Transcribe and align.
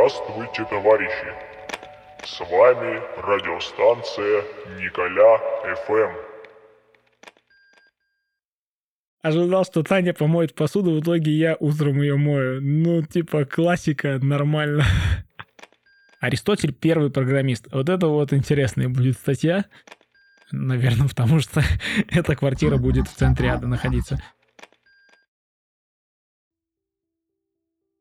Здравствуйте, 0.00 0.64
товарищи! 0.64 1.34
С 2.24 2.40
вами 2.40 3.02
радиостанция 3.20 4.44
Николя 4.78 5.36
ФМ. 5.76 6.16
Ожидал, 9.20 9.66
что 9.66 9.82
Таня 9.82 10.14
помоет 10.14 10.54
посуду, 10.54 10.92
в 10.92 11.00
итоге 11.00 11.32
я 11.32 11.54
утром 11.60 12.00
ее 12.00 12.16
мою. 12.16 12.62
Ну, 12.62 13.02
типа, 13.02 13.44
классика, 13.44 14.18
нормально. 14.22 14.84
Аристотель 16.20 16.72
первый 16.72 17.10
программист. 17.10 17.68
Вот 17.70 17.90
это 17.90 18.06
вот 18.06 18.32
интересная 18.32 18.88
будет 18.88 19.18
статья. 19.18 19.66
Наверное, 20.50 21.08
потому 21.08 21.40
что 21.40 21.60
эта 22.08 22.34
квартира 22.36 22.78
будет 22.78 23.06
в 23.06 23.14
центре 23.14 23.50
ада 23.50 23.66
находиться. 23.66 24.18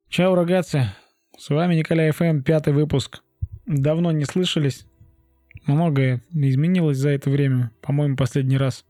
Чао, 0.07 0.33
рогатцы. 0.33 0.93
С 1.39 1.49
вами 1.49 1.75
Николай 1.75 2.11
ФМ, 2.11 2.41
пятый 2.41 2.73
выпуск. 2.73 3.23
Давно 3.65 4.11
не 4.11 4.25
слышались. 4.25 4.85
Многое 5.65 6.21
изменилось 6.33 6.97
за 6.97 7.11
это 7.11 7.29
время. 7.29 7.71
По-моему, 7.81 8.17
последний 8.17 8.57
раз 8.57 8.83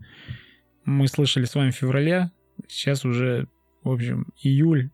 мы 0.84 1.08
слышали 1.08 1.45
с 1.45 1.53
вами 1.53 1.70
в 1.70 1.75
феврале. 1.75 2.31
Сейчас 2.67 3.05
уже, 3.05 3.48
в 3.84 3.91
общем, 3.91 4.25
июль. 4.41 4.89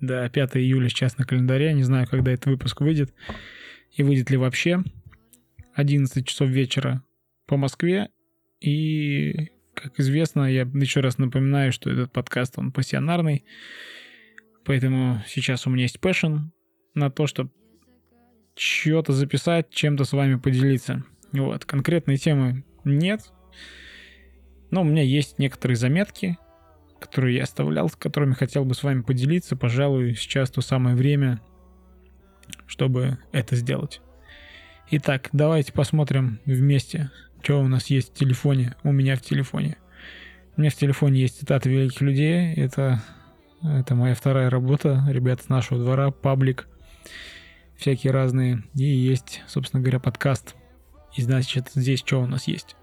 Да, 0.00 0.28
5 0.28 0.58
июля 0.58 0.90
сейчас 0.90 1.16
на 1.16 1.24
календаре. 1.24 1.72
Не 1.72 1.82
знаю, 1.82 2.06
когда 2.06 2.30
этот 2.30 2.44
выпуск 2.44 2.82
выйдет. 2.82 3.14
И 3.92 4.02
выйдет 4.02 4.28
ли 4.28 4.36
вообще. 4.36 4.84
11 5.76 6.26
часов 6.26 6.50
вечера 6.50 7.02
по 7.46 7.56
Москве. 7.56 8.10
И, 8.60 9.48
как 9.72 9.98
известно, 9.98 10.42
я 10.42 10.68
еще 10.74 11.00
раз 11.00 11.16
напоминаю, 11.16 11.72
что 11.72 11.88
этот 11.88 12.12
подкаст, 12.12 12.58
он 12.58 12.70
пассионарный. 12.70 13.46
Поэтому 14.66 15.22
сейчас 15.26 15.66
у 15.66 15.70
меня 15.70 15.84
есть 15.84 16.00
passion 16.00 16.50
на 16.94 17.10
то, 17.10 17.26
чтобы 17.26 17.50
что-то 18.56 19.12
записать, 19.12 19.70
чем-то 19.70 20.04
с 20.04 20.12
вами 20.12 20.36
поделиться. 20.36 21.04
Вот, 21.32 21.64
конкретной 21.64 22.16
темы 22.16 22.64
нет. 22.84 23.32
Но 24.70 24.82
у 24.82 24.84
меня 24.84 25.02
есть 25.02 25.38
некоторые 25.38 25.76
заметки, 25.76 26.36
которые 26.98 27.36
я 27.36 27.44
оставлял, 27.44 27.88
с 27.88 27.96
которыми 27.96 28.34
хотел 28.34 28.64
бы 28.64 28.74
с 28.74 28.82
вами 28.82 29.02
поделиться. 29.02 29.56
Пожалуй, 29.56 30.14
сейчас 30.14 30.50
то 30.50 30.60
самое 30.60 30.96
время, 30.96 31.40
чтобы 32.66 33.18
это 33.32 33.56
сделать. 33.56 34.00
Итак, 34.90 35.28
давайте 35.32 35.72
посмотрим 35.72 36.40
вместе, 36.46 37.10
что 37.42 37.60
у 37.60 37.68
нас 37.68 37.86
есть 37.86 38.10
в 38.10 38.14
телефоне, 38.14 38.74
у 38.82 38.92
меня 38.92 39.16
в 39.16 39.22
телефоне. 39.22 39.76
У 40.56 40.60
меня 40.60 40.70
в 40.70 40.74
телефоне 40.74 41.20
есть 41.20 41.38
цитаты 41.38 41.70
великих 41.70 42.00
людей. 42.00 42.54
Это 42.54 43.00
это 43.62 43.94
моя 43.94 44.14
вторая 44.14 44.50
работа. 44.50 45.04
Ребята 45.08 45.44
с 45.44 45.48
нашего 45.48 45.82
двора, 45.82 46.10
паблик, 46.10 46.68
всякие 47.76 48.12
разные. 48.12 48.62
И 48.74 48.84
есть, 48.84 49.42
собственно 49.46 49.82
говоря, 49.82 50.00
подкаст. 50.00 50.54
И 51.16 51.22
значит, 51.22 51.70
здесь 51.74 52.00
что 52.00 52.20
у 52.20 52.26
нас 52.26 52.48
есть? 52.48 52.76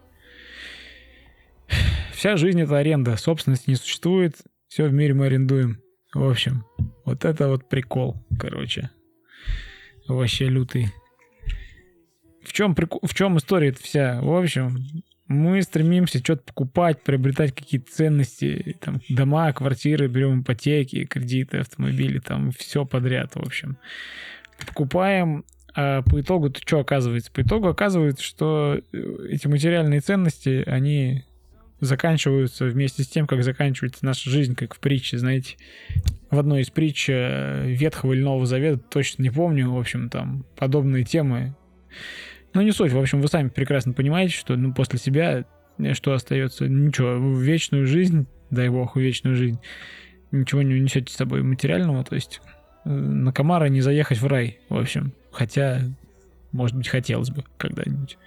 Вся 2.13 2.37
жизнь 2.37 2.61
это 2.61 2.77
аренда. 2.77 3.17
Собственности 3.17 3.69
не 3.69 3.75
существует. 3.75 4.35
Все 4.67 4.87
в 4.87 4.93
мире 4.93 5.13
мы 5.13 5.27
арендуем. 5.27 5.81
В 6.13 6.29
общем, 6.29 6.65
вот 7.03 7.25
это 7.25 7.49
вот 7.49 7.67
прикол, 7.69 8.15
короче. 8.39 8.89
Вообще 10.07 10.45
лютый. 10.45 10.87
В 12.43 12.53
чем, 12.53 12.75
прикол, 12.75 13.01
в 13.03 13.13
чем 13.13 13.37
история 13.37 13.73
вся? 13.73 14.21
В 14.21 14.33
общем, 14.33 14.77
мы 15.27 15.61
стремимся 15.63 16.19
что-то 16.19 16.43
покупать, 16.43 17.01
приобретать 17.01 17.53
какие-то 17.53 17.91
ценности, 17.91 18.77
там, 18.79 19.01
дома, 19.09 19.51
квартиры, 19.53 20.07
берем 20.07 20.41
ипотеки, 20.41 21.05
кредиты, 21.05 21.57
автомобили, 21.57 22.19
там, 22.19 22.51
все 22.51 22.85
подряд, 22.85 23.35
в 23.35 23.39
общем. 23.39 23.77
Покупаем, 24.65 25.43
а 25.73 26.03
по 26.03 26.21
итогу 26.21 26.49
то 26.49 26.61
что 26.61 26.79
оказывается? 26.79 27.31
По 27.31 27.41
итогу 27.41 27.67
оказывается, 27.67 28.23
что 28.23 28.79
э, 28.93 29.27
эти 29.29 29.47
материальные 29.47 29.99
ценности, 29.99 30.63
они 30.67 31.25
заканчиваются 31.81 32.65
вместе 32.65 33.03
с 33.03 33.07
тем, 33.07 33.27
как 33.27 33.43
заканчивается 33.43 34.05
наша 34.05 34.29
жизнь, 34.29 34.55
как 34.55 34.75
в 34.75 34.79
притче, 34.79 35.17
знаете. 35.17 35.57
В 36.29 36.39
одной 36.39 36.61
из 36.61 36.69
притч 36.69 37.09
э, 37.09 37.65
Ветхого 37.67 38.13
или 38.13 38.21
Нового 38.21 38.45
Завета, 38.45 38.77
точно 38.89 39.23
не 39.23 39.31
помню, 39.31 39.71
в 39.71 39.77
общем, 39.77 40.09
там 40.09 40.45
подобные 40.55 41.03
темы 41.03 41.55
ну, 42.55 42.61
не 42.61 42.71
суть. 42.71 42.93
В 42.93 42.97
общем, 42.97 43.21
вы 43.21 43.27
сами 43.27 43.49
прекрасно 43.49 43.91
понимаете, 43.91 44.33
что 44.33 44.55
ну, 44.55 44.73
после 44.73 44.97
себя 44.97 45.43
э, 45.77 45.93
что 45.93 46.13
остается? 46.13 46.69
Ничего. 46.69 47.17
Вечную 47.37 47.85
жизнь, 47.85 48.27
дай 48.49 48.69
бог, 48.69 48.95
вечную 48.95 49.35
жизнь, 49.35 49.59
ничего 50.31 50.61
не 50.61 50.73
унесете 50.73 51.11
с 51.11 51.17
собой 51.17 51.43
материального. 51.43 52.05
То 52.05 52.15
есть 52.15 52.39
э, 52.85 52.89
на 52.89 53.33
комара 53.33 53.65
не 53.65 53.81
заехать 53.81 54.21
в 54.21 54.27
рай, 54.27 54.59
в 54.69 54.77
общем. 54.77 55.11
Хотя, 55.33 55.81
может 56.53 56.77
быть, 56.77 56.87
хотелось 56.87 57.29
бы 57.29 57.43
когда-нибудь. 57.57 58.17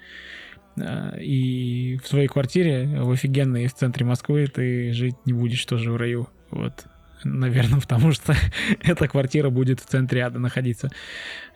А, 0.79 1.17
и 1.17 1.97
в 1.97 2.07
своей 2.07 2.29
квартире, 2.29 2.87
в 3.01 3.11
офигенной 3.11 3.67
в 3.67 3.73
центре 3.73 4.05
Москвы, 4.05 4.47
ты 4.47 4.93
жить 4.93 5.17
не 5.25 5.33
будешь 5.33 5.65
тоже 5.65 5.91
в 5.91 5.97
раю. 5.97 6.29
Вот. 6.51 6.85
Наверное, 7.25 7.81
потому 7.81 8.13
что 8.13 8.35
эта 8.83 9.09
квартира 9.09 9.49
будет 9.49 9.81
в 9.81 9.87
центре 9.87 10.21
ада 10.21 10.39
находиться. 10.39 10.91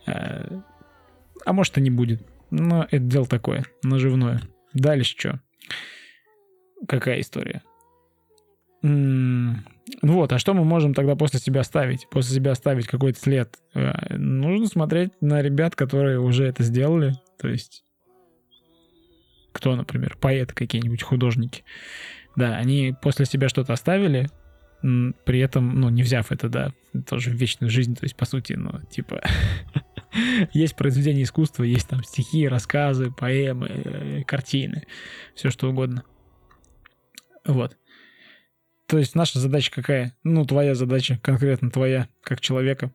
А 0.07 1.53
может 1.53 1.77
и 1.77 1.81
не 1.81 1.91
будет. 1.91 2.23
Но 2.55 2.83
это 2.83 2.99
дело 2.99 3.25
такое, 3.25 3.65
наживное. 3.81 4.39
Дальше 4.73 5.15
что? 5.17 5.39
Какая 6.87 7.19
история? 7.19 7.63
М-м- 8.83 9.65
вот, 10.03 10.31
а 10.31 10.37
что 10.37 10.53
мы 10.53 10.63
можем 10.63 10.93
тогда 10.93 11.15
после 11.15 11.39
себя 11.39 11.61
оставить? 11.61 12.07
После 12.11 12.35
себя 12.35 12.51
оставить 12.51 12.85
какой-то 12.85 13.19
след? 13.19 13.57
Э, 13.73 14.17
нужно 14.17 14.67
смотреть 14.67 15.13
на 15.19 15.41
ребят, 15.41 15.75
которые 15.75 16.19
уже 16.19 16.45
это 16.45 16.61
сделали. 16.61 17.15
То 17.39 17.47
есть, 17.47 17.83
кто, 19.51 19.75
например, 19.75 20.15
поэты 20.21 20.53
какие-нибудь, 20.53 21.01
художники. 21.01 21.63
Да, 22.35 22.55
они 22.57 22.93
после 23.01 23.25
себя 23.25 23.49
что-то 23.49 23.73
оставили, 23.73 24.29
при 24.81 25.39
этом, 25.39 25.79
ну, 25.79 25.89
не 25.89 26.03
взяв 26.03 26.31
это, 26.31 26.49
да, 26.49 26.71
тоже 27.07 27.31
в 27.31 27.33
вечную 27.33 27.71
жизнь, 27.71 27.95
то 27.95 28.03
есть, 28.03 28.15
по 28.15 28.25
сути, 28.25 28.53
ну, 28.53 28.79
типа, 28.91 29.23
есть 30.53 30.75
произведения 30.75 31.23
искусства, 31.23 31.63
есть 31.63 31.87
там 31.87 32.03
стихи, 32.03 32.47
рассказы, 32.47 33.11
поэмы, 33.11 33.67
э, 33.67 34.23
картины, 34.23 34.83
все 35.35 35.49
что 35.49 35.69
угодно. 35.69 36.03
Вот. 37.45 37.77
То 38.87 38.97
есть 38.97 39.15
наша 39.15 39.39
задача 39.39 39.71
какая? 39.71 40.15
Ну, 40.23 40.45
твоя 40.45 40.75
задача, 40.75 41.19
конкретно 41.21 41.71
твоя, 41.71 42.07
как 42.21 42.41
человека, 42.41 42.93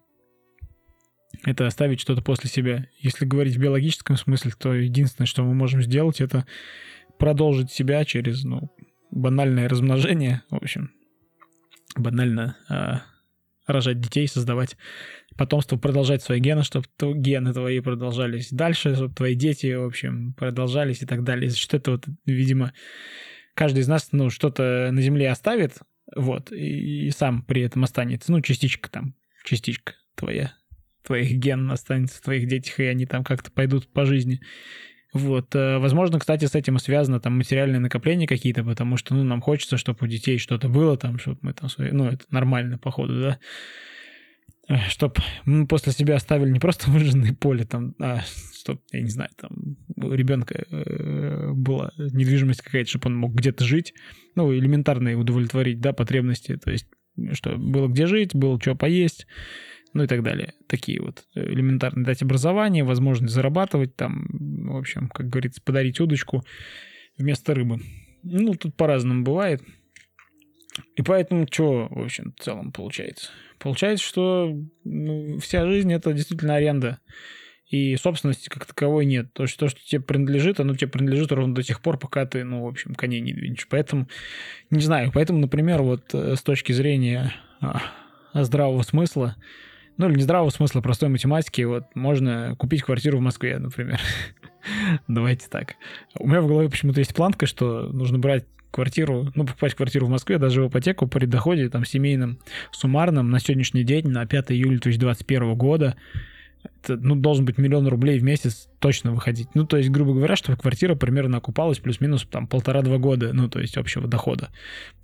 это 1.44 1.66
оставить 1.66 2.00
что-то 2.00 2.22
после 2.22 2.50
себя. 2.50 2.86
Если 2.98 3.24
говорить 3.24 3.56
в 3.56 3.60
биологическом 3.60 4.16
смысле, 4.16 4.52
то 4.58 4.74
единственное, 4.74 5.26
что 5.26 5.44
мы 5.44 5.54
можем 5.54 5.82
сделать, 5.82 6.20
это 6.20 6.46
продолжить 7.18 7.70
себя 7.70 8.04
через, 8.04 8.44
ну, 8.44 8.70
банальное 9.10 9.68
размножение, 9.68 10.42
в 10.50 10.56
общем, 10.56 10.92
банально 11.96 12.56
э, 12.68 12.98
рожать 13.68 14.00
детей, 14.00 14.26
создавать 14.26 14.76
потомство, 15.36 15.76
продолжать 15.76 16.22
свои 16.22 16.40
гены, 16.40 16.64
чтобы 16.64 16.86
гены 17.00 17.52
твои 17.52 17.80
продолжались 17.80 18.50
дальше, 18.50 18.94
чтобы 18.94 19.14
твои 19.14 19.34
дети, 19.34 19.72
в 19.72 19.84
общем, 19.84 20.34
продолжались 20.34 21.02
и 21.02 21.06
так 21.06 21.22
далее. 21.22 21.50
Что 21.50 21.76
это 21.76 21.92
вот, 21.92 22.06
видимо, 22.26 22.72
каждый 23.54 23.80
из 23.80 23.88
нас, 23.88 24.08
ну, 24.12 24.30
что-то 24.30 24.88
на 24.90 25.00
Земле 25.00 25.30
оставит, 25.30 25.78
вот, 26.16 26.50
и, 26.50 27.06
и 27.06 27.10
сам 27.10 27.42
при 27.42 27.62
этом 27.62 27.84
останется, 27.84 28.32
ну, 28.32 28.40
частичка 28.40 28.90
там, 28.90 29.14
частичка 29.44 29.94
твоя, 30.14 30.52
твоих 31.02 31.32
ген 31.38 31.70
останется 31.70 32.18
в 32.18 32.22
твоих 32.22 32.48
детях, 32.48 32.80
и 32.80 32.84
они 32.84 33.06
там 33.06 33.24
как-то 33.24 33.50
пойдут 33.50 33.92
по 33.92 34.04
жизни. 34.04 34.40
Вот. 35.12 35.54
Э, 35.54 35.78
возможно, 35.78 36.18
кстати, 36.18 36.44
с 36.44 36.54
этим 36.54 36.78
связано 36.78 37.20
там 37.20 37.36
материальные 37.36 37.80
накопления 37.80 38.26
какие-то, 38.26 38.62
потому 38.62 38.96
что, 38.96 39.14
ну, 39.14 39.24
нам 39.24 39.40
хочется, 39.40 39.76
чтобы 39.78 39.98
у 40.02 40.06
детей 40.06 40.38
что-то 40.38 40.68
было 40.68 40.96
там, 40.96 41.18
чтобы 41.18 41.38
мы 41.42 41.52
там, 41.54 41.70
ну, 41.78 42.08
это 42.08 42.24
нормально, 42.30 42.78
походу, 42.78 43.20
да, 43.20 43.38
чтобы 44.88 45.14
мы 45.46 45.66
после 45.66 45.92
себя 45.92 46.16
оставили 46.16 46.50
не 46.50 46.60
просто 46.60 46.90
выжженное 46.90 47.34
поле, 47.34 47.64
там, 47.64 47.94
а 48.00 48.20
чтобы, 48.54 48.80
я 48.92 49.00
не 49.00 49.08
знаю, 49.08 49.30
там, 49.36 49.76
у 49.96 50.12
ребенка 50.12 50.66
э, 50.70 51.52
была 51.52 51.92
недвижимость 51.96 52.60
какая-то, 52.60 52.90
чтобы 52.90 53.06
он 53.06 53.16
мог 53.16 53.34
где-то 53.34 53.64
жить, 53.64 53.94
ну, 54.34 54.54
элементарные 54.54 55.16
удовлетворить, 55.16 55.80
да, 55.80 55.92
потребности, 55.92 56.56
то 56.56 56.70
есть, 56.70 56.86
что 57.32 57.56
было 57.56 57.88
где 57.88 58.06
жить, 58.06 58.34
было 58.34 58.60
что 58.60 58.74
поесть, 58.74 59.26
ну 59.94 60.04
и 60.04 60.06
так 60.06 60.22
далее. 60.22 60.54
Такие 60.66 61.00
вот 61.00 61.24
элементарные 61.34 62.04
дать 62.04 62.22
образование, 62.22 62.84
возможность 62.84 63.34
зарабатывать 63.34 63.96
там, 63.96 64.26
в 64.30 64.76
общем, 64.76 65.08
как 65.08 65.28
говорится, 65.28 65.62
подарить 65.62 66.00
удочку 66.00 66.44
вместо 67.16 67.54
рыбы. 67.54 67.80
Ну, 68.22 68.54
тут 68.54 68.74
по-разному 68.76 69.24
бывает. 69.24 69.62
И 70.96 71.02
поэтому 71.02 71.46
что, 71.50 71.88
в 71.90 72.04
общем, 72.04 72.34
в 72.36 72.42
целом 72.42 72.72
получается? 72.72 73.30
Получается, 73.58 74.04
что 74.04 74.56
ну, 74.84 75.38
вся 75.38 75.66
жизнь 75.66 75.92
это 75.92 76.12
действительно 76.12 76.54
аренда. 76.54 77.00
И 77.68 77.96
собственности 77.96 78.48
как 78.48 78.64
таковой 78.64 79.04
нет. 79.04 79.32
То, 79.34 79.46
что, 79.46 79.66
то, 79.66 79.68
что 79.68 79.80
тебе 79.84 80.00
принадлежит, 80.00 80.58
оно 80.58 80.74
тебе 80.74 80.88
принадлежит 80.88 81.32
ровно 81.32 81.54
до 81.54 81.62
тех 81.62 81.82
пор, 81.82 81.98
пока 81.98 82.24
ты, 82.24 82.42
ну, 82.42 82.62
в 82.64 82.66
общем, 82.66 82.94
коней 82.94 83.20
не 83.20 83.34
двинешь. 83.34 83.66
Поэтому, 83.68 84.08
не 84.70 84.80
знаю, 84.80 85.10
поэтому, 85.12 85.38
например, 85.38 85.82
вот 85.82 86.14
э, 86.14 86.36
с 86.36 86.42
точки 86.42 86.72
зрения 86.72 87.34
а, 87.60 87.82
здравого 88.32 88.82
смысла, 88.82 89.36
Ну, 89.98 90.08
или 90.08 90.16
не 90.16 90.22
здравого 90.22 90.50
смысла, 90.50 90.80
простой 90.80 91.08
математики. 91.08 91.62
Вот 91.62 91.84
можно 91.94 92.54
купить 92.56 92.82
квартиру 92.82 93.18
в 93.18 93.20
Москве, 93.20 93.58
например. 93.58 94.00
Давайте 95.08 95.48
так. 95.48 95.74
У 96.18 96.28
меня 96.28 96.40
в 96.40 96.46
голове 96.46 96.70
почему-то 96.70 97.00
есть 97.00 97.14
планка, 97.14 97.46
что 97.46 97.88
нужно 97.92 98.18
брать 98.18 98.46
квартиру, 98.70 99.32
ну, 99.34 99.44
покупать 99.44 99.74
квартиру 99.74 100.06
в 100.06 100.10
Москве, 100.10 100.38
даже 100.38 100.62
в 100.62 100.68
ипотеку 100.68 101.08
при 101.08 101.26
доходе 101.26 101.68
там 101.68 101.84
семейном, 101.84 102.38
суммарном 102.70 103.30
на 103.30 103.40
сегодняшний 103.40 103.82
день, 103.82 104.08
на 104.08 104.24
5 104.24 104.52
июля 104.52 104.78
2021 104.78 105.54
года, 105.56 105.96
это, 106.62 106.96
ну, 106.96 107.16
должен 107.16 107.44
быть 107.44 107.58
миллион 107.58 107.88
рублей 107.88 108.18
в 108.18 108.22
месяц 108.22 108.68
точно 108.78 109.12
выходить. 109.12 109.48
Ну, 109.54 109.66
то 109.66 109.76
есть, 109.76 109.90
грубо 109.90 110.12
говоря, 110.12 110.36
чтобы 110.36 110.58
квартира 110.58 110.94
примерно 110.94 111.38
окупалась 111.38 111.78
плюс-минус 111.78 112.26
там 112.30 112.46
полтора-два 112.46 112.98
года, 112.98 113.32
ну, 113.32 113.48
то 113.48 113.58
есть 113.58 113.76
общего 113.76 114.06
дохода. 114.06 114.50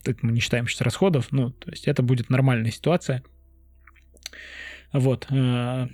Это 0.04 0.18
мы 0.22 0.32
не 0.32 0.40
считаем 0.40 0.68
сейчас 0.68 0.82
расходов, 0.82 1.28
ну, 1.30 1.50
то 1.50 1.70
есть 1.70 1.88
это 1.88 2.02
будет 2.02 2.30
нормальная 2.30 2.70
ситуация. 2.70 3.22
Вот. 4.94 5.26
Э, 5.30 5.88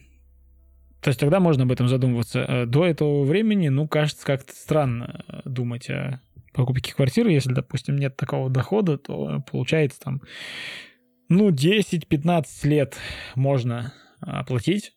то 1.00 1.08
есть 1.08 1.19
тогда 1.19 1.41
можно 1.41 1.64
об 1.64 1.73
этом 1.73 1.88
задумываться. 1.88 2.41
Э, 2.41 2.67
до 2.67 2.85
этого 2.87 3.25
времени, 3.25 3.69
ну, 3.69 3.88
кажется, 3.88 4.25
как-то 4.25 4.52
странно 4.52 5.25
э, 5.26 5.41
думать 5.47 5.88
о 5.88 6.20
покупке 6.52 6.94
квартиры. 6.94 7.32
Если, 7.32 7.52
допустим, 7.52 7.97
нет 7.97 8.17
такого 8.17 8.50
дохода, 8.50 8.99
то 8.99 9.43
получается 9.50 10.00
там, 10.00 10.20
ну, 11.31 11.50
10-15 11.50 12.44
лет 12.64 12.97
можно 13.35 13.94
оплатить 14.20 14.93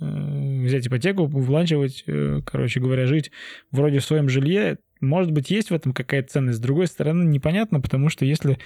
взять 0.00 0.86
ипотеку, 0.86 1.26
вкладывать, 1.26 2.04
короче 2.46 2.78
говоря, 2.78 3.08
жить 3.08 3.32
вроде 3.72 3.98
в 3.98 4.04
своем 4.04 4.28
жилье, 4.28 4.78
может 5.00 5.32
быть, 5.32 5.50
есть 5.50 5.70
в 5.70 5.74
этом 5.74 5.92
какая-то 5.92 6.30
ценность. 6.34 6.58
С 6.58 6.60
другой 6.60 6.86
стороны, 6.86 7.24
непонятно, 7.24 7.80
потому 7.80 8.08
что 8.08 8.24
если 8.24 8.58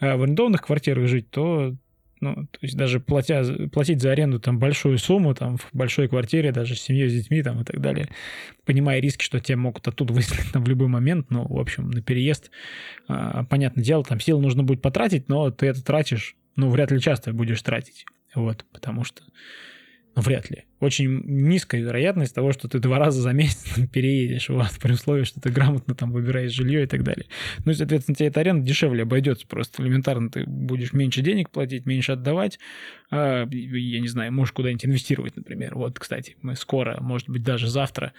в 0.00 0.22
арендованных 0.22 0.62
квартирах 0.62 1.06
жить, 1.06 1.30
то 1.30 1.76
ну, 2.22 2.34
то 2.34 2.58
есть 2.62 2.76
даже 2.76 3.00
платя, 3.00 3.68
платить 3.72 4.00
за 4.00 4.12
аренду 4.12 4.38
там 4.38 4.60
большую 4.60 4.96
сумму, 4.96 5.34
там 5.34 5.58
в 5.58 5.68
большой 5.72 6.08
квартире, 6.08 6.52
даже 6.52 6.76
с 6.76 6.80
семьей, 6.80 7.08
с 7.08 7.12
детьми 7.12 7.42
там 7.42 7.60
и 7.60 7.64
так 7.64 7.80
далее, 7.80 8.08
понимая 8.64 9.00
риски, 9.00 9.24
что 9.24 9.40
тебя 9.40 9.58
могут 9.58 9.86
оттуда 9.88 10.12
выселить 10.14 10.52
там 10.52 10.62
в 10.62 10.68
любой 10.68 10.86
момент, 10.86 11.30
ну, 11.30 11.44
в 11.46 11.58
общем, 11.58 11.90
на 11.90 12.00
переезд, 12.00 12.52
а, 13.08 13.44
понятное 13.44 13.84
дело, 13.84 14.04
там 14.04 14.20
сил 14.20 14.40
нужно 14.40 14.62
будет 14.62 14.80
потратить, 14.80 15.28
но 15.28 15.50
ты 15.50 15.66
это 15.66 15.84
тратишь, 15.84 16.36
ну, 16.54 16.70
вряд 16.70 16.92
ли 16.92 17.00
часто 17.00 17.32
будешь 17.32 17.60
тратить, 17.60 18.06
вот, 18.36 18.64
потому 18.72 19.02
что 19.02 19.24
вряд 20.14 20.50
ли. 20.50 20.64
Очень 20.80 21.22
низкая 21.24 21.80
вероятность 21.80 22.34
того, 22.34 22.52
что 22.52 22.68
ты 22.68 22.78
два 22.78 22.98
раза 22.98 23.22
за 23.22 23.32
месяц 23.32 23.78
переедешь, 23.92 24.48
вот, 24.48 24.70
при 24.80 24.92
условии, 24.92 25.24
что 25.24 25.40
ты 25.40 25.50
грамотно 25.50 25.94
там 25.94 26.12
выбираешь 26.12 26.52
жилье 26.52 26.84
и 26.84 26.86
так 26.86 27.02
далее. 27.02 27.26
Ну 27.64 27.72
и, 27.72 27.74
соответственно, 27.74 28.16
тебе 28.16 28.28
эта 28.28 28.40
аренда 28.40 28.66
дешевле 28.66 29.02
обойдется 29.02 29.46
просто. 29.46 29.82
Элементарно 29.82 30.30
ты 30.30 30.44
будешь 30.44 30.92
меньше 30.92 31.22
денег 31.22 31.50
платить, 31.50 31.86
меньше 31.86 32.12
отдавать. 32.12 32.58
А, 33.10 33.46
я 33.50 34.00
не 34.00 34.08
знаю, 34.08 34.32
можешь 34.32 34.52
куда-нибудь 34.52 34.86
инвестировать, 34.86 35.36
например. 35.36 35.74
Вот, 35.74 35.98
кстати, 35.98 36.36
мы 36.42 36.56
скоро, 36.56 36.98
может 37.00 37.28
быть, 37.28 37.42
даже 37.42 37.68
завтра 37.68 38.12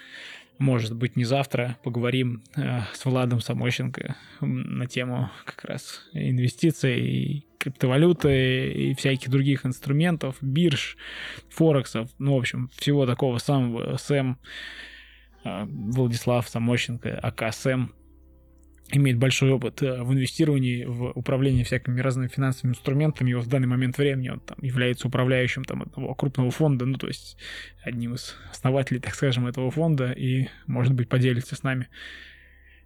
может 0.60 0.96
быть, 0.96 1.16
не 1.16 1.24
завтра, 1.24 1.78
поговорим 1.84 2.44
э, 2.56 2.82
с 2.94 3.06
Владом 3.06 3.42
Самощенко 3.42 4.16
на 4.40 4.86
тему 4.86 5.32
как 5.46 5.66
раз 5.66 6.02
инвестиций 6.14 7.00
и 7.00 7.46
криптовалюты 7.64 8.72
и 8.72 8.94
всяких 8.96 9.30
других 9.30 9.66
инструментов, 9.66 10.36
бирж, 10.42 10.98
форексов, 11.50 12.10
ну, 12.20 12.36
в 12.36 12.40
общем, 12.40 12.70
всего 12.76 13.06
такого 13.06 13.38
самого 13.38 13.96
Сэм, 13.96 14.38
э, 15.46 15.66
Владислав 15.66 16.48
Самощенко, 16.50 17.18
АК 17.20 17.54
Сэм, 17.54 17.94
имеет 18.92 19.18
большой 19.18 19.52
опыт 19.52 19.82
э, 19.82 20.04
в 20.04 20.14
инвестировании, 20.14 20.84
в 20.84 21.12
управлении 21.12 21.64
всякими 21.64 22.02
разными 22.02 22.28
финансовыми 22.28 22.74
инструментами. 22.74 23.34
Вот 23.34 23.46
в 23.46 23.50
данный 23.50 23.68
момент 23.68 23.98
времени 23.98 24.30
он 24.30 24.42
там 24.42 24.58
является 24.62 25.08
управляющим 25.08 25.64
там 25.64 25.84
одного 25.84 26.14
крупного 26.16 26.52
фонда, 26.52 26.86
ну, 26.86 26.98
то 26.98 27.08
есть 27.08 27.38
одним 27.82 28.16
из 28.16 28.36
основателей, 28.52 29.00
так 29.00 29.16
скажем, 29.16 29.48
этого 29.48 29.72
фонда, 29.72 30.12
и, 30.12 30.50
может 30.68 30.94
быть, 30.94 31.08
поделится 31.08 31.56
с 31.56 31.64
нами 31.64 31.88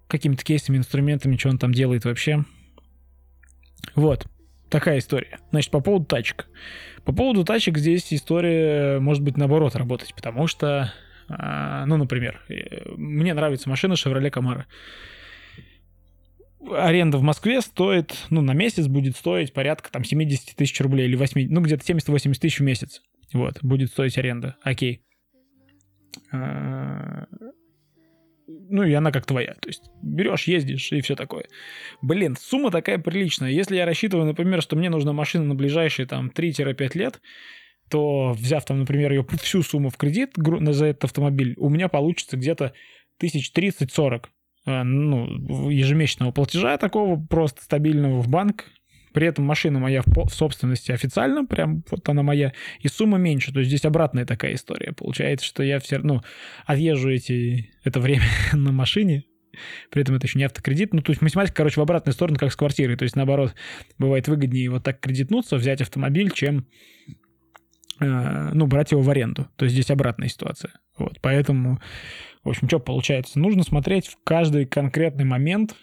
какими-то 0.08 0.44
кейсами, 0.44 0.78
инструментами, 0.78 1.36
что 1.36 1.50
он 1.50 1.58
там 1.58 1.74
делает 1.74 2.06
вообще. 2.06 2.46
Вот. 3.96 4.28
Такая 4.70 5.00
история. 5.00 5.40
Значит, 5.52 5.72
по 5.72 5.80
поводу 5.80 6.06
тачек. 6.06 6.48
По 7.06 7.14
поводу 7.14 7.44
тачек 7.44 7.78
здесь 7.78 8.14
история 8.14 9.00
может 9.00 9.24
быть 9.24 9.38
наоборот 9.38 9.76
работать, 9.76 10.14
потому 10.14 10.48
что, 10.48 10.94
а, 11.30 11.86
ну, 11.86 11.98
например, 11.98 12.42
э, 12.50 12.90
мне 12.98 13.34
нравится 13.34 13.70
машина 13.70 13.94
Chevrolet 13.94 14.32
Camaro 14.32 14.66
аренда 16.72 17.18
в 17.18 17.22
Москве 17.22 17.62
стоит, 17.62 18.16
ну, 18.30 18.42
на 18.42 18.54
месяц 18.54 18.88
будет 18.88 19.16
стоить 19.16 19.54
порядка 19.54 19.92
там 19.92 20.04
70 20.04 20.56
тысяч 20.56 20.80
рублей 20.82 21.08
или 21.08 21.16
8, 21.16 21.48
ну, 21.50 21.62
где-то 21.62 21.84
70-80 21.86 22.40
тысяч 22.40 22.60
в 22.60 22.64
месяц. 22.64 23.02
Вот, 23.34 23.60
будет 23.62 23.90
стоить 23.90 24.18
аренда. 24.18 24.56
Окей. 24.64 25.02
Ну, 28.48 28.84
и 28.84 28.94
она 28.94 29.12
как 29.12 29.26
твоя. 29.26 29.56
То 29.56 29.68
есть 29.68 29.92
берешь, 30.02 30.48
ездишь 30.48 30.92
и 30.92 31.02
все 31.02 31.16
такое. 31.16 31.46
Блин, 32.02 32.38
сумма 32.40 32.72
такая 32.72 32.98
приличная. 32.98 33.52
Если 33.52 33.76
я 33.76 33.86
рассчитываю, 33.86 34.26
например, 34.26 34.62
что 34.62 34.76
мне 34.76 34.90
нужна 34.90 35.12
машина 35.12 35.46
на 35.46 35.56
ближайшие 35.56 36.06
там 36.06 36.32
3-5 36.34 36.98
лет, 36.98 37.22
то 37.90 38.32
взяв 38.32 38.64
там, 38.66 38.80
например, 38.80 39.12
ее 39.12 39.26
всю 39.42 39.64
сумму 39.64 39.90
в 39.90 39.98
кредит 39.98 40.34
за 40.36 40.86
этот 40.86 41.06
автомобиль, 41.06 41.56
у 41.58 41.70
меня 41.70 41.90
получится 41.90 42.38
где-то 42.38 42.74
тысяч 43.18 43.52
30-40. 43.54 44.26
Э, 44.66 44.84
ну, 44.84 45.70
ежемесячного 45.70 46.32
платежа 46.32 46.78
такого 46.78 47.20
просто 47.20 47.64
стабильного 47.64 48.22
в 48.22 48.30
банк. 48.30 48.66
При 49.18 49.26
этом 49.26 49.46
машина 49.46 49.80
моя 49.80 50.04
в, 50.06 50.30
собственности 50.30 50.92
официально, 50.92 51.44
прям 51.44 51.84
вот 51.90 52.08
она 52.08 52.22
моя, 52.22 52.54
и 52.82 52.88
сумма 52.88 53.18
меньше. 53.18 53.52
То 53.52 53.62
есть 53.62 53.70
здесь 53.70 53.84
обратная 53.84 54.28
такая 54.28 54.54
история. 54.54 54.92
Получается, 54.92 55.44
что 55.44 55.64
я 55.64 55.80
все 55.80 55.96
равно 55.96 56.14
ну, 56.14 56.22
отъезжу 56.68 57.10
эти, 57.10 57.72
это 57.84 58.00
время 58.00 58.26
на 58.54 58.72
машине, 58.72 59.24
при 59.90 60.04
этом 60.04 60.14
это 60.14 60.28
еще 60.28 60.38
не 60.38 60.46
автокредит. 60.46 60.94
Ну, 60.94 61.02
то 61.02 61.10
есть 61.10 61.24
математика, 61.24 61.56
короче, 61.56 61.80
в 61.80 61.84
обратную 61.84 62.14
сторону, 62.14 62.38
как 62.38 62.52
с 62.52 62.56
квартирой. 62.56 62.96
То 62.96 63.06
есть, 63.06 63.16
наоборот, 63.16 63.56
бывает 63.98 64.28
выгоднее 64.28 64.70
вот 64.70 64.84
так 64.84 65.00
кредитнуться, 65.00 65.56
взять 65.56 65.82
автомобиль, 65.82 66.30
чем 66.30 66.68
э, 68.00 68.52
ну, 68.54 68.68
брать 68.68 68.92
его 68.92 69.02
в 69.02 69.10
аренду. 69.10 69.48
То 69.56 69.66
есть 69.66 69.74
здесь 69.74 69.90
обратная 69.90 70.28
ситуация. 70.28 70.74
Вот, 70.96 71.18
поэтому 71.22 71.80
в 72.44 72.50
общем, 72.50 72.68
что 72.68 72.80
получается? 72.80 73.40
Нужно 73.40 73.64
смотреть 73.64 74.06
в 74.06 74.18
каждый 74.24 74.68
конкретный 74.68 75.26
момент 75.26 75.76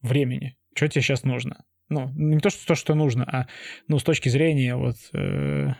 времени. 0.00 0.56
Что 0.74 0.88
тебе 0.88 1.02
сейчас 1.02 1.24
нужно? 1.24 1.64
Ну, 1.92 2.10
не 2.14 2.38
то, 2.38 2.50
что 2.50 2.66
то, 2.66 2.74
что 2.74 2.94
нужно, 2.94 3.24
а 3.24 3.46
ну, 3.88 3.98
с 3.98 4.02
точки 4.02 4.28
зрения 4.28 4.76
вот 4.76 4.96
э, 5.12 5.70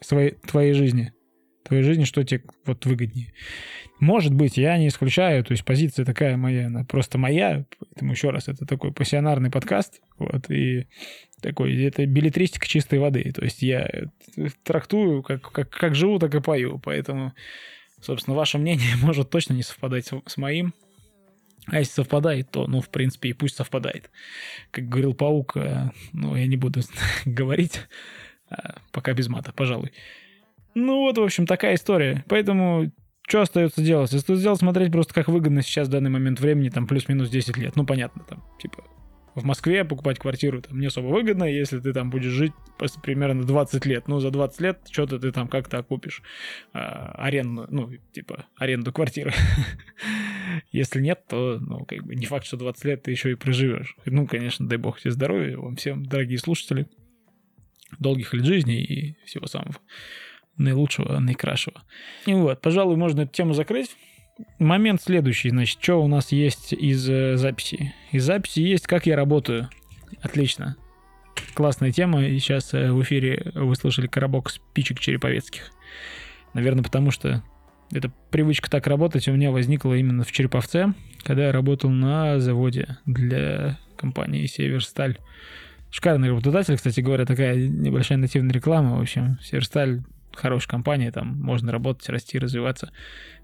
своей, 0.00 0.32
твоей 0.46 0.72
жизни. 0.74 1.12
Твоей 1.64 1.82
жизни, 1.82 2.04
что 2.04 2.22
тебе 2.24 2.42
вот 2.66 2.84
выгоднее. 2.84 3.32
Может 3.98 4.34
быть, 4.34 4.58
я 4.58 4.76
не 4.76 4.88
исключаю, 4.88 5.42
то 5.44 5.52
есть 5.52 5.64
позиция 5.64 6.04
такая 6.04 6.36
моя, 6.36 6.66
она 6.66 6.84
просто 6.84 7.16
моя, 7.16 7.64
поэтому 7.78 8.12
еще 8.12 8.30
раз, 8.30 8.48
это 8.48 8.66
такой 8.66 8.92
пассионарный 8.92 9.50
подкаст, 9.50 10.02
вот, 10.18 10.50
и 10.50 10.88
такой, 11.40 11.74
это 11.82 12.04
билетристика 12.04 12.66
чистой 12.66 12.98
воды, 12.98 13.32
то 13.32 13.42
есть 13.42 13.62
я 13.62 13.88
трактую, 14.62 15.22
как, 15.22 15.50
как, 15.52 15.70
как 15.70 15.94
живу, 15.94 16.18
так 16.18 16.34
и 16.34 16.40
пою, 16.40 16.78
поэтому 16.78 17.32
Собственно, 18.04 18.36
ваше 18.36 18.58
мнение 18.58 18.96
может 19.02 19.30
точно 19.30 19.54
не 19.54 19.62
совпадать 19.62 20.10
с 20.26 20.36
моим. 20.36 20.74
А 21.66 21.78
если 21.78 21.92
совпадает, 21.92 22.50
то, 22.50 22.66
ну, 22.66 22.80
в 22.80 22.88
принципе, 22.90 23.30
и 23.30 23.32
пусть 23.32 23.56
совпадает. 23.56 24.10
Как 24.70 24.88
говорил 24.88 25.14
Паук, 25.14 25.56
э, 25.56 25.90
ну, 26.12 26.36
я 26.36 26.46
не 26.46 26.56
буду 26.56 26.80
говорить, 27.24 27.80
а, 28.50 28.76
пока 28.92 29.12
без 29.12 29.28
мата, 29.28 29.52
пожалуй. 29.52 29.92
Ну 30.74 31.00
вот, 31.00 31.16
в 31.18 31.22
общем, 31.22 31.46
такая 31.46 31.76
история. 31.76 32.24
Поэтому 32.28 32.90
что 33.26 33.40
остается 33.40 33.82
делать? 33.82 34.12
Остается 34.12 34.42
делать 34.42 34.58
смотреть 34.58 34.92
просто, 34.92 35.14
как 35.14 35.28
выгодно 35.28 35.62
сейчас 35.62 35.88
в 35.88 35.90
данный 35.90 36.10
момент 36.10 36.40
времени, 36.40 36.68
там, 36.68 36.86
плюс-минус 36.86 37.30
10 37.30 37.56
лет. 37.56 37.76
Ну, 37.76 37.86
понятно, 37.86 38.22
там, 38.24 38.44
типа, 38.60 38.84
в 39.34 39.44
Москве 39.44 39.84
покупать 39.84 40.18
квартиру 40.18 40.62
там 40.62 40.78
не 40.78 40.86
особо 40.86 41.06
выгодно, 41.06 41.44
если 41.44 41.80
ты 41.80 41.92
там 41.92 42.10
будешь 42.10 42.30
жить 42.30 42.52
примерно 43.02 43.44
20 43.44 43.84
лет. 43.86 44.08
Ну, 44.08 44.20
за 44.20 44.30
20 44.30 44.60
лет 44.60 44.78
что-то 44.90 45.18
ты 45.18 45.32
там 45.32 45.48
как-то 45.48 45.78
окупишь 45.78 46.22
а, 46.72 47.12
аренду, 47.16 47.66
ну, 47.70 47.90
типа, 48.12 48.46
аренду 48.56 48.92
квартиры. 48.92 49.32
если 50.72 51.00
нет, 51.00 51.24
то, 51.28 51.58
ну, 51.60 51.84
как 51.84 52.04
бы 52.04 52.14
не 52.14 52.26
факт, 52.26 52.46
что 52.46 52.56
20 52.56 52.84
лет 52.84 53.02
ты 53.02 53.10
еще 53.10 53.32
и 53.32 53.34
проживешь. 53.34 53.96
Ну, 54.06 54.26
конечно, 54.26 54.68
дай 54.68 54.78
бог 54.78 55.00
тебе 55.00 55.10
здоровья, 55.10 55.56
вам 55.56 55.76
всем, 55.76 56.06
дорогие 56.06 56.38
слушатели, 56.38 56.86
долгих 57.98 58.34
лет 58.34 58.44
жизни 58.44 58.82
и 58.82 59.16
всего 59.24 59.46
самого 59.46 59.76
наилучшего, 60.56 61.18
наикрашего. 61.18 61.82
И 62.26 62.34
вот, 62.34 62.60
пожалуй, 62.60 62.96
можно 62.96 63.22
эту 63.22 63.32
тему 63.32 63.54
закрыть. 63.54 63.96
Момент 64.58 65.00
следующий, 65.02 65.50
значит, 65.50 65.80
что 65.80 66.02
у 66.02 66.08
нас 66.08 66.32
есть 66.32 66.72
из 66.72 67.08
э, 67.08 67.36
записи? 67.36 67.94
Из 68.10 68.24
записи 68.24 68.60
есть, 68.60 68.86
как 68.86 69.06
я 69.06 69.16
работаю. 69.16 69.68
Отлично. 70.22 70.76
Классная 71.54 71.92
тема, 71.92 72.24
и 72.24 72.38
сейчас 72.38 72.74
э, 72.74 72.90
в 72.90 73.02
эфире 73.02 73.52
вы 73.54 73.74
слышали 73.76 74.06
коробок 74.06 74.50
спичек 74.50 74.98
череповецких. 74.98 75.70
Наверное, 76.52 76.82
потому 76.82 77.10
что 77.10 77.42
эта 77.92 78.12
привычка 78.30 78.70
так 78.70 78.86
работать 78.86 79.28
у 79.28 79.32
меня 79.32 79.50
возникла 79.50 79.94
именно 79.94 80.24
в 80.24 80.32
Череповце, 80.32 80.94
когда 81.22 81.46
я 81.46 81.52
работал 81.52 81.90
на 81.90 82.40
заводе 82.40 82.98
для 83.06 83.78
компании 83.96 84.46
Северсталь, 84.46 85.18
Шикарный 85.94 86.30
работодатель, 86.30 86.74
кстати 86.74 86.98
говоря, 86.98 87.24
такая 87.24 87.54
небольшая 87.54 88.18
нативная 88.18 88.52
реклама. 88.52 88.96
В 88.96 89.00
общем, 89.00 89.38
Северсталь 89.40 90.02
хорошая 90.36 90.68
компания, 90.68 91.10
там 91.10 91.40
можно 91.40 91.72
работать, 91.72 92.08
расти, 92.08 92.38
развиваться. 92.38 92.92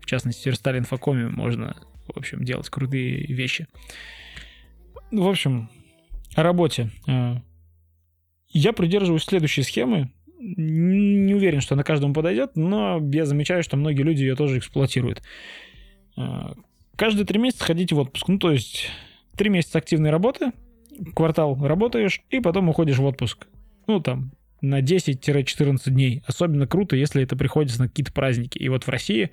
В 0.01 0.07
частности, 0.07 0.43
Северсталь 0.43 0.79
Инфокоме 0.79 1.29
можно, 1.29 1.77
в 2.07 2.17
общем, 2.19 2.45
делать 2.45 2.69
крутые 2.69 3.27
вещи. 3.27 3.67
В 5.11 5.27
общем, 5.27 5.69
о 6.35 6.43
работе. 6.43 6.91
Э, 7.07 7.37
я 8.49 8.73
придерживаюсь 8.73 9.25
следующей 9.25 9.63
схемы. 9.63 10.11
Не 10.39 11.35
уверен, 11.35 11.61
что 11.61 11.75
она 11.75 11.83
каждому 11.83 12.15
подойдет, 12.15 12.57
но 12.57 13.01
я 13.13 13.27
замечаю, 13.27 13.63
что 13.63 13.77
многие 13.77 14.03
люди 14.03 14.23
ее 14.23 14.37
тоже 14.37 14.59
эксплуатируют. 14.59 15.23
Э, 16.17 16.55
каждые 16.97 17.27
три 17.27 17.39
месяца 17.39 17.65
ходить 17.65 17.93
в 17.93 17.99
отпуск. 17.99 18.29
Ну, 18.29 18.39
то 18.39 18.51
есть, 18.51 18.91
три 19.37 19.51
месяца 19.51 19.79
активной 19.79 20.11
работы, 20.11 20.53
квартал 21.15 21.57
работаешь, 21.67 22.23
и 22.31 22.41
потом 22.41 22.69
уходишь 22.69 22.99
в 22.99 23.05
отпуск. 23.05 23.47
Ну, 23.87 24.01
там, 24.01 24.33
на 24.61 24.81
10-14 24.81 25.91
дней. 25.91 26.23
Особенно 26.27 26.67
круто, 26.67 26.97
если 26.97 27.23
это 27.23 27.37
приходится 27.37 27.81
на 27.81 27.89
какие-то 27.89 28.13
праздники. 28.13 28.59
И 28.59 28.69
вот 28.69 28.85
в 28.85 28.89
России, 28.89 29.31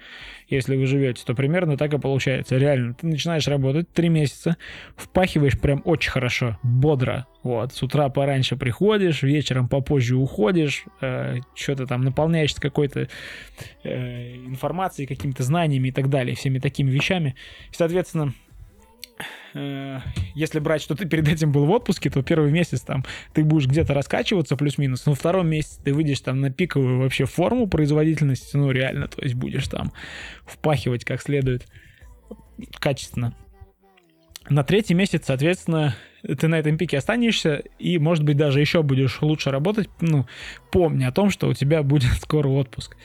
если 0.47 0.75
вы 0.75 0.85
живете, 0.85 1.23
то 1.25 1.33
примерно 1.33 1.77
так 1.77 1.93
и 1.93 1.99
получается. 1.99 2.57
Реально, 2.57 2.93
ты 2.93 3.07
начинаешь 3.07 3.47
работать 3.47 3.91
3 3.93 4.09
месяца, 4.09 4.57
впахиваешь 4.95 5.59
прям 5.59 5.81
очень 5.85 6.11
хорошо, 6.11 6.57
бодро. 6.63 7.25
Вот, 7.43 7.73
с 7.73 7.81
утра 7.81 8.09
пораньше 8.09 8.57
приходишь, 8.57 9.23
вечером 9.23 9.69
попозже 9.69 10.15
уходишь, 10.15 10.83
э, 11.01 11.37
что-то 11.55 11.85
там 11.85 12.01
наполняешься 12.01 12.59
какой-то 12.59 13.07
э, 13.83 14.35
информацией, 14.35 15.07
какими-то 15.07 15.43
знаниями 15.43 15.89
и 15.89 15.91
так 15.91 16.09
далее, 16.09 16.35
всеми 16.35 16.59
такими 16.59 16.89
вещами. 16.89 17.35
И, 17.71 17.75
соответственно, 17.75 18.33
Э, 19.53 19.99
если 20.35 20.59
брать, 20.59 20.81
что 20.81 20.95
ты 20.95 21.05
перед 21.05 21.27
этим 21.27 21.51
был 21.51 21.65
в 21.65 21.71
отпуске, 21.71 22.09
то 22.09 22.21
первый 22.21 22.51
месяц 22.51 22.81
там 22.81 23.05
ты 23.33 23.43
будешь 23.43 23.67
где-то 23.67 23.93
раскачиваться 23.93 24.55
плюс-минус, 24.55 25.05
но 25.05 25.13
втором 25.13 25.47
месяце 25.47 25.81
ты 25.83 25.93
выйдешь 25.93 26.21
там 26.21 26.41
на 26.41 26.51
пиковую 26.51 26.99
вообще 26.99 27.25
форму 27.25 27.67
производительности, 27.67 28.55
ну 28.55 28.71
реально, 28.71 29.07
то 29.07 29.21
есть 29.21 29.35
будешь 29.35 29.67
там 29.67 29.91
впахивать 30.45 31.05
как 31.05 31.21
следует 31.21 31.67
качественно. 32.79 33.35
На 34.49 34.63
третий 34.63 34.93
месяц, 34.93 35.23
соответственно, 35.25 35.95
ты 36.23 36.47
на 36.47 36.55
этом 36.55 36.77
пике 36.77 36.97
останешься 36.97 37.63
и, 37.79 37.97
может 37.99 38.23
быть, 38.23 38.37
даже 38.37 38.61
еще 38.61 38.81
будешь 38.81 39.21
лучше 39.21 39.51
работать, 39.51 39.89
ну, 39.99 40.25
помни 40.71 41.03
о 41.03 41.11
том, 41.11 41.29
что 41.29 41.49
у 41.49 41.53
тебя 41.53 41.83
будет 41.83 42.13
скоро 42.21 42.47
отпуск. 42.47 42.95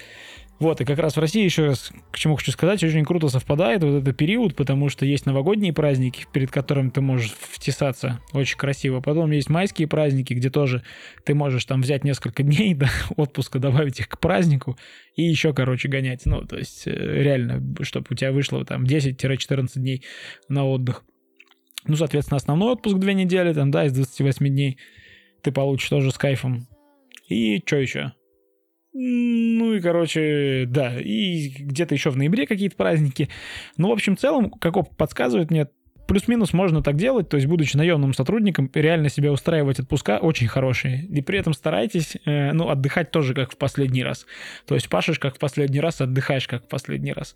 Вот, 0.59 0.81
и 0.81 0.85
как 0.85 0.99
раз 0.99 1.17
в 1.17 1.21
России, 1.21 1.43
еще 1.43 1.67
раз, 1.67 1.93
к 2.13 2.19
чему 2.19 2.37
хочу 2.37 2.53
сказать, 2.53 2.85
очень 2.85 3.05
круто 3.05 3.29
совпадает 3.29 3.83
вот 3.83 4.01
этот 4.01 4.17
период, 4.17 4.55
потому 4.55 4.91
что 4.91 5.05
есть 5.05 5.27
новогодние 5.27 5.73
праздники, 5.73 6.25
перед 6.33 6.53
которыми 6.53 6.91
ты 6.91 7.01
можешь 7.01 7.33
втесаться 7.33 8.21
очень 8.33 8.57
красиво. 8.57 9.01
Потом 9.01 9.33
есть 9.33 9.51
майские 9.51 9.89
праздники, 9.89 10.35
где 10.35 10.51
тоже 10.51 10.85
ты 11.25 11.35
можешь 11.35 11.65
там 11.65 11.83
взять 11.83 12.05
несколько 12.05 12.43
дней 12.45 12.75
да, 12.75 12.89
отпуска, 13.17 13.59
добавить 13.59 13.99
их 13.99 14.09
к 14.09 14.21
празднику 14.21 14.79
и 15.17 15.23
еще, 15.23 15.53
короче, 15.53 15.89
гонять. 15.89 16.27
Ну, 16.27 16.43
то 16.43 16.57
есть 16.57 16.87
э, 16.87 16.93
реально, 16.93 17.61
чтобы 17.83 18.07
у 18.11 18.15
тебя 18.15 18.31
вышло 18.31 18.65
там 18.65 18.85
10-14 18.85 19.69
дней 19.77 20.05
на 20.49 20.65
отдых. 20.65 21.03
Ну, 21.87 21.97
соответственно, 21.97 22.37
основной 22.37 22.75
отпуск 22.75 22.99
две 22.99 23.15
недели, 23.15 23.53
там, 23.53 23.73
да, 23.73 23.87
из 23.87 23.93
28 23.93 24.47
дней 24.47 24.79
ты 25.43 25.51
получишь 25.51 25.89
тоже 25.89 26.13
с 26.13 26.19
кайфом. 26.19 26.69
И 27.29 27.61
что 27.67 27.77
еще? 27.77 28.13
Ну 28.95 29.75
и, 29.75 29.81
короче, 29.81 30.67
да, 30.69 30.99
и 31.01 31.49
где-то 31.49 31.95
еще 31.95 32.11
в 32.11 32.17
ноябре 32.17 32.47
какие-то 32.47 32.77
праздники. 32.77 33.31
Ну, 33.79 33.89
в 33.89 33.93
общем, 33.93 34.17
в 34.17 34.21
целом, 34.21 34.51
как 34.51 34.77
опыт 34.77 34.97
подсказывает 34.97 35.51
мне, 35.51 35.69
плюс-минус 36.07 36.53
можно 36.53 36.83
так 36.83 36.97
делать, 36.97 37.31
то 37.31 37.37
есть, 37.37 37.47
будучи 37.47 37.75
наемным 37.75 38.13
сотрудником, 38.13 38.71
реально 38.75 39.09
себя 39.09 39.33
устраивать 39.33 39.81
отпуска 39.81 40.19
очень 40.19 40.47
хорошие. 40.47 41.05
И 41.05 41.23
при 41.23 41.39
этом 41.39 41.55
старайтесь, 41.55 42.17
э, 42.27 42.53
ну, 42.53 42.69
отдыхать 42.69 43.11
тоже 43.11 43.33
как 43.33 43.53
в 43.53 43.57
последний 43.57 44.05
раз. 44.05 44.27
То 44.67 44.75
есть, 44.75 44.91
пашешь 44.91 45.19
как 45.19 45.37
в 45.37 45.39
последний 45.39 45.81
раз, 45.81 46.03
отдыхаешь 46.03 46.47
как 46.47 46.65
в 46.65 46.69
последний 46.69 47.15
раз. 47.15 47.35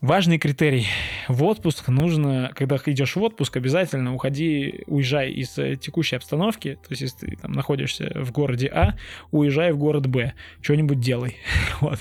Важный 0.00 0.38
критерий. 0.38 0.86
В 1.28 1.44
отпуск 1.44 1.88
нужно, 1.88 2.50
когда 2.54 2.78
идешь 2.86 3.16
в 3.16 3.22
отпуск, 3.22 3.58
обязательно 3.58 4.14
уходи, 4.14 4.82
уезжай 4.86 5.30
из 5.30 5.58
э, 5.58 5.76
текущей 5.76 6.16
обстановки. 6.16 6.78
То 6.82 6.90
есть, 6.90 7.02
если 7.02 7.26
ты 7.26 7.36
там 7.36 7.52
находишься 7.52 8.10
в 8.14 8.32
городе 8.32 8.68
А, 8.68 8.96
уезжай 9.30 9.72
в 9.72 9.76
город 9.76 10.06
Б. 10.06 10.32
Что-нибудь 10.62 11.00
делай. 11.00 11.36
вот. 11.82 11.98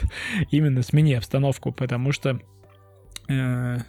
Именно 0.50 0.82
смени 0.82 1.14
обстановку, 1.14 1.74
потому 1.74 2.14
что... 2.14 2.40
Э, 3.28 3.80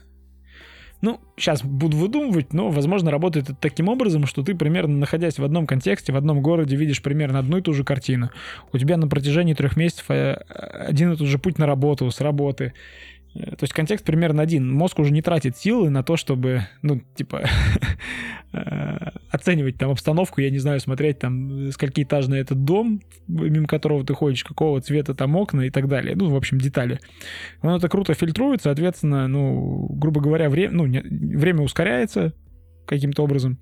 ну, 1.03 1.21
сейчас 1.37 1.63
буду 1.63 1.97
выдумывать, 1.97 2.53
но, 2.53 2.69
возможно, 2.69 3.11
работает 3.11 3.49
это 3.49 3.59
таким 3.59 3.89
образом, 3.89 4.27
что 4.27 4.43
ты 4.43 4.55
примерно, 4.55 4.99
находясь 4.99 5.39
в 5.39 5.45
одном 5.45 5.67
контексте, 5.67 6.13
в 6.13 6.17
одном 6.17 6.43
городе, 6.43 6.77
видишь 6.77 7.01
примерно 7.01 7.39
одну 7.39 7.59
и 7.59 7.63
ту 7.63 7.73
же 7.73 7.85
картину. 7.85 8.31
У 8.73 8.79
тебя 8.79 8.97
на 8.97 9.09
протяжении 9.09 9.55
трех 9.55 9.77
месяцев 9.77 10.11
э, 10.11 10.35
один 10.35 11.13
и 11.13 11.17
тот 11.17 11.29
же 11.29 11.39
путь 11.39 11.59
на 11.59 11.67
работу, 11.67 12.11
с 12.11 12.21
работы. 12.21 12.75
Э, 13.35 13.57
то 13.57 13.63
есть 13.63 13.73
контекст 13.73 14.05
примерно 14.05 14.43
один. 14.43 14.73
Мозг 14.73 14.99
уже 14.99 15.13
не 15.13 15.23
тратит 15.23 15.57
силы 15.57 15.91
на 15.91 16.03
то, 16.03 16.17
чтобы, 16.17 16.67
ну, 16.83 17.01
типа, 17.15 17.43
э, 18.53 18.59
оценивать 19.31 19.79
там 19.79 19.91
обстановку, 19.91 20.41
я 20.41 20.51
не 20.51 20.59
знаю, 20.59 20.81
смотреть 20.81 21.19
там, 21.19 21.71
сколькиэтажный 21.73 22.39
этот 22.41 22.65
дом, 22.65 23.03
мимо 23.29 23.67
которого 23.67 24.05
ты 24.05 24.15
ходишь, 24.15 24.45
какого 24.45 24.81
цвета 24.81 25.15
там 25.15 25.37
окна 25.37 25.63
и 25.63 25.71
так 25.71 25.89
далее. 25.89 26.17
Ну, 26.17 26.29
в 26.29 26.37
общем, 26.37 26.59
детали. 26.59 27.01
Он 27.63 27.77
это 27.77 27.89
круто 27.89 28.15
фильтрует, 28.15 28.63
соответственно, 28.63 29.29
ну, 29.29 29.87
грубо 29.91 30.21
говоря, 30.21 30.49
время, 30.49 30.73
ну, 30.73 30.87
не, 30.87 31.01
время 31.01 31.63
ускоряется 31.63 32.35
каким-то 32.87 33.23
образом. 33.23 33.59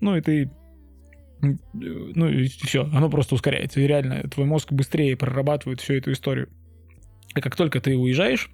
Ну, 0.00 0.16
и 0.16 0.20
ты 0.20 0.50
ну 1.74 2.28
и 2.28 2.46
все, 2.46 2.84
оно 2.92 3.10
просто 3.10 3.34
ускоряется. 3.34 3.80
И 3.80 3.86
реально 3.86 4.22
твой 4.28 4.46
мозг 4.46 4.72
быстрее 4.72 5.16
прорабатывает 5.16 5.80
всю 5.80 5.94
эту 5.94 6.12
историю. 6.12 6.48
И 7.34 7.40
как 7.40 7.56
только 7.56 7.80
ты 7.80 7.96
уезжаешь 7.96 8.50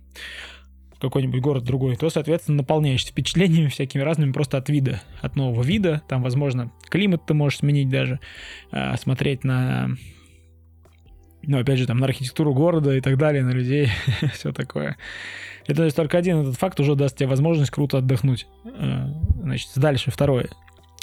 в 0.97 1.01
какой-нибудь 1.01 1.41
город 1.41 1.65
другой, 1.65 1.97
то, 1.97 2.11
соответственно, 2.11 2.59
наполняешься 2.59 3.11
впечатлениями 3.11 3.69
всякими 3.69 4.03
разными 4.03 4.33
просто 4.33 4.59
от 4.59 4.69
вида, 4.69 5.03
от 5.21 5.37
нового 5.37 5.63
вида. 5.63 6.03
Там, 6.09 6.23
возможно, 6.23 6.73
климат 6.89 7.25
ты 7.27 7.35
можешь 7.35 7.59
сменить 7.59 7.89
даже, 7.89 8.21
э, 8.73 8.97
смотреть 8.97 9.45
на 9.45 9.91
ну, 11.43 11.61
опять 11.61 11.79
же, 11.79 11.87
там, 11.87 11.99
на 11.99 12.07
архитектуру 12.07 12.53
города 12.53 12.95
и 12.95 13.01
так 13.01 13.17
далее, 13.17 13.43
на 13.45 13.51
людей, 13.51 13.89
все 14.35 14.53
такое. 14.53 14.97
И 15.67 15.73
то 15.73 15.85
есть 15.85 15.97
только 15.97 16.19
один 16.19 16.41
этот 16.41 16.57
факт 16.57 16.81
уже 16.81 16.95
даст 16.95 17.17
тебе 17.17 17.29
возможность 17.29 17.71
круто 17.71 17.99
отдохнуть. 17.99 18.47
А, 18.65 19.09
значит, 19.41 19.71
дальше, 19.77 20.11
второе. 20.11 20.49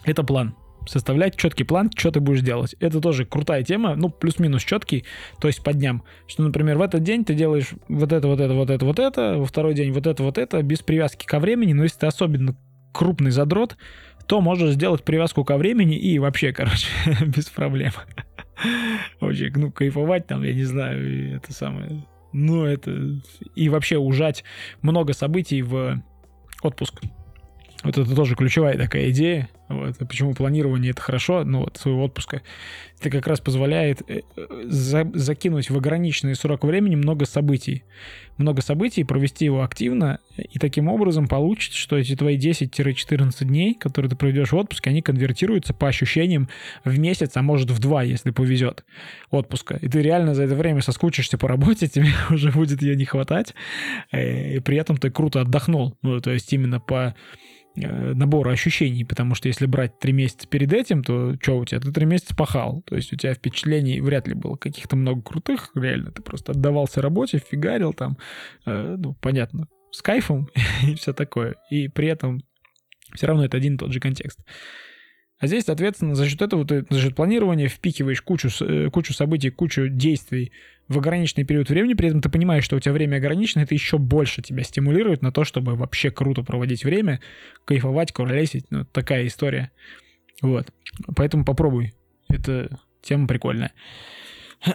Это 0.03 0.24
план 0.24 0.55
составлять 0.88 1.36
четкий 1.36 1.63
план, 1.63 1.89
что 1.96 2.12
ты 2.12 2.20
будешь 2.20 2.42
делать. 2.42 2.75
Это 2.80 3.01
тоже 3.01 3.25
крутая 3.25 3.63
тема, 3.63 3.96
ну, 3.96 4.10
плюс-минус 4.10 4.63
четкий, 4.63 5.06
то 5.39 5.48
есть 5.48 5.63
по 5.63 5.74
дням. 5.74 6.04
Что, 6.27 6.44
например, 6.44 6.77
в 6.77 6.82
этот 6.82 7.04
день 7.04 7.25
ты 7.25 7.34
делаешь 7.34 7.70
вот 7.88 8.12
это, 8.12 8.27
вот 8.27 8.39
это, 8.39 8.54
вот 8.54 8.70
это, 8.70 8.86
вот 8.86 9.00
это, 9.00 9.38
во 9.38 9.46
второй 9.46 9.74
день 9.74 9.92
вот 9.92 10.08
это, 10.08 10.24
вот 10.24 10.38
это, 10.38 10.62
без 10.62 10.82
привязки 10.82 11.25
ко 11.25 11.39
времени, 11.39 11.74
но 11.74 11.84
если 11.84 12.00
ты 12.00 12.08
особенно 12.08 12.56
крупный 12.94 13.32
задрот, 13.32 13.77
то 14.27 14.42
можешь 14.42 14.74
сделать 14.74 15.04
привязку 15.04 15.44
ко 15.44 15.58
времени 15.58 15.98
и 15.98 16.18
вообще, 16.20 16.51
короче, 16.51 16.88
без 17.25 17.50
проблем. 17.50 17.92
Вообще, 19.20 19.51
ну, 19.56 19.72
кайфовать 19.72 20.27
там, 20.27 20.44
я 20.44 20.54
не 20.54 20.63
знаю, 20.63 21.36
это 21.36 21.54
самое... 21.54 22.06
Ну, 22.32 22.65
это... 22.65 23.22
И 23.56 23.70
вообще 23.70 23.98
ужать 23.98 24.44
много 24.82 25.13
событий 25.13 25.62
в 25.62 26.01
отпуск. 26.62 27.01
Вот 27.84 27.98
это 27.98 28.15
тоже 28.15 28.36
ключевая 28.36 28.77
такая 28.77 29.12
идея. 29.12 29.48
Вот. 29.67 29.98
почему 29.98 30.34
планирование 30.34 30.91
это 30.91 31.01
хорошо, 31.01 31.43
ну 31.43 31.62
вот 31.62 31.77
своего 31.77 32.03
отпуска. 32.03 32.41
Это 33.00 33.10
как 33.10 33.25
раз 33.25 33.41
позволяет 33.41 34.01
э, 34.07 34.22
за, 34.63 35.10
закинуть 35.13 35.69
в 35.69 35.77
ограниченный 35.77 36.36
срок 36.36 36.63
времени 36.63 36.95
много 36.95 37.25
событий. 37.25 37.84
Много 38.38 38.62
событий, 38.62 39.03
провести 39.03 39.45
его 39.45 39.63
активно, 39.63 40.19
и 40.38 40.60
таким 40.60 40.88
образом 40.88 41.27
получится, 41.27 41.77
что 41.77 41.98
эти 41.98 42.15
твои 42.15 42.38
10-14 42.38 43.45
дней, 43.45 43.74
которые 43.74 44.10
ты 44.10 44.15
проведешь 44.15 44.51
в 44.51 44.55
отпуске, 44.55 44.89
они 44.89 45.01
конвертируются 45.01 45.74
по 45.74 45.88
ощущениям 45.88 46.50
в 46.84 47.00
месяц, 47.00 47.31
а 47.36 47.41
может 47.41 47.72
в 47.72 47.79
два, 47.79 48.03
если 48.03 48.31
повезет, 48.31 48.86
отпуска. 49.31 49.77
И 49.77 49.88
ты 49.88 50.01
реально 50.01 50.36
за 50.36 50.43
это 50.43 50.55
время 50.55 50.81
соскучишься 50.81 51.38
по 51.38 51.48
работе, 51.48 51.88
тебе 51.89 52.10
уже 52.29 52.51
будет 52.51 52.81
ее 52.81 52.95
не 52.95 53.05
хватать, 53.05 53.55
э, 54.12 54.57
и 54.57 54.60
при 54.60 54.77
этом 54.77 54.98
ты 54.98 55.10
круто 55.10 55.41
отдохнул. 55.41 55.98
Ну, 56.01 56.19
то 56.19 56.31
есть 56.31 56.51
именно 56.53 56.79
по 56.79 57.15
набора 57.75 58.51
ощущений, 58.51 59.03
потому 59.03 59.36
что 59.36 59.48
если 59.48 59.65
брать 59.65 60.00
три 60.00 60.13
месяца 60.13 60.48
перед 60.48 60.72
этим, 60.74 61.03
то 61.03 61.36
что 61.41 61.58
у 61.58 61.65
тебя? 61.65 61.79
Ты 61.79 61.91
три 61.91 62.05
месяца 62.05 62.36
пахал, 62.36 62.82
то 62.86 62.96
есть 62.96 63.12
у 63.13 63.15
тебя 63.15 63.34
впечатлений 63.34 64.01
вряд 64.01 64.27
ли 64.27 64.34
было 64.34 64.55
каких-то 64.55 64.96
много 64.96 65.22
крутых, 65.22 65.72
реально, 65.75 66.12
ты 66.12 66.22
просто 66.22 66.53
отдавался 66.53 67.01
работе, 67.01 67.39
фигарил 67.39 67.94
там, 67.94 68.17
э, 68.65 68.96
ну, 68.98 69.13
понятно, 69.15 69.67
с 69.91 70.01
кайфом 70.01 70.50
и 70.88 70.96
все 70.96 71.13
такое, 71.13 71.55
и 71.70 71.88
при 71.88 72.08
этом 72.08 72.41
все 73.13 73.27
равно 73.27 73.46
это 73.46 73.58
один 73.58 73.75
и 73.75 73.77
тот 73.77 73.91
же 73.91 74.00
контекст. 74.00 74.39
А 75.38 75.48
здесь, 75.48 75.65
соответственно, 75.65 76.15
за 76.15 76.27
счет 76.29 76.41
этого 76.41 76.65
ты 76.65 76.86
за 76.89 77.01
счет 77.01 77.15
планирования 77.15 77.67
впикиваешь 77.67 78.22
кучу, 78.22 78.50
э, 78.63 78.89
кучу 78.89 79.13
событий, 79.13 79.50
кучу 79.50 79.89
действий 79.89 80.53
в 80.88 80.98
ограниченный 80.98 81.46
период 81.46 81.70
времени, 81.70 81.94
при 81.94 82.10
этом 82.10 82.22
ты 82.22 82.30
понимаешь, 82.30 82.63
что 82.63 82.75
у 82.75 82.80
тебя 82.80 82.94
время 82.94 83.18
ограничено, 83.18 83.62
это 83.62 83.74
еще 83.74 83.98
больше 83.98 84.42
тебя 84.42 84.63
стимулирует 84.63 85.22
на 85.22 85.32
то, 85.32 85.44
чтобы 85.44 85.75
вообще 85.75 86.12
круто 86.12 86.44
проводить 86.44 86.84
время, 86.84 87.22
кайфовать, 87.65 88.12
куролесить, 88.12 88.65
ну, 88.70 88.86
такая 88.86 89.25
история. 89.25 89.72
Вот. 90.42 90.68
Поэтому 91.15 91.44
попробуй. 91.44 91.94
Это 92.30 92.80
тема 93.01 93.27
прикольная. 93.27 93.72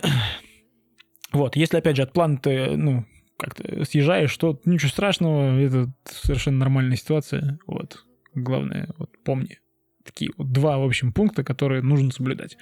Вот, 1.33 1.55
если, 1.55 1.77
опять 1.77 1.95
же, 1.95 2.03
от 2.03 2.13
плана 2.13 2.39
ты, 2.39 2.77
ну, 2.77 3.07
как-то 3.37 3.85
съезжаешь, 3.85 4.37
то 4.37 4.61
ничего 4.65 4.89
страшного, 4.89 5.61
это 5.61 5.89
совершенно 6.05 6.59
нормальная 6.59 6.97
ситуация. 6.97 7.61
Вот. 7.69 8.05
Главное, 8.35 8.89
вот 8.99 9.11
помни. 9.23 9.61
Такие 10.05 10.33
вот 10.37 10.51
два, 10.51 10.79
в 10.79 10.83
общем, 10.83 11.13
пункта, 11.13 11.45
которые 11.45 11.83
нужно 11.83 12.11
соблюдать. 12.11 12.57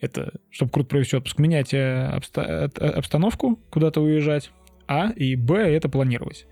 Это, 0.00 0.32
чтобы 0.50 0.70
круто 0.70 0.88
провести 0.90 1.16
отпуск, 1.16 1.38
менять 1.38 1.74
э, 1.74 2.10
обста- 2.14 2.70
э, 2.78 2.86
обстановку, 2.86 3.58
куда-то 3.70 4.00
уезжать, 4.00 4.50
а, 4.86 5.10
и 5.10 5.34
б, 5.34 5.56
это 5.56 5.88
планировать. 5.88 6.46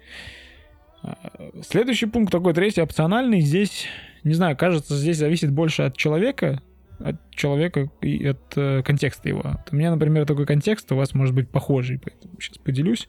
А, 1.03 1.17
следующий 1.63 2.07
пункт 2.07 2.33
такой 2.33 2.55
третий, 2.55 2.83
опциональный. 2.83 3.41
Здесь, 3.41 3.87
не 4.25 4.35
знаю, 4.35 4.57
кажется, 4.57 4.97
здесь 4.97 5.19
зависит 5.19 5.53
больше 5.53 5.83
от 5.83 5.97
человека, 5.97 6.61
от 6.99 7.17
человека 7.31 7.89
и 8.01 8.27
от 8.27 8.41
э, 8.57 8.83
контекста 8.83 9.29
его. 9.29 9.61
У 9.71 9.77
меня, 9.77 9.93
например, 9.93 10.27
такой 10.27 10.47
контекст 10.47 10.91
у 10.91 10.97
вас 10.97 11.15
может 11.15 11.35
быть 11.35 11.49
похожий, 11.49 12.01
поэтому 12.03 12.41
сейчас 12.41 12.59
поделюсь. 12.59 13.09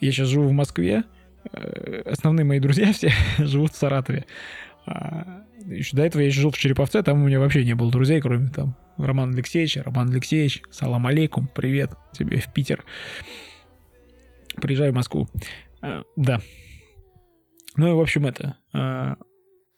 Я 0.00 0.12
сейчас 0.12 0.28
живу 0.28 0.48
в 0.48 0.52
Москве, 0.52 1.04
основные 2.04 2.44
мои 2.44 2.60
друзья 2.60 2.92
все 2.92 3.10
живут 3.38 3.72
в 3.72 3.76
Саратове. 3.76 4.26
Еще 5.66 5.96
до 5.96 6.04
этого 6.04 6.22
я 6.22 6.28
еще 6.28 6.40
жил 6.40 6.50
в 6.50 6.58
Череповце, 6.58 7.02
там 7.02 7.22
у 7.22 7.26
меня 7.26 7.40
вообще 7.40 7.64
не 7.64 7.74
было 7.74 7.90
друзей, 7.90 8.20
кроме 8.20 8.48
там 8.48 8.76
Романа 8.98 9.32
Алексеевича. 9.32 9.82
Роман 9.82 10.10
Алексеевич, 10.10 10.62
салам 10.70 11.06
алейкум, 11.06 11.48
привет 11.52 11.90
тебе 12.12 12.38
в 12.38 12.52
Питер. 12.52 12.84
Приезжай 14.60 14.90
в 14.90 14.94
Москву. 14.94 15.28
А, 15.82 16.02
да. 16.14 16.40
Ну 17.76 17.88
и, 17.88 17.92
в 17.92 18.00
общем, 18.00 18.26
это... 18.26 18.56
А, 18.72 19.16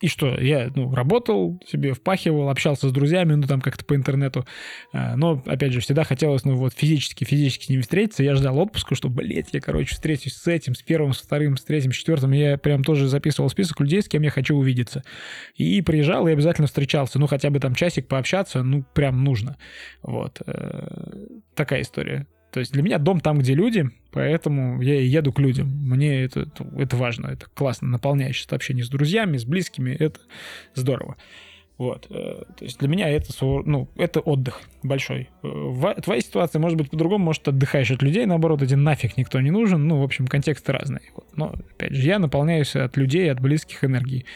и 0.00 0.06
что, 0.06 0.38
я, 0.40 0.70
ну, 0.74 0.94
работал 0.94 1.60
себе, 1.66 1.92
впахивал, 1.92 2.50
общался 2.50 2.88
с 2.88 2.92
друзьями, 2.92 3.34
ну, 3.34 3.46
там 3.46 3.60
как-то 3.60 3.84
по 3.84 3.96
интернету. 3.96 4.46
А, 4.92 5.16
но, 5.16 5.42
опять 5.44 5.72
же, 5.72 5.80
всегда 5.80 6.04
хотелось, 6.04 6.44
ну, 6.44 6.54
вот 6.54 6.72
физически, 6.72 7.24
физически 7.24 7.64
с 7.64 7.68
ними 7.68 7.80
встретиться. 7.80 8.22
Я 8.22 8.36
ждал 8.36 8.58
отпуска, 8.58 8.94
что, 8.94 9.08
блядь, 9.08 9.48
я, 9.52 9.60
короче, 9.60 9.94
встречусь 9.94 10.34
с 10.34 10.46
этим, 10.46 10.76
с 10.76 10.82
первым, 10.82 11.12
с 11.12 11.18
вторым, 11.20 11.56
с 11.56 11.64
третьим, 11.64 11.92
с 11.92 11.96
четвертым. 11.96 12.30
Я 12.30 12.58
прям 12.58 12.84
тоже 12.84 13.08
записывал 13.08 13.50
список 13.50 13.80
людей, 13.80 14.00
с 14.00 14.08
кем 14.08 14.22
я 14.22 14.30
хочу 14.30 14.56
увидеться. 14.56 15.02
И 15.56 15.82
приезжал 15.82 16.28
и 16.28 16.32
обязательно 16.32 16.68
встречался. 16.68 17.18
Ну, 17.18 17.26
хотя 17.26 17.50
бы 17.50 17.58
там 17.58 17.74
часик 17.74 18.06
пообщаться, 18.06 18.62
ну, 18.62 18.84
прям 18.94 19.24
нужно. 19.24 19.56
Вот. 20.02 20.40
Э, 20.46 21.26
такая 21.54 21.82
история. 21.82 22.26
То 22.50 22.60
есть 22.60 22.72
для 22.72 22.82
меня 22.82 22.98
дом 22.98 23.20
там, 23.20 23.38
где 23.38 23.54
люди, 23.54 23.90
поэтому 24.10 24.80
я 24.80 25.00
и 25.00 25.06
еду 25.06 25.32
к 25.32 25.38
людям. 25.38 25.68
Мне 25.68 26.24
это, 26.24 26.48
это 26.76 26.96
важно, 26.96 27.26
это 27.26 27.46
классно, 27.54 27.88
наполняющее 27.88 28.46
общение 28.50 28.84
с 28.84 28.88
друзьями, 28.88 29.36
с 29.36 29.44
близкими, 29.44 29.90
это 29.90 30.20
здорово. 30.74 31.16
Вот. 31.78 32.08
Э, 32.10 32.42
то 32.56 32.64
есть 32.64 32.80
для 32.80 32.88
меня 32.88 33.08
это, 33.08 33.32
ну, 33.40 33.88
это 33.96 34.18
отдых 34.20 34.62
большой. 34.82 35.28
Э, 35.42 35.48
в 35.48 35.94
твоей 36.02 36.22
ситуации 36.22 36.58
может 36.58 36.76
быть 36.76 36.90
по-другому, 36.90 37.26
может, 37.26 37.46
отдыхаешь 37.46 37.90
от 37.92 38.02
людей, 38.02 38.26
наоборот, 38.26 38.62
один 38.62 38.82
нафиг 38.82 39.16
никто 39.16 39.40
не 39.40 39.52
нужен. 39.52 39.86
Ну, 39.86 40.00
в 40.00 40.02
общем, 40.02 40.26
контексты 40.26 40.72
разные. 40.72 41.02
Но, 41.36 41.54
опять 41.76 41.94
же, 41.94 42.02
я 42.02 42.18
наполняюсь 42.18 42.74
от 42.74 42.96
людей, 42.96 43.30
от 43.30 43.40
близких 43.40 43.84
энергий. 43.84 44.26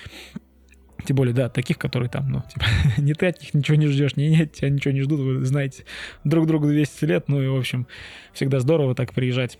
Тем 1.05 1.17
более, 1.17 1.35
да, 1.35 1.49
таких, 1.49 1.79
которые 1.79 2.09
там, 2.09 2.29
ну, 2.29 2.43
типа, 2.43 2.65
не 3.01 3.15
ты 3.15 3.27
от 3.27 3.41
них 3.41 3.55
ничего 3.55 3.77
не 3.77 3.87
ждешь, 3.87 4.17
не 4.17 4.29
нет, 4.29 4.53
тебя 4.53 4.69
ничего 4.69 4.95
не 4.95 5.03
ждут, 5.03 5.21
вы 5.21 5.45
знаете 5.45 5.85
друг 6.25 6.47
другу 6.47 6.69
200 6.69 7.05
лет, 7.05 7.29
ну 7.29 7.43
и, 7.43 7.49
в 7.49 7.57
общем, 7.57 7.87
всегда 8.33 8.61
здорово 8.61 8.95
так 8.95 9.13
приезжать 9.13 9.59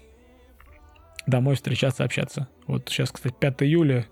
домой, 1.27 1.55
встречаться, 1.55 2.05
общаться. 2.05 2.49
Вот 2.67 2.89
сейчас, 2.89 3.11
кстати, 3.11 3.35
5 3.39 3.63
июля, 3.63 4.07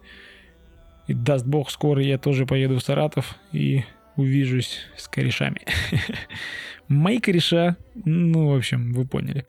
и 1.07 1.15
даст 1.15 1.47
бог, 1.47 1.71
скоро 1.71 2.03
я 2.03 2.19
тоже 2.19 2.47
поеду 2.47 2.77
в 2.77 2.83
Саратов 2.83 3.37
и 3.53 3.85
увижусь 4.17 4.87
с 4.97 5.09
корешами. 5.09 5.61
Мои 6.89 7.19
кореша, 7.19 7.77
ну, 7.95 8.49
в 8.49 8.57
общем, 8.57 8.93
вы 8.93 9.07
поняли. 9.07 9.47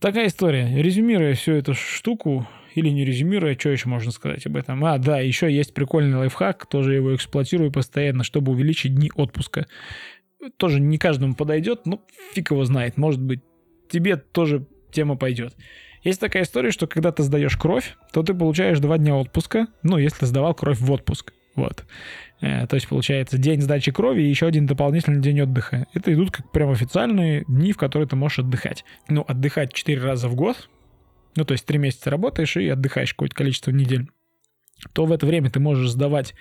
Такая 0.00 0.26
история. 0.26 0.82
Резюмируя 0.82 1.34
всю 1.34 1.52
эту 1.52 1.74
штуку, 1.74 2.46
или 2.74 2.88
не 2.88 3.04
резюмируя, 3.04 3.56
что 3.58 3.70
еще 3.70 3.88
можно 3.88 4.10
сказать 4.10 4.46
об 4.46 4.56
этом? 4.56 4.84
А, 4.84 4.98
да, 4.98 5.20
еще 5.20 5.52
есть 5.52 5.74
прикольный 5.74 6.18
лайфхак, 6.18 6.66
тоже 6.66 6.94
его 6.94 7.14
эксплуатирую 7.14 7.72
постоянно, 7.72 8.24
чтобы 8.24 8.52
увеличить 8.52 8.94
дни 8.94 9.10
отпуска. 9.14 9.66
Тоже 10.56 10.80
не 10.80 10.98
каждому 10.98 11.34
подойдет, 11.34 11.86
но 11.86 12.02
фиг 12.32 12.50
его 12.50 12.64
знает, 12.64 12.96
может 12.96 13.20
быть, 13.20 13.40
тебе 13.90 14.16
тоже 14.16 14.66
тема 14.92 15.16
пойдет. 15.16 15.54
Есть 16.02 16.20
такая 16.20 16.44
история, 16.44 16.70
что 16.70 16.86
когда 16.86 17.12
ты 17.12 17.22
сдаешь 17.22 17.56
кровь, 17.56 17.96
то 18.12 18.22
ты 18.22 18.32
получаешь 18.32 18.78
два 18.78 18.96
дня 18.96 19.14
отпуска, 19.16 19.66
ну, 19.82 19.98
если 19.98 20.24
сдавал 20.24 20.54
кровь 20.54 20.80
в 20.80 20.90
отпуск. 20.90 21.34
Вот. 21.54 21.84
Э, 22.40 22.66
то 22.66 22.74
есть, 22.74 22.88
получается, 22.88 23.36
день 23.36 23.60
сдачи 23.60 23.92
крови 23.92 24.22
и 24.22 24.28
еще 24.28 24.46
один 24.46 24.66
дополнительный 24.66 25.20
день 25.20 25.42
отдыха. 25.42 25.86
Это 25.92 26.12
идут 26.14 26.30
как 26.30 26.50
прям 26.52 26.70
официальные 26.70 27.44
дни, 27.48 27.72
в 27.72 27.76
которые 27.76 28.08
ты 28.08 28.16
можешь 28.16 28.38
отдыхать. 28.38 28.84
Ну, 29.08 29.24
отдыхать 29.26 29.74
4 29.74 30.00
раза 30.00 30.28
в 30.28 30.34
год, 30.36 30.70
ну, 31.36 31.44
то 31.44 31.52
есть 31.52 31.66
три 31.66 31.78
месяца 31.78 32.10
работаешь 32.10 32.56
и 32.56 32.68
отдыхаешь 32.68 33.12
какое-то 33.12 33.34
количество 33.34 33.70
недель, 33.70 34.08
то 34.92 35.06
в 35.06 35.12
это 35.12 35.26
время 35.26 35.50
ты 35.50 35.60
можешь 35.60 35.90
сдавать 35.90 36.34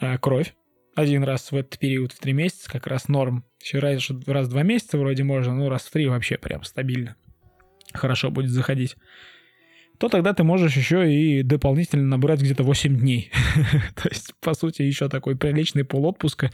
э, 0.00 0.18
кровь 0.18 0.54
один 0.94 1.22
раз 1.22 1.52
в 1.52 1.56
этот 1.56 1.78
период, 1.78 2.12
в 2.12 2.18
три 2.18 2.32
месяца, 2.32 2.70
как 2.70 2.86
раз 2.88 3.08
норм. 3.08 3.44
Еще 3.62 3.78
раз, 3.78 4.10
раз 4.26 4.48
в 4.48 4.50
два 4.50 4.62
месяца 4.62 4.98
вроде 4.98 5.22
можно, 5.22 5.54
ну, 5.54 5.68
раз 5.68 5.82
в 5.82 5.90
три 5.92 6.08
вообще 6.08 6.38
прям 6.38 6.64
стабильно. 6.64 7.16
Хорошо 7.94 8.30
будет 8.30 8.50
заходить 8.50 8.96
то 9.98 10.08
тогда 10.08 10.32
ты 10.32 10.44
можешь 10.44 10.76
еще 10.76 11.12
и 11.12 11.42
дополнительно 11.42 12.04
набрать 12.04 12.40
где-то 12.40 12.62
8 12.62 12.96
дней. 12.96 13.30
то 13.94 14.08
есть, 14.08 14.32
по 14.40 14.54
сути, 14.54 14.82
еще 14.82 15.08
такой 15.08 15.36
приличный 15.36 15.84
полотпуска. 15.84 16.50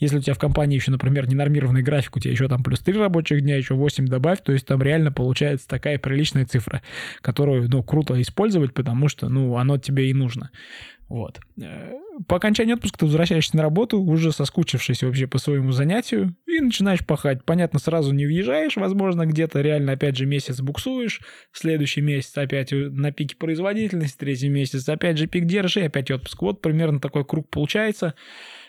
Если 0.00 0.18
у 0.18 0.20
тебя 0.20 0.34
в 0.34 0.38
компании 0.38 0.76
еще, 0.76 0.90
например, 0.90 1.28
ненормированный 1.28 1.82
график, 1.82 2.16
у 2.16 2.20
тебя 2.20 2.32
еще 2.32 2.48
там 2.48 2.62
плюс 2.62 2.80
3 2.80 2.98
рабочих 2.98 3.40
дня, 3.40 3.56
еще 3.56 3.74
8 3.74 4.06
добавь, 4.06 4.42
то 4.42 4.52
есть 4.52 4.66
там 4.66 4.82
реально 4.82 5.12
получается 5.12 5.68
такая 5.68 5.98
приличная 5.98 6.44
цифра, 6.44 6.82
которую, 7.20 7.68
ну, 7.68 7.82
круто 7.82 8.20
использовать, 8.20 8.74
потому 8.74 9.08
что, 9.08 9.28
ну, 9.28 9.56
оно 9.56 9.78
тебе 9.78 10.10
и 10.10 10.14
нужно. 10.14 10.50
Вот. 11.08 11.40
Э, 11.60 11.94
по 12.26 12.36
окончании 12.36 12.74
отпуска 12.74 12.98
ты 12.98 13.06
возвращаешься 13.06 13.56
на 13.56 13.62
работу, 13.62 14.00
уже 14.00 14.30
соскучившись 14.30 15.02
вообще 15.02 15.26
по 15.26 15.38
своему 15.38 15.72
занятию, 15.72 16.36
и 16.46 16.60
начинаешь 16.60 17.04
пахать. 17.04 17.44
Понятно, 17.44 17.78
сразу 17.78 18.12
не 18.12 18.26
въезжаешь, 18.26 18.76
возможно, 18.76 19.24
где-то 19.24 19.60
реально 19.60 19.92
опять 19.92 20.16
же 20.16 20.26
месяц 20.26 20.60
буксуешь, 20.60 21.22
следующий 21.52 22.02
месяц 22.02 22.36
опять 22.36 22.72
на 22.72 23.10
пике 23.10 23.36
производительности, 23.36 24.18
третий 24.18 24.48
месяц 24.48 24.88
опять 24.88 25.16
же 25.16 25.26
пик 25.26 25.46
держи, 25.46 25.80
опять 25.80 26.10
отпуск. 26.10 26.42
Вот 26.42 26.60
примерно 26.60 27.00
такой 27.00 27.24
круг 27.24 27.48
получается. 27.48 28.14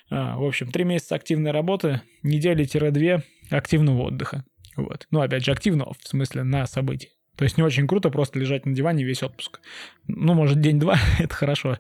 А, 0.10 0.38
в 0.38 0.44
общем, 0.46 0.72
три 0.72 0.86
месяца 0.86 1.16
активной 1.16 1.52
работы, 1.52 2.02
недели-две 2.24 3.24
активного 3.50 4.04
отдыха. 4.04 4.46
Вот. 4.78 5.08
Ну, 5.12 5.20
опять 5.20 5.44
же, 5.44 5.52
активного, 5.52 5.94
в 6.00 6.08
смысле, 6.08 6.44
на 6.44 6.66
событии. 6.66 7.10
То 7.40 7.46
есть 7.46 7.58
не 7.58 7.64
очень 7.64 7.88
круто 7.88 8.10
просто 8.10 8.38
лежать 8.38 8.66
на 8.66 8.76
диване 8.76 9.06
весь 9.06 9.24
отпуск. 9.24 9.62
Ну, 10.08 10.34
может, 10.34 10.60
день-два, 10.60 10.98
это 11.20 11.34
хорошо. 11.34 11.78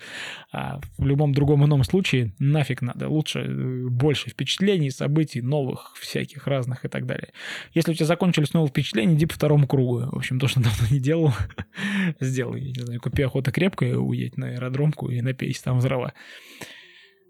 А 0.53 0.79
в 0.97 1.05
любом 1.05 1.33
другом 1.33 1.65
ином 1.65 1.83
случае 1.83 2.33
нафиг 2.39 2.81
надо. 2.81 3.09
Лучше 3.09 3.39
э, 3.39 3.87
больше 3.89 4.29
впечатлений, 4.29 4.89
событий, 4.89 5.41
новых, 5.41 5.97
всяких 5.99 6.47
разных 6.47 6.85
и 6.85 6.87
так 6.87 7.05
далее. 7.05 7.33
Если 7.73 7.91
у 7.91 7.93
тебя 7.93 8.05
закончились 8.05 8.53
новые 8.53 8.69
впечатления, 8.69 9.15
иди 9.15 9.25
по 9.25 9.33
второму 9.33 9.67
кругу. 9.67 10.09
В 10.09 10.15
общем, 10.15 10.39
то, 10.39 10.47
что 10.47 10.61
давно 10.63 10.87
не 10.91 11.01
делал, 11.01 11.33
сделай. 12.21 12.61
Не 12.61 12.81
знаю, 12.81 13.01
купи 13.01 13.23
охота 13.23 13.51
крепкая, 13.51 13.97
уедь 13.97 14.37
на 14.37 14.51
аэродромку 14.51 15.09
и 15.09 15.19
напейся 15.19 15.65
там 15.65 15.79
взрыва. 15.79 16.13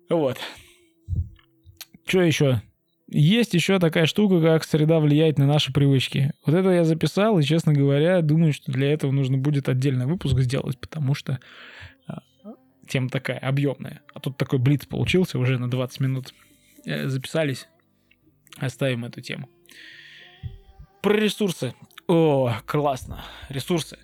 Вот. 0.08 0.38
Что 2.06 2.22
еще? 2.22 2.62
Есть 3.12 3.56
еще 3.56 3.80
такая 3.80 4.06
штука, 4.06 4.40
как 4.40 4.64
среда 4.64 5.00
влияет 5.00 5.40
на 5.40 5.48
наши 5.48 5.74
привычки. 5.74 6.32
Вот 6.46 6.54
это 6.54 6.70
я 6.70 6.84
записал, 6.84 7.40
и, 7.40 7.44
честно 7.44 7.74
говоря, 7.74 8.22
думаю, 8.22 8.54
что 8.54 8.72
для 8.72 8.94
этого 8.94 9.12
нужно 9.12 9.38
будет 9.38 9.68
отдельный 9.68 10.06
выпуск 10.06 10.38
сделать, 10.42 10.80
потому 10.80 11.16
что 11.16 11.40
а, 12.06 12.22
тема 12.88 13.10
такая 13.10 13.40
объемная. 13.40 14.02
А 14.14 14.20
тут 14.20 14.38
такой 14.38 14.60
блиц 14.60 14.86
получился 14.86 15.40
уже 15.40 15.58
на 15.58 15.72
20 15.72 16.00
минут. 16.02 16.36
Э, 16.86 17.08
записались. 17.08 17.68
Оставим 18.58 19.06
эту 19.06 19.22
тему. 19.22 19.50
Про 21.02 21.16
ресурсы. 21.16 21.74
О, 22.08 22.54
классно. 22.68 23.24
Ресурсы. 23.50 23.98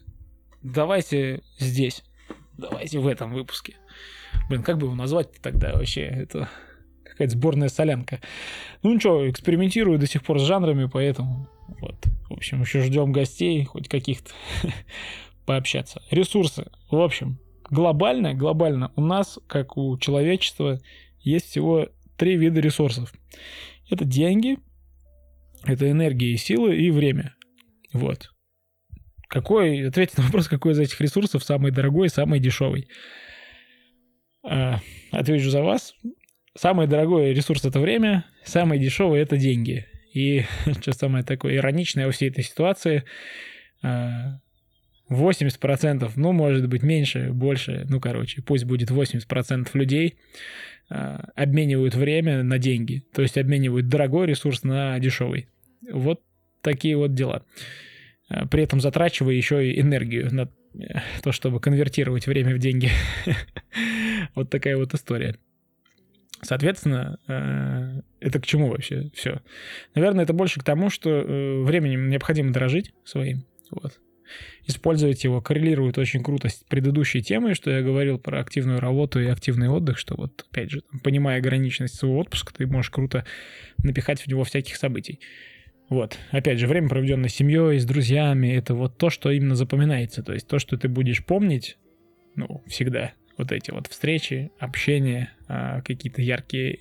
Давайте 0.63 1.43
здесь. 1.59 2.03
Давайте 2.57 2.97
в 2.97 3.07
этом 3.07 3.33
выпуске. 3.33 3.75
Блин, 4.49 4.63
как 4.63 4.79
бы 4.79 4.87
его 4.87 4.95
назвать 4.95 5.31
тогда 5.43 5.73
вообще? 5.73 6.01
Это 6.01 6.49
какая-то 7.15 7.33
сборная 7.33 7.69
солянка. 7.69 8.19
Ну 8.83 8.93
ничего, 8.93 9.29
экспериментирую 9.29 9.97
до 9.97 10.07
сих 10.07 10.23
пор 10.23 10.39
с 10.39 10.43
жанрами, 10.43 10.89
поэтому 10.91 11.49
вот. 11.79 11.95
В 12.29 12.33
общем, 12.33 12.61
еще 12.61 12.81
ждем 12.81 13.11
гостей, 13.11 13.63
хоть 13.63 13.87
каких-то 13.87 14.31
пообщаться. 15.45 16.01
Ресурсы. 16.11 16.67
В 16.89 16.99
общем, 16.99 17.39
глобально, 17.69 18.33
глобально 18.33 18.91
у 18.95 19.01
нас, 19.01 19.39
как 19.47 19.77
у 19.77 19.97
человечества, 19.97 20.79
есть 21.19 21.47
всего 21.47 21.87
три 22.17 22.35
вида 22.37 22.59
ресурсов. 22.59 23.13
Это 23.89 24.05
деньги, 24.05 24.57
это 25.63 25.89
энергия 25.89 26.31
и 26.31 26.37
силы 26.37 26.75
и 26.75 26.91
время. 26.91 27.35
Вот. 27.93 28.31
Какой, 29.27 29.87
ответьте 29.87 30.17
на 30.17 30.25
вопрос, 30.25 30.47
какой 30.47 30.73
из 30.73 30.79
этих 30.79 30.99
ресурсов 31.01 31.43
самый 31.43 31.71
дорогой 31.71 32.09
самый 32.09 32.39
дешевый. 32.39 32.87
А, 34.43 34.79
отвечу 35.11 35.49
за 35.49 35.63
вас. 35.63 35.95
Самый 36.55 36.87
дорогой 36.87 37.33
ресурс— 37.33 37.65
это 37.65 37.79
время, 37.79 38.25
самый 38.43 38.79
дешевый— 38.79 39.19
это 39.21 39.37
деньги. 39.37 39.85
И 40.13 40.45
что 40.81 40.93
самое 40.93 41.23
такое 41.23 41.55
ироничное 41.55 42.05
во 42.05 42.11
всей 42.11 42.29
этой 42.29 42.43
ситуации, 42.43 43.03
80%, 43.83 43.83
а, 43.83 44.39
ну, 46.15 46.31
может 46.31 46.67
быть, 46.67 46.81
меньше, 46.81 47.31
больше, 47.31 47.85
ну, 47.89 47.99
короче, 47.99 48.41
пусть 48.41 48.65
будет 48.65 48.89
80% 48.89 49.69
людей 49.73 50.15
а, 50.89 51.29
обменивают 51.35 51.95
время 51.95 52.43
на 52.43 52.57
деньги, 52.57 53.03
то 53.13 53.21
есть 53.21 53.37
обменивают 53.37 53.87
дорогой 53.87 54.27
ресурс 54.27 54.63
на 54.63 54.97
дешевый. 54.99 55.47
Вот 55.91 56.21
такие 56.61 56.97
вот 56.97 57.13
дела. 57.13 57.43
А, 58.29 58.47
при 58.47 58.63
этом 58.63 58.79
затрачивая 58.79 59.35
еще 59.35 59.71
и 59.71 59.79
энергию 59.79 60.33
на 60.33 60.49
э, 60.79 60.99
то, 61.21 61.31
чтобы 61.31 61.59
конвертировать 61.59 62.27
время 62.27 62.55
в 62.55 62.59
деньги. 62.59 62.89
Вот 64.33 64.49
такая 64.49 64.75
вот 64.75 64.93
история. 64.93 65.37
Соответственно, 66.45 67.19
э, 67.27 68.01
это 68.19 68.39
к 68.39 68.45
чему 68.45 68.69
вообще 68.69 69.09
все? 69.13 69.41
Наверное, 69.95 70.23
это 70.23 70.33
больше 70.33 70.59
к 70.59 70.63
тому, 70.63 70.89
что 70.89 71.09
э, 71.09 71.63
временем 71.63 72.09
необходимо 72.09 72.53
дорожить 72.53 72.93
своим. 73.03 73.45
Вот. 73.71 73.99
Использовать 74.67 75.23
его 75.23 75.41
коррелирует 75.41 75.97
очень 75.97 76.23
круто 76.23 76.49
с 76.49 76.63
предыдущей 76.67 77.21
темой, 77.21 77.55
что 77.55 77.71
я 77.71 77.81
говорил 77.81 78.19
про 78.19 78.39
активную 78.39 78.79
работу 78.79 79.19
и 79.19 79.27
активный 79.27 79.69
отдых, 79.69 79.97
что 79.97 80.15
вот, 80.15 80.45
опять 80.51 80.71
же, 80.71 80.81
понимая 81.03 81.37
ограниченность 81.39 81.95
своего 81.95 82.19
отпуска, 82.19 82.53
ты 82.53 82.65
можешь 82.67 82.91
круто 82.91 83.25
напихать 83.77 84.21
в 84.21 84.27
него 84.27 84.43
всяких 84.43 84.75
событий. 84.75 85.19
Вот. 85.89 86.17
Опять 86.31 86.59
же, 86.59 86.67
время, 86.67 86.89
проведенное 86.89 87.29
с 87.29 87.35
семьей, 87.35 87.79
с 87.79 87.85
друзьями, 87.85 88.47
это 88.55 88.73
вот 88.73 88.97
то, 88.97 89.09
что 89.09 89.29
именно 89.29 89.55
запоминается. 89.55 90.23
То 90.23 90.33
есть 90.33 90.47
то, 90.47 90.57
что 90.57 90.77
ты 90.77 90.87
будешь 90.87 91.23
помнить, 91.23 91.77
ну, 92.35 92.63
всегда 92.67 93.13
вот 93.37 93.51
эти 93.51 93.71
вот 93.71 93.87
встречи, 93.87 94.51
общение, 94.59 95.29
а, 95.47 95.81
какие-то 95.81 96.21
яркие 96.21 96.79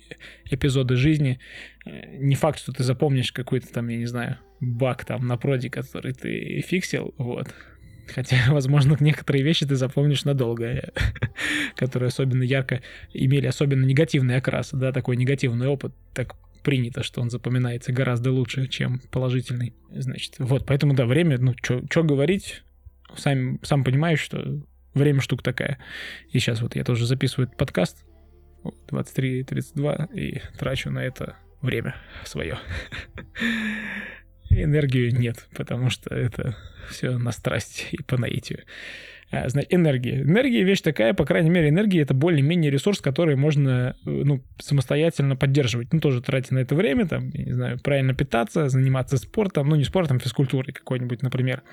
эпизоды 0.49 0.95
жизни. 0.95 1.39
Э, 1.85 2.17
не 2.17 2.35
факт, 2.35 2.59
что 2.59 2.71
ты 2.71 2.83
запомнишь 2.83 3.31
какой-то 3.31 3.71
там, 3.71 3.87
я 3.89 3.97
не 3.97 4.05
знаю, 4.05 4.37
баг 4.59 5.05
там 5.05 5.27
на 5.27 5.37
проде, 5.37 5.69
который 5.69 6.13
ты 6.13 6.63
фиксил, 6.65 7.13
вот. 7.17 7.53
Хотя, 8.07 8.37
возможно, 8.49 8.95
некоторые 8.99 9.43
вещи 9.43 9.65
ты 9.65 9.75
запомнишь 9.75 10.25
надолго, 10.25 10.91
которые 11.75 12.07
особенно 12.07 12.43
ярко 12.43 12.81
имели 13.13 13.47
особенно 13.47 13.85
негативный 13.85 14.37
окрас, 14.37 14.71
да, 14.71 14.91
такой 14.91 15.17
негативный 15.17 15.67
опыт, 15.67 15.93
так 16.13 16.35
принято, 16.63 17.03
что 17.03 17.21
он 17.21 17.29
запоминается 17.29 17.93
гораздо 17.93 18.31
лучше, 18.31 18.67
чем 18.67 18.99
положительный. 19.11 19.73
Значит, 19.91 20.35
вот, 20.39 20.65
поэтому, 20.65 20.95
да, 20.95 21.05
время, 21.05 21.37
ну, 21.37 21.53
что 21.61 22.03
говорить, 22.03 22.63
сам, 23.15 23.59
сам 23.63 23.83
понимаешь, 23.83 24.19
что 24.19 24.61
время 24.95 25.21
штука 25.21 25.43
такая. 25.43 25.77
И 26.31 26.39
сейчас 26.39 26.61
вот 26.61 26.75
я 26.75 26.83
тоже 26.83 27.05
записываю 27.05 27.47
этот 27.47 27.57
подкаст, 27.57 28.03
23.32, 28.89 30.13
и 30.15 30.41
трачу 30.57 30.89
на 30.89 31.05
это 31.05 31.35
время 31.61 31.95
свое. 32.23 32.57
Энергию 34.49 35.13
нет, 35.13 35.47
потому 35.55 35.89
что 35.89 36.13
это 36.15 36.55
все 36.89 37.17
на 37.17 37.31
страсть 37.31 37.89
и 37.91 38.01
по 38.01 38.17
наитию. 38.17 38.63
А, 39.35 39.49
значит, 39.49 39.73
энергия. 39.73 40.21
Энергия 40.21 40.63
вещь 40.63 40.79
такая, 40.79 41.13
по 41.13 41.25
крайней 41.25 41.49
мере, 41.49 41.67
энергия 41.67 42.01
это 42.01 42.13
более-менее 42.13 42.71
ресурс, 42.71 43.01
который 43.01 43.35
можно 43.35 43.97
э, 44.05 44.09
ну, 44.09 44.41
самостоятельно 44.59 45.35
поддерживать. 45.35 45.91
Ну, 45.91 45.99
тоже 45.99 46.21
тратить 46.21 46.51
на 46.51 46.59
это 46.59 46.73
время, 46.73 47.05
там, 47.05 47.29
я 47.33 47.43
не 47.43 47.51
знаю, 47.51 47.79
правильно 47.83 48.13
питаться, 48.13 48.69
заниматься 48.69 49.17
спортом, 49.17 49.67
ну, 49.67 49.75
не 49.75 49.83
спортом, 49.83 50.17
а 50.17 50.19
физкультурой 50.21 50.71
какой-нибудь, 50.71 51.21
например. 51.21 51.63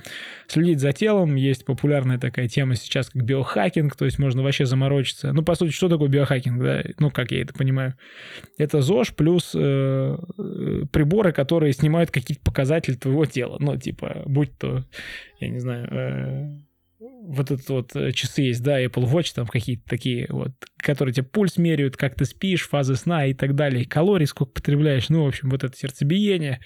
Следить 0.49 0.81
за 0.81 0.93
телом. 0.93 1.37
Есть 1.37 1.65
популярная 1.65 2.19
такая 2.19 2.49
тема 2.49 2.75
сейчас, 2.75 3.11
как 3.11 3.23
биохакинг, 3.23 3.95
то 3.95 4.07
есть 4.07 4.19
можно 4.19 4.43
вообще 4.43 4.67
заморочиться. 4.67 5.33
Ну, 5.33 5.43
по 5.45 5.55
сути, 5.55 5.71
что 5.71 5.89
такое 5.89 6.09
биохакинг, 6.09 6.61
да? 6.61 6.83
Ну, 6.99 7.13
как 7.13 7.31
я 7.31 7.43
это 7.43 7.55
понимаю. 7.55 7.95
Это 8.59 8.83
ЗОЖ 8.83 9.15
плюс 9.15 9.53
э, 9.55 9.59
э 9.59 10.83
приборы, 10.91 11.33
которые 11.33 11.73
снимают 11.73 12.11
какие-то 12.11 12.43
показатели 12.43 12.95
твоего 12.95 13.25
тела. 13.25 13.59
Ну, 13.61 13.77
типа, 13.77 14.23
будь 14.27 14.59
то, 14.59 14.85
я 15.39 15.49
не 15.49 15.61
знаю, 15.61 15.89
э, 15.93 16.72
вот 17.25 17.51
этот 17.51 17.69
вот 17.69 17.95
э, 17.95 18.13
часы 18.13 18.43
есть, 18.43 18.63
да, 18.63 18.83
Apple 18.83 19.11
Watch, 19.11 19.33
там 19.35 19.47
какие-то 19.47 19.85
такие 19.89 20.27
вот, 20.29 20.53
которые 20.77 21.15
тебе 21.15 21.25
пульс 21.25 21.57
меряют, 21.57 21.97
как 21.97 22.17
ты 22.17 22.25
спишь, 22.25 22.69
фазы 22.69 22.97
сна 22.97 23.27
и 23.27 23.35
так 23.35 23.55
далее, 23.55 23.85
калорий 23.85 24.27
сколько 24.27 24.53
потребляешь, 24.53 25.09
ну, 25.09 25.25
в 25.25 25.29
общем, 25.29 25.51
вот 25.51 25.63
это 25.63 25.77
сердцебиение, 25.77 26.61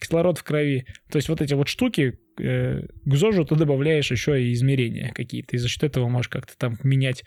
кислород 0.00 0.38
в 0.38 0.42
крови. 0.42 0.86
То 1.10 1.16
есть 1.16 1.28
вот 1.28 1.40
эти 1.40 1.54
вот 1.54 1.68
штуки, 1.68 2.18
э, 2.38 2.82
к 3.04 3.14
ЗОЖу 3.14 3.44
ты 3.44 3.54
добавляешь 3.54 4.10
еще 4.10 4.42
и 4.42 4.52
измерения 4.52 5.12
какие-то, 5.12 5.56
и 5.56 5.58
за 5.58 5.68
счет 5.68 5.84
этого 5.84 6.08
можешь 6.08 6.28
как-то 6.28 6.56
там 6.58 6.76
менять 6.82 7.24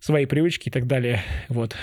свои 0.00 0.26
привычки 0.26 0.68
и 0.68 0.72
так 0.72 0.86
далее, 0.86 1.22
вот 1.48 1.76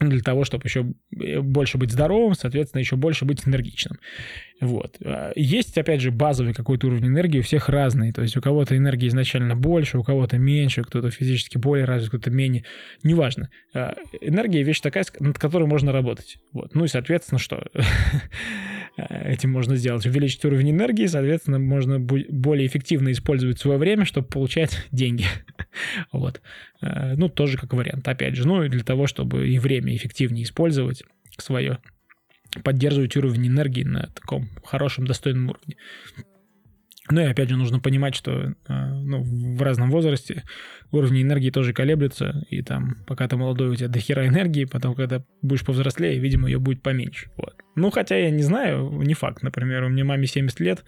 для 0.00 0.20
того, 0.20 0.44
чтобы 0.44 0.66
еще 0.66 0.92
э, 1.20 1.40
больше 1.40 1.78
быть 1.78 1.92
здоровым, 1.92 2.34
соответственно, 2.34 2.80
еще 2.80 2.96
больше 2.96 3.24
быть 3.24 3.46
энергичным. 3.46 3.98
Вот. 4.64 4.96
А, 5.04 5.32
есть, 5.36 5.76
опять 5.76 6.00
же, 6.00 6.10
базовый 6.10 6.54
какой-то 6.54 6.86
уровень 6.86 7.08
энергии, 7.08 7.40
у 7.40 7.42
всех 7.42 7.68
разный. 7.68 8.12
То 8.12 8.22
есть 8.22 8.34
у 8.36 8.40
кого-то 8.40 8.74
энергии 8.74 9.08
изначально 9.08 9.54
больше, 9.54 9.98
у 9.98 10.02
кого-то 10.02 10.38
меньше, 10.38 10.82
кто-то 10.82 11.10
физически 11.10 11.58
более 11.58 11.84
развит, 11.84 12.08
кто-то 12.08 12.30
менее. 12.30 12.64
Неважно. 13.02 13.50
А, 13.74 13.94
энергия— 14.22 14.62
вещь 14.64 14.80
такая, 14.80 15.04
над 15.20 15.38
которой 15.38 15.64
можно 15.68 15.92
работать. 15.92 16.38
Вот. 16.52 16.74
Ну 16.74 16.86
и, 16.86 16.88
соответственно, 16.88 17.38
что? 17.38 17.66
Этим 18.96 19.50
можно 19.52 19.76
сделать. 19.76 20.06
Увеличить 20.06 20.42
уровень 20.46 20.70
энергии, 20.70 21.06
соответственно, 21.06 21.58
можно 21.58 22.00
более 22.00 22.66
эффективно 22.66 23.12
использовать 23.12 23.58
свое 23.58 23.76
время, 23.76 24.06
чтобы 24.06 24.28
получать 24.28 24.86
деньги. 24.92 25.26
Вот. 26.10 26.40
А, 26.80 27.14
ну, 27.16 27.28
тоже 27.28 27.58
как 27.58 27.74
вариант. 27.74 28.08
Опять 28.08 28.34
же, 28.34 28.48
ну 28.48 28.62
и 28.62 28.70
для 28.70 28.82
того, 28.82 29.06
чтобы 29.06 29.46
и 29.46 29.58
время 29.58 29.94
эффективнее 29.94 30.44
использовать 30.44 31.02
свое, 31.36 31.80
поддерживать 32.62 33.16
уровень 33.16 33.48
энергии 33.48 33.84
на 33.84 34.08
таком 34.14 34.48
хорошем, 34.64 35.06
достойном 35.06 35.50
уровне. 35.50 35.76
Ну 37.10 37.20
и 37.20 37.24
опять 37.24 37.50
же 37.50 37.56
нужно 37.56 37.80
понимать, 37.80 38.14
что 38.14 38.54
а, 38.66 38.88
ну, 38.94 39.22
в 39.22 39.60
разном 39.60 39.90
возрасте 39.90 40.44
уровни 40.90 41.22
энергии 41.22 41.50
тоже 41.50 41.74
колеблются, 41.74 42.46
и 42.48 42.62
там, 42.62 42.96
пока 43.06 43.28
ты 43.28 43.36
молодой, 43.36 43.68
у 43.68 43.74
тебя 43.74 43.88
дохера 43.88 44.26
энергии, 44.26 44.64
потом, 44.64 44.94
когда 44.94 45.22
будешь 45.42 45.64
повзрослее, 45.64 46.18
видимо, 46.18 46.48
ее 46.48 46.58
будет 46.58 46.82
поменьше. 46.82 47.30
Вот. 47.36 47.56
Ну, 47.76 47.90
хотя 47.90 48.16
я 48.16 48.30
не 48.30 48.42
знаю, 48.42 48.90
не 49.02 49.12
факт. 49.12 49.42
Например, 49.42 49.84
у 49.84 49.90
меня 49.90 50.04
маме 50.06 50.26
70 50.26 50.60
лет, 50.60 50.84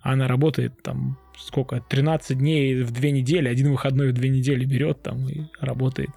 а 0.00 0.12
она 0.12 0.26
работает 0.26 0.82
там 0.82 1.18
сколько, 1.36 1.80
13 1.80 2.38
дней 2.38 2.82
в 2.82 2.90
две 2.90 3.10
недели, 3.10 3.48
один 3.48 3.70
выходной 3.70 4.10
в 4.10 4.14
две 4.14 4.28
недели 4.28 4.64
берет 4.64 5.02
там 5.02 5.28
и 5.28 5.42
работает 5.60 6.10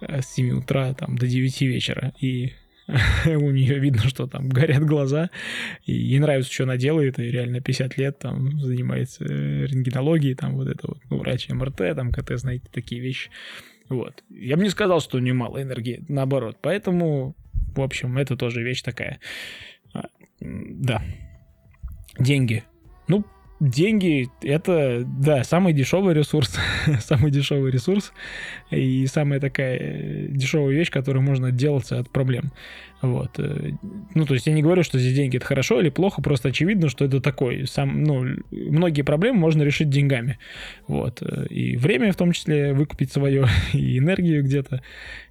э, 0.00 0.20
с 0.20 0.34
7 0.34 0.58
утра 0.58 0.92
там 0.94 1.16
до 1.16 1.26
9 1.26 1.60
вечера. 1.62 2.12
И 2.20 2.52
у 3.26 3.50
нее 3.50 3.78
видно, 3.78 4.02
что 4.02 4.26
там 4.26 4.48
горят 4.48 4.84
глаза, 4.84 5.30
и 5.84 5.92
ей 5.92 6.18
нравится, 6.18 6.52
что 6.52 6.64
она 6.64 6.76
делает, 6.76 7.18
и 7.18 7.22
реально 7.22 7.60
50 7.60 7.96
лет 7.96 8.18
там 8.18 8.60
занимается 8.60 9.24
э, 9.24 9.66
рентгенологией, 9.66 10.34
там 10.34 10.54
вот 10.54 10.68
это 10.68 10.88
вот, 10.88 10.98
ну, 11.10 11.18
врач 11.18 11.48
МРТ, 11.48 11.96
там 11.96 12.12
КТ, 12.12 12.38
знаете, 12.38 12.66
такие 12.70 13.00
вещи. 13.00 13.30
Вот. 13.88 14.22
Я 14.30 14.56
бы 14.56 14.62
не 14.62 14.70
сказал, 14.70 15.00
что 15.00 15.18
у 15.18 15.20
нее 15.20 15.34
мало 15.34 15.62
энергии, 15.62 16.04
наоборот. 16.08 16.58
Поэтому, 16.60 17.36
в 17.74 17.80
общем, 17.80 18.16
это 18.18 18.36
тоже 18.36 18.62
вещь 18.62 18.82
такая. 18.82 19.20
А, 19.92 20.08
да. 20.40 21.02
Деньги. 22.18 22.64
Ну, 23.08 23.24
деньги 23.60 24.28
это, 24.42 25.04
да, 25.06 25.44
самый 25.44 25.72
дешевый 25.72 26.14
ресурс, 26.14 26.58
самый 27.00 27.30
дешевый 27.30 27.70
ресурс 27.70 28.12
и 28.70 29.06
самая 29.06 29.40
такая 29.40 29.76
э, 29.78 30.26
дешевая 30.28 30.74
вещь, 30.74 30.90
которую 30.90 31.22
можно 31.22 31.48
отделаться 31.48 31.98
от 31.98 32.10
проблем. 32.10 32.52
Вот. 33.00 33.38
Э, 33.38 33.70
ну, 34.14 34.26
то 34.26 34.34
есть 34.34 34.46
я 34.46 34.52
не 34.52 34.62
говорю, 34.62 34.82
что 34.82 34.98
здесь 34.98 35.14
деньги 35.14 35.36
это 35.36 35.46
хорошо 35.46 35.80
или 35.80 35.88
плохо, 35.88 36.20
просто 36.20 36.48
очевидно, 36.48 36.88
что 36.88 37.04
это 37.04 37.20
такой, 37.20 37.66
сам, 37.66 38.02
ну, 38.02 38.24
многие 38.50 39.02
проблемы 39.02 39.38
можно 39.38 39.62
решить 39.62 39.88
деньгами. 39.88 40.38
Вот. 40.88 41.22
Э, 41.22 41.46
и 41.46 41.76
время 41.76 42.12
в 42.12 42.16
том 42.16 42.32
числе 42.32 42.72
выкупить 42.72 43.12
свое, 43.12 43.46
и 43.72 43.98
энергию 43.98 44.42
где-то 44.42 44.82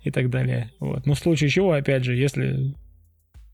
и 0.03 0.11
так 0.11 0.29
далее. 0.29 0.71
Вот. 0.79 1.05
Но 1.05 1.13
в 1.13 1.19
случае 1.19 1.49
чего, 1.49 1.73
опять 1.73 2.03
же, 2.03 2.15
если 2.15 2.73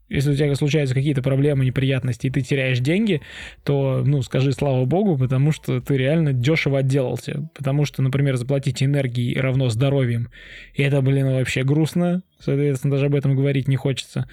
если 0.10 0.32
у 0.32 0.36
тебя 0.36 0.54
случаются 0.56 0.96
какие-то 0.96 1.22
проблемы, 1.22 1.66
неприятности, 1.66 2.28
и 2.28 2.30
ты 2.30 2.42
теряешь 2.42 2.80
деньги, 2.80 3.22
то, 3.64 4.04
ну, 4.06 4.22
скажи 4.22 4.52
слава 4.52 4.86
богу, 4.86 5.18
потому 5.18 5.52
что 5.52 5.80
ты 5.80 5.98
реально 5.98 6.34
дешево 6.34 6.80
отделался. 6.80 7.50
Потому 7.56 7.86
что, 7.86 8.02
например, 8.02 8.36
заплатить 8.36 8.82
энергией 8.84 9.40
равно 9.40 9.70
здоровьем, 9.70 10.30
и 10.74 10.84
это, 10.84 11.02
блин, 11.02 11.28
вообще 11.28 11.64
грустно, 11.64 12.24
соответственно, 12.40 12.92
даже 12.92 13.08
об 13.08 13.16
этом 13.16 13.36
говорить 13.36 13.68
не 13.68 13.76
хочется. 13.76 14.28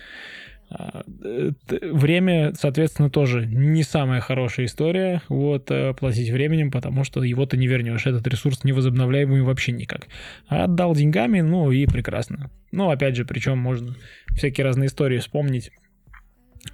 А, 0.68 1.04
время, 1.06 2.52
соответственно, 2.54 3.08
тоже 3.08 3.46
не 3.46 3.82
самая 3.82 4.20
хорошая 4.20 4.66
история. 4.66 5.22
Вот, 5.28 5.70
э, 5.70 5.94
платить 5.94 6.30
временем, 6.30 6.70
потому 6.70 7.04
что 7.04 7.22
его 7.22 7.46
ты 7.46 7.56
не 7.56 7.66
вернешь. 7.66 8.06
Этот 8.06 8.26
ресурс 8.26 8.64
невозобновляемый 8.64 9.42
вообще 9.42 9.72
никак. 9.72 10.08
Отдал 10.48 10.94
деньгами, 10.94 11.40
ну 11.40 11.70
и 11.70 11.86
прекрасно. 11.86 12.50
Ну, 12.72 12.90
опять 12.90 13.16
же, 13.16 13.24
причем 13.24 13.58
можно 13.58 13.94
всякие 14.36 14.64
разные 14.64 14.88
истории 14.88 15.18
вспомнить, 15.18 15.70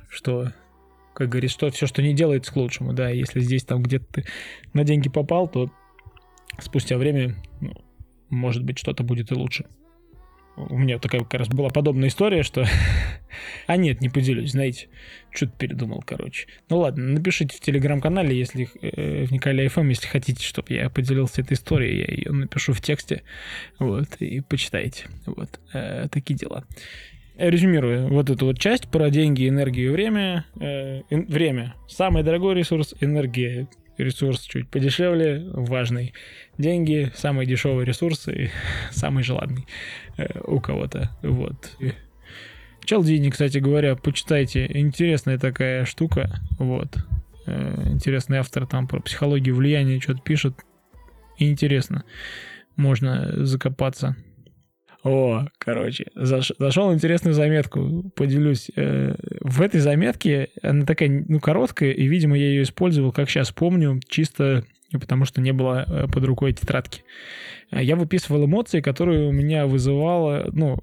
что 0.09 0.52
как 1.14 1.28
говорит, 1.28 1.50
что 1.50 1.70
все, 1.70 1.87
что 1.87 2.00
не 2.02 2.14
делается 2.14 2.50
к 2.50 2.57
лучшему, 2.57 2.94
да, 2.94 3.11
если 3.11 3.40
здесь 3.40 3.64
там 3.64 3.83
где-то 3.83 4.07
ты 4.11 4.24
на 4.72 4.83
деньги 4.83 5.11
попал, 5.11 5.46
то 5.46 5.70
спустя 6.59 6.96
время, 6.96 7.37
ну, 7.61 7.74
может 8.31 8.64
быть, 8.64 8.78
что-то 8.78 9.02
будет 9.02 9.31
и 9.31 9.35
лучше. 9.35 9.66
У 10.57 10.79
меня 10.79 10.99
такая 10.99 11.23
как 11.23 11.35
раз 11.35 11.49
была 11.49 11.71
подобная 11.71 12.09
история, 12.09 12.43
что... 12.43 12.65
а 13.67 13.77
нет, 13.77 14.01
не 14.01 14.09
поделюсь, 14.09 14.53
знаете, 14.53 14.88
что-то 15.31 15.53
передумал, 15.57 16.03
короче. 16.05 16.47
Ну 16.69 16.79
ладно, 16.79 17.05
напишите 17.15 17.57
в 17.57 17.61
телеграм-канале, 17.61 18.37
если 18.37 18.69
э, 18.83 19.25
в 19.25 19.33
Николай 19.33 19.69
ФМ, 19.69 19.88
если 19.88 20.07
хотите, 20.07 20.45
чтобы 20.45 20.75
я 20.75 20.91
поделился 20.91 21.41
этой 21.41 21.55
историей, 21.55 22.01
я 22.01 22.15
ее 22.15 22.33
напишу 22.33 22.73
в 22.73 22.81
тексте, 22.81 23.23
вот, 23.79 24.17
и 24.21 24.41
почитайте. 24.41 25.07
Вот, 25.27 25.61
э, 25.73 26.09
такие 26.11 26.35
дела. 26.37 26.65
Резюмируя 27.38 28.09
вот 28.09 28.29
эту 28.29 28.47
вот 28.47 28.59
часть 28.59 28.88
про 28.91 29.09
деньги, 29.09 29.49
энергию 29.49 29.88
и 29.88 29.93
время. 29.93 30.45
Э, 30.61 31.01
время. 31.11 31.75
Самый 31.88 32.23
дорогой 32.23 32.55
ресурс, 32.55 32.95
энергия 33.01 33.69
ресурс 33.98 34.42
чуть 34.42 34.68
подешевле, 34.68 35.42
важный. 35.52 36.14
Деньги, 36.59 37.11
самый 37.14 37.46
дешевый 37.46 37.85
ресурс 37.85 38.28
и 38.28 38.50
самый 38.90 39.22
желанный 39.22 39.66
э, 40.16 40.40
у 40.44 40.61
кого-то. 40.61 41.11
Вот. 41.22 41.76
Челдини, 42.85 43.31
кстати 43.31 43.59
говоря, 43.59 43.96
почитайте. 43.96 44.66
Интересная 44.68 45.38
такая 45.38 45.85
штука. 45.85 46.40
Вот. 46.59 46.96
Э, 47.46 47.83
интересный 47.87 48.38
автор 48.38 48.66
там 48.66 48.88
про 48.88 49.00
психологию 49.00 49.55
влияния 49.55 50.00
что-то 50.00 50.20
пишет. 50.20 50.55
Интересно. 51.38 52.05
Можно 52.76 53.44
закопаться. 53.44 54.16
О, 55.05 55.47
короче, 55.59 56.07
заш, 56.15 56.53
зашел 56.59 56.95
интересную 56.95 57.35
заметку, 57.35 58.12
поделюсь. 58.15 58.71
Э, 58.77 59.17
в 59.41 59.61
этой 59.61 59.81
заметке 59.81 60.51
она 60.62 60.87
такая, 60.87 61.25
ну, 61.27 61.41
короткая, 61.41 61.91
и, 61.91 62.07
видимо, 62.07 62.38
я 62.38 62.47
ее 62.47 62.62
использовал, 62.62 63.11
как 63.11 63.29
сейчас 63.29 63.51
помню, 63.51 64.01
чисто 64.09 64.65
потому 64.99 65.25
что 65.25 65.41
не 65.41 65.53
было 65.53 65.85
э, 65.87 66.07
под 66.07 66.25
рукой 66.25 66.53
тетрадки. 66.53 67.03
Я 67.71 67.97
выписывал 67.97 68.45
эмоции, 68.45 68.81
которые 68.81 69.27
у 69.27 69.33
меня 69.33 69.67
вызывало, 69.67 70.51
ну, 70.53 70.79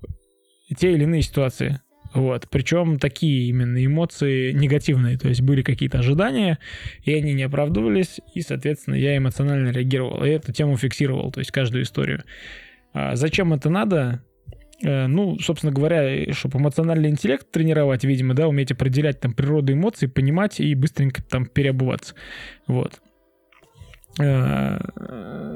те 0.77 0.93
или 0.93 1.03
иные 1.03 1.21
ситуации. 1.21 1.79
Вот. 2.13 2.47
Причем 2.49 2.97
такие 2.97 3.47
именно 3.49 3.83
эмоции 3.85 4.51
негативные. 4.51 5.17
То 5.17 5.29
есть 5.29 5.41
были 5.41 5.61
какие-то 5.61 5.99
ожидания, 5.99 6.57
и 7.03 7.13
они 7.13 7.33
не 7.33 7.43
оправдывались, 7.43 8.19
и, 8.33 8.41
соответственно, 8.41 8.95
я 8.95 9.15
эмоционально 9.15 9.69
реагировал. 9.69 10.23
И 10.23 10.29
эту 10.29 10.51
тему 10.51 10.75
фиксировал, 10.77 11.31
то 11.31 11.39
есть 11.39 11.51
каждую 11.51 11.83
историю. 11.83 12.23
А 12.93 13.15
зачем 13.15 13.53
это 13.53 13.69
надо? 13.69 14.23
Э, 14.83 15.07
ну, 15.07 15.37
собственно 15.39 15.71
говоря, 15.71 16.31
чтобы 16.33 16.59
эмоциональный 16.59 17.09
интеллект 17.09 17.49
тренировать, 17.51 18.03
видимо, 18.03 18.33
да, 18.33 18.47
уметь 18.47 18.71
определять 18.71 19.19
там 19.19 19.33
природу 19.33 19.73
эмоций, 19.73 20.07
понимать 20.07 20.59
и 20.59 20.73
быстренько 20.75 21.21
там 21.23 21.45
переобуваться. 21.45 22.15
Вот. 22.67 22.99
Э, 24.19 24.79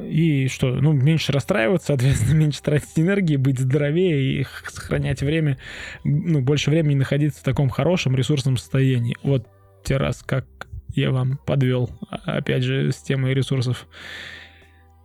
и 0.09 0.47
что, 0.47 0.75
ну, 0.75 0.93
меньше 0.93 1.31
расстраиваться, 1.31 1.87
соответственно, 1.87 2.37
меньше 2.37 2.61
тратить 2.61 2.97
энергии, 2.97 3.37
быть 3.37 3.59
здоровее 3.59 4.41
и 4.41 4.45
сохранять 4.67 5.21
время, 5.21 5.57
ну, 6.03 6.41
больше 6.41 6.69
времени 6.69 6.95
находиться 6.95 7.41
в 7.41 7.43
таком 7.43 7.69
хорошем 7.69 8.15
ресурсном 8.15 8.57
состоянии. 8.57 9.17
Вот 9.23 9.47
те 9.83 9.97
раз, 9.97 10.23
как 10.23 10.45
я 10.95 11.11
вам 11.11 11.39
подвел, 11.45 11.89
а, 12.09 12.37
опять 12.37 12.63
же, 12.63 12.91
с 12.91 12.97
темой 12.97 13.33
ресурсов. 13.33 13.87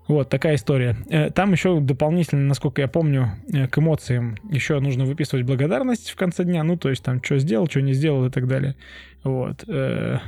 Вот 0.08 0.30
такая 0.30 0.54
история. 0.54 0.96
Э, 1.10 1.30
там 1.30 1.52
еще 1.52 1.78
дополнительно, 1.80 2.42
насколько 2.46 2.80
я 2.80 2.88
помню, 2.88 3.32
э, 3.52 3.68
к 3.68 3.78
эмоциям 3.78 4.36
еще 4.50 4.80
нужно 4.80 5.04
выписывать 5.04 5.44
благодарность 5.44 6.08
в 6.08 6.16
конце 6.16 6.44
дня. 6.44 6.64
Ну, 6.64 6.78
то 6.78 6.88
есть 6.88 7.04
там, 7.04 7.22
что 7.22 7.38
сделал, 7.38 7.68
что 7.68 7.82
не 7.82 7.92
сделал 7.92 8.24
и 8.24 8.30
так 8.30 8.48
далее. 8.48 8.74
Вот. 9.22 9.64
Э, 9.68 10.18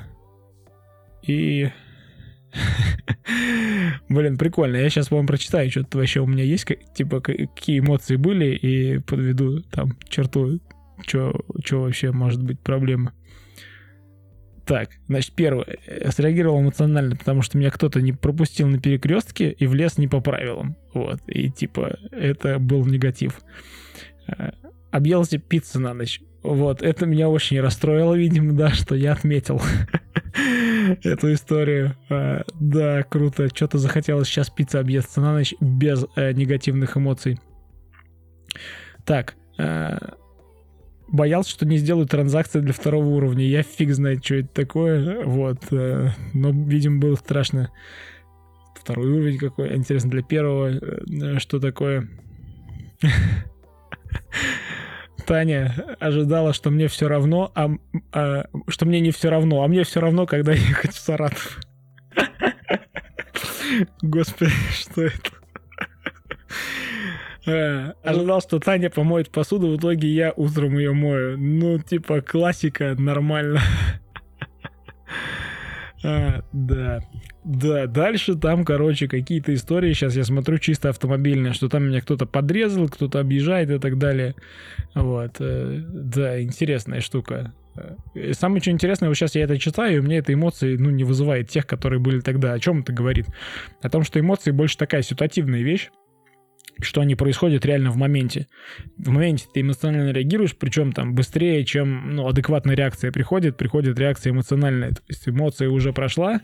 и... 1.23 1.71
Блин, 4.11 4.37
прикольно. 4.37 4.77
Я 4.77 4.91
сейчас 4.91 5.11
вам 5.11 5.27
прочитаю, 5.27 5.71
что-то 5.71 5.97
вообще 5.97 6.21
у 6.21 6.27
меня 6.27 6.45
есть, 6.45 6.67
типа, 6.95 7.21
какие 7.21 7.79
эмоции 7.79 8.17
были, 8.17 8.55
и 8.55 8.99
подведу 8.99 9.63
там 9.63 9.97
черту, 10.09 10.61
что 11.07 11.43
вообще 11.71 12.13
может 12.13 12.43
быть 12.43 12.61
проблема. 12.61 13.15
Так, 14.71 14.91
значит, 15.09 15.35
первое. 15.35 15.67
Среагировал 16.11 16.61
эмоционально, 16.61 17.17
потому 17.17 17.43
что 17.43 17.59
меня 17.59 17.73
кто-то 17.73 18.01
не 18.01 18.13
пропустил 18.13 18.69
на 18.69 18.79
перекрестке 18.79 19.51
и 19.51 19.67
влез 19.67 19.99
не 19.99 20.07
по 20.07 20.21
правилам. 20.21 20.77
Вот. 20.95 21.21
И 21.27 21.51
типа, 21.51 21.99
это 22.13 22.61
был 22.61 22.87
негатив. 22.87 23.41
Э, 24.29 24.51
объелся 24.93 25.39
пиццы 25.39 25.81
на 25.81 25.93
ночь. 25.93 26.21
Вот, 26.45 26.83
это 26.83 27.05
меня 27.05 27.29
очень 27.29 27.59
расстроило, 27.59 28.15
видимо, 28.15 28.53
да, 28.53 28.71
что 28.71 28.95
я 28.95 29.15
отметил 29.15 29.61
эту 31.03 31.33
историю. 31.33 31.97
Э, 32.09 32.43
да, 32.61 33.03
круто. 33.03 33.49
Что-то 33.49 33.79
захотелось 33.79 34.29
сейчас 34.29 34.51
пицца 34.51 34.79
объесться 34.79 35.21
на 35.21 35.33
ночь 35.33 35.53
без 35.61 36.07
э, 36.15 36.31
негативных 36.31 36.97
эмоций. 36.97 37.41
Так, 39.05 39.35
боялся, 41.11 41.51
что 41.51 41.67
не 41.67 41.77
сделаю 41.79 42.07
транзакции 42.07 42.61
для 42.61 42.73
второго 42.73 43.07
уровня. 43.07 43.45
Я 43.45 43.63
фиг 43.63 43.93
знает, 43.93 44.25
что 44.25 44.37
это 44.37 44.49
такое. 44.49 45.25
Вот. 45.25 45.59
Э, 45.71 46.11
но, 46.33 46.51
видимо, 46.51 47.01
было 47.01 47.17
страшно. 47.17 47.71
Второй 48.75 49.11
уровень 49.11 49.39
какой. 49.39 49.77
Интересно, 49.77 50.11
для 50.11 50.23
первого 50.23 50.71
э, 50.71 51.39
что 51.39 51.61
такое? 51.61 52.09
Таня 55.27 55.97
ожидала, 56.01 56.53
что 56.53 56.71
мне 56.71 56.89
все 56.89 57.07
равно, 57.07 57.53
а, 57.55 57.71
а 58.13 58.47
что 58.69 58.87
мне 58.87 59.01
не 59.01 59.11
все 59.11 59.31
равно, 59.31 59.63
а 59.63 59.69
мне 59.69 59.85
все 59.85 60.01
равно, 60.01 60.27
когда 60.27 60.53
ехать 60.55 60.93
в 60.93 60.99
Саратов. 60.99 61.61
Господи, 64.03 64.53
что 64.73 65.03
это? 65.03 65.31
Э, 67.47 67.93
ожидал, 68.03 68.41
что 68.41 68.59
Таня 68.59 68.91
помоет 68.91 69.31
посуду, 69.31 69.69
в 69.69 69.77
итоге 69.77 70.09
я 70.09 70.33
утром 70.37 70.77
ее 70.79 70.93
мою. 70.93 71.39
Ну, 71.39 71.79
типа, 71.79 72.21
классика, 72.21 72.95
нормально. 72.99 73.61
А, 76.03 76.43
да. 76.55 77.03
Да, 77.45 77.87
дальше 77.87 78.35
там, 78.35 78.65
короче, 78.65 79.07
какие-то 79.07 79.53
истории. 79.53 79.93
Сейчас 79.93 80.17
я 80.17 80.25
смотрю 80.25 80.57
чисто 80.57 80.89
автомобильные, 80.89 81.53
что 81.53 81.69
там 81.69 81.85
меня 81.85 82.01
кто-то 82.01 82.25
подрезал, 82.25 82.89
кто-то 82.89 83.21
объезжает 83.21 83.71
и 83.71 83.79
так 83.79 83.99
далее. 83.99 84.35
Вот. 84.95 85.37
Э, 85.41 85.83
да, 85.87 86.41
интересная 86.41 87.01
штука. 87.01 87.53
Э, 88.15 88.33
самое 88.33 88.63
что 88.63 88.71
интересное, 88.71 89.11
вот 89.11 89.15
сейчас 89.17 89.35
я 89.35 89.45
это 89.45 89.59
читаю, 89.59 89.97
и 89.97 89.99
у 89.99 90.03
меня 90.03 90.19
это 90.19 90.33
эмоции, 90.33 90.77
ну, 90.79 90.89
не 90.89 91.05
вызывает 91.05 91.51
тех, 91.51 91.67
которые 91.67 92.01
были 92.01 92.21
тогда. 92.21 92.55
О 92.55 92.59
чем 92.59 92.81
это 92.81 92.95
говорит? 92.95 93.27
О 93.83 93.91
том, 93.91 94.03
что 94.03 94.21
эмоции 94.21 94.53
больше 94.53 94.79
такая 94.79 95.03
ситуативная 95.03 95.61
вещь 95.61 95.91
что 96.83 97.01
они 97.01 97.15
происходят 97.15 97.65
реально 97.65 97.91
в 97.91 97.97
моменте. 97.97 98.47
В 98.97 99.11
моменте 99.11 99.47
ты 99.53 99.61
эмоционально 99.61 100.11
реагируешь, 100.11 100.57
причем 100.57 100.93
там 100.93 101.15
быстрее, 101.15 101.65
чем 101.65 102.15
ну, 102.15 102.29
адекватная 102.29 102.77
реакция 102.77 103.13
приходит, 103.13 103.57
приходит 103.57 103.99
реакция 103.99 104.33
эмоциональная. 104.33 104.91
То 104.91 105.03
есть 105.09 105.29
эмоция 105.29 105.69
уже 105.69 105.93
прошла, 105.93 106.41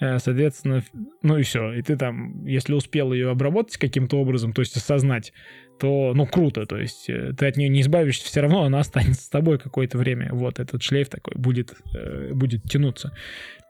э, 0.00 0.18
соответственно, 0.18 0.82
ну 1.22 1.38
и 1.38 1.42
все. 1.42 1.72
И 1.72 1.82
ты 1.82 1.96
там, 1.96 2.44
если 2.44 2.74
успел 2.74 3.12
ее 3.12 3.30
обработать 3.30 3.76
каким-то 3.76 4.18
образом, 4.18 4.52
то 4.52 4.60
есть 4.60 4.76
осознать, 4.76 5.32
то, 5.78 6.12
ну, 6.14 6.26
круто, 6.26 6.66
то 6.66 6.76
есть 6.76 7.08
э, 7.08 7.32
ты 7.38 7.46
от 7.46 7.56
нее 7.56 7.68
не 7.68 7.80
избавишься, 7.80 8.26
все 8.26 8.40
равно 8.40 8.64
она 8.64 8.80
останется 8.80 9.22
с 9.22 9.28
тобой 9.28 9.58
какое-то 9.58 9.96
время. 9.98 10.30
Вот 10.32 10.58
этот 10.58 10.82
шлейф 10.82 11.08
такой 11.08 11.34
будет, 11.36 11.74
э, 11.94 12.32
будет 12.32 12.64
тянуться. 12.64 13.16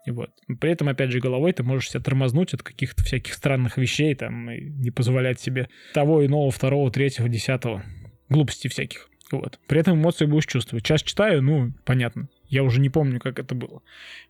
И 0.09 0.11
вот. 0.11 0.31
При 0.59 0.71
этом, 0.71 0.89
опять 0.89 1.11
же, 1.11 1.21
головой 1.21 1.53
ты 1.53 1.63
можешь 1.63 1.91
себя 1.91 2.01
тормознуть 2.01 2.55
от 2.55 2.63
каких-то 2.63 3.05
всяких 3.05 3.35
странных 3.35 3.77
вещей, 3.77 4.15
там, 4.15 4.51
и 4.51 4.59
не 4.59 4.91
позволять 4.91 5.39
себе 5.39 5.69
того, 5.93 6.25
иного, 6.25 6.51
второго, 6.51 6.91
третьего, 6.91 7.29
десятого. 7.29 7.85
Глупостей 8.31 8.71
всяких. 8.71 9.11
Вот. 9.31 9.59
При 9.67 9.81
этом 9.81 9.99
эмоции 9.99 10.27
будешь 10.27 10.47
чувствовать. 10.47 10.87
Сейчас 10.87 11.03
читаю, 11.03 11.43
ну, 11.43 11.73
понятно. 11.85 12.29
Я 12.49 12.63
уже 12.63 12.81
не 12.81 12.89
помню, 12.89 13.21
как 13.21 13.39
это 13.39 13.55
было. 13.55 13.83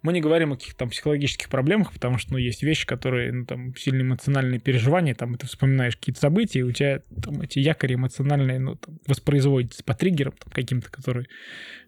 Мы 0.03 0.13
не 0.13 0.21
говорим 0.21 0.53
о 0.53 0.57
каких-то 0.57 0.79
там 0.79 0.91
психологических 0.91 1.49
проблемах, 1.49 1.93
потому 1.93 2.19
что, 2.19 2.33
ну, 2.33 2.39
есть 2.39 2.65
вещи, 2.65 2.85
которые, 2.85 3.33
ну, 3.33 3.47
там, 3.47 3.77
сильно 3.77 4.03
эмоциональные 4.03 4.59
переживания, 4.59 5.15
там, 5.15 5.37
ты 5.37 5.47
вспоминаешь 5.47 5.97
какие-то 5.97 6.21
события, 6.21 6.61
и 6.61 6.63
у 6.63 6.73
тебя 6.73 7.03
там 7.23 7.41
эти 7.43 7.61
якори 7.61 7.95
эмоциональные, 7.95 8.59
ну, 8.59 8.75
там, 8.75 8.99
воспроизводятся 9.07 9.85
по 9.85 9.95
триггерам 9.95 10.33
там, 10.33 10.53
каким-то, 10.53 10.91
которые 10.91 11.27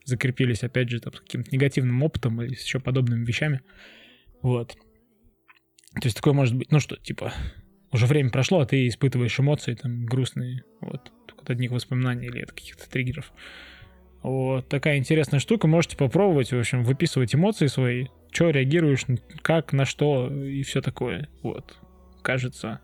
закрепились, 0.05 0.63
опять 0.63 0.89
же, 0.89 1.01
там, 1.01 1.15
с 1.15 1.21
каким-то 1.21 1.51
негативным 1.51 2.01
опытом 2.05 2.41
или 2.43 2.55
с 2.55 2.65
еще 2.65 2.79
подобными 2.79 3.25
вещами. 3.25 3.61
Вот. 4.41 4.77
То 5.95 6.05
есть 6.05 6.17
такое 6.17 6.33
может 6.33 6.55
быть, 6.55 6.71
ну 6.71 6.79
что, 6.79 6.95
типа, 6.95 7.33
уже 7.91 8.07
время 8.07 8.31
прошло, 8.31 8.61
а 8.61 8.67
ты 8.67 8.87
испытываешь 8.87 9.39
эмоции 9.41 9.75
там 9.75 10.07
грустные, 10.07 10.63
вот, 10.81 11.11
от 11.43 11.51
одних 11.51 11.71
воспоминаний 11.71 12.27
или 12.27 12.43
от 12.43 12.53
каких-то 12.53 12.89
триггеров. 12.89 13.33
Вот 14.23 14.69
такая 14.69 14.99
интересная 14.99 15.41
штука. 15.41 15.67
Можете 15.67 15.97
попробовать, 15.97 16.53
в 16.53 16.59
общем, 16.59 16.85
выписывать 16.85 17.35
эмоции 17.35 17.67
свои, 17.67 18.07
что 18.31 18.51
реагируешь, 18.51 19.07
как, 19.43 19.73
на 19.73 19.85
что 19.85 20.31
и 20.33 20.63
все 20.63 20.83
такое. 20.83 21.29
Вот. 21.43 21.77
Кажется, 22.23 22.81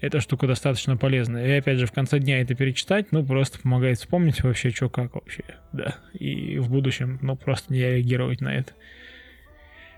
эта 0.00 0.20
штука 0.20 0.46
достаточно 0.46 0.96
полезная. 0.96 1.46
И 1.46 1.58
опять 1.58 1.78
же, 1.78 1.86
в 1.86 1.92
конце 1.92 2.18
дня 2.18 2.40
это 2.40 2.54
перечитать, 2.54 3.12
ну, 3.12 3.24
просто 3.24 3.60
помогает 3.60 3.98
вспомнить 3.98 4.42
вообще, 4.42 4.70
что 4.70 4.88
как 4.90 5.14
вообще, 5.14 5.44
да. 5.72 5.96
И 6.12 6.58
в 6.58 6.68
будущем, 6.70 7.18
ну, 7.22 7.36
просто 7.36 7.72
не 7.72 7.80
реагировать 7.80 8.40
на 8.40 8.54
это. 8.54 8.72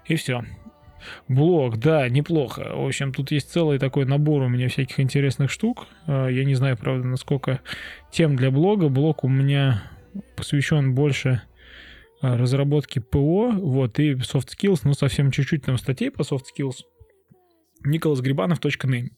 И 0.07 0.16
все. 0.16 0.44
Блог, 1.28 1.78
да, 1.78 2.08
неплохо. 2.08 2.72
В 2.74 2.87
общем, 2.87 3.12
тут 3.12 3.30
есть 3.30 3.50
целый 3.50 3.78
такой 3.78 4.04
набор 4.04 4.42
у 4.42 4.48
меня 4.48 4.68
всяких 4.68 5.00
интересных 5.00 5.50
штук. 5.50 5.87
А, 6.06 6.28
я 6.28 6.44
не 6.44 6.54
знаю, 6.54 6.76
правда, 6.76 7.06
насколько 7.06 7.61
тем 8.11 8.37
для 8.37 8.50
блога. 8.50 8.88
Блог 8.88 9.24
у 9.24 9.28
меня 9.28 9.82
посвящен 10.37 10.94
больше 10.94 11.42
а, 12.20 12.37
разработке 12.37 13.00
ПО, 13.00 13.50
вот, 13.50 13.98
и 13.98 14.14
soft 14.14 14.48
skills, 14.56 14.80
ну, 14.84 14.94
совсем 14.94 15.30
чуть-чуть 15.30 15.64
там 15.64 15.78
статей 15.78 16.11
по 16.11 16.22
soft 16.22 16.44
skills. 16.56 16.84
Николасгрибанов.name. 17.84 19.11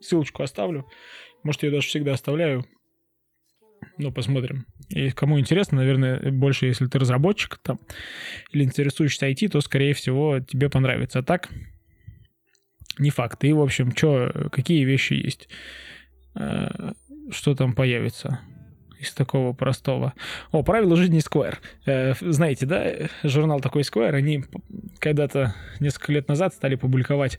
Ссылочку 0.00 0.42
оставлю. 0.42 0.86
Может, 1.42 1.62
я 1.62 1.70
даже 1.70 1.88
всегда 1.88 2.12
оставляю. 2.12 2.64
Ну, 3.98 4.12
посмотрим. 4.12 4.66
И 4.88 5.10
кому 5.10 5.38
интересно, 5.38 5.78
наверное, 5.78 6.30
больше, 6.30 6.66
если 6.66 6.86
ты 6.86 6.98
разработчик 6.98 7.58
там 7.62 7.78
или 8.52 8.64
интересуешься 8.64 9.28
IT, 9.28 9.48
то, 9.48 9.60
скорее 9.60 9.94
всего, 9.94 10.40
тебе 10.40 10.68
понравится. 10.70 11.20
А 11.20 11.22
так, 11.22 11.48
не 12.98 13.10
факт. 13.10 13.42
И, 13.44 13.52
в 13.52 13.60
общем, 13.60 13.94
что, 13.96 14.48
какие 14.52 14.84
вещи 14.84 15.14
есть? 15.14 15.48
Э, 16.34 16.92
что 17.30 17.54
там 17.54 17.74
появится? 17.74 18.40
из 19.04 19.12
такого 19.12 19.52
простого. 19.52 20.14
О, 20.50 20.62
правила 20.62 20.96
жизни 20.96 21.20
Square. 21.20 21.56
Э, 21.86 22.14
знаете, 22.20 22.66
да, 22.66 22.84
журнал 23.22 23.60
такой 23.60 23.82
Square, 23.82 24.14
они 24.14 24.44
когда-то 24.98 25.54
несколько 25.80 26.12
лет 26.12 26.28
назад 26.28 26.54
стали 26.54 26.74
публиковать 26.74 27.38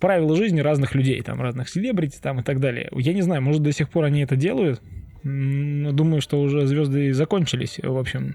правила 0.00 0.34
жизни 0.36 0.60
разных 0.60 0.94
людей, 0.94 1.20
там, 1.22 1.40
разных 1.40 1.68
селебрити 1.68 2.18
там 2.20 2.40
и 2.40 2.42
так 2.42 2.60
далее. 2.60 2.88
Я 2.92 3.12
не 3.12 3.22
знаю, 3.22 3.42
может, 3.42 3.62
до 3.62 3.72
сих 3.72 3.90
пор 3.90 4.04
они 4.04 4.22
это 4.22 4.36
делают, 4.36 4.80
Думаю, 5.24 6.20
что 6.20 6.40
уже 6.40 6.66
звезды 6.66 7.12
закончились, 7.12 7.78
в 7.80 7.96
общем. 7.96 8.34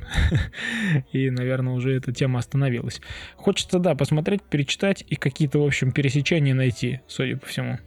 и, 1.12 1.30
наверное, 1.30 1.74
уже 1.74 1.94
эта 1.94 2.14
тема 2.14 2.40
остановилась. 2.40 3.02
Хочется, 3.36 3.80
да, 3.80 3.94
посмотреть, 3.94 4.42
перечитать 4.44 5.04
и 5.08 5.16
какие-то, 5.16 5.60
в 5.60 5.66
общем, 5.66 5.92
пересечения 5.92 6.54
найти, 6.54 7.02
судя 7.08 7.38
по 7.38 7.46
всему. 7.46 7.80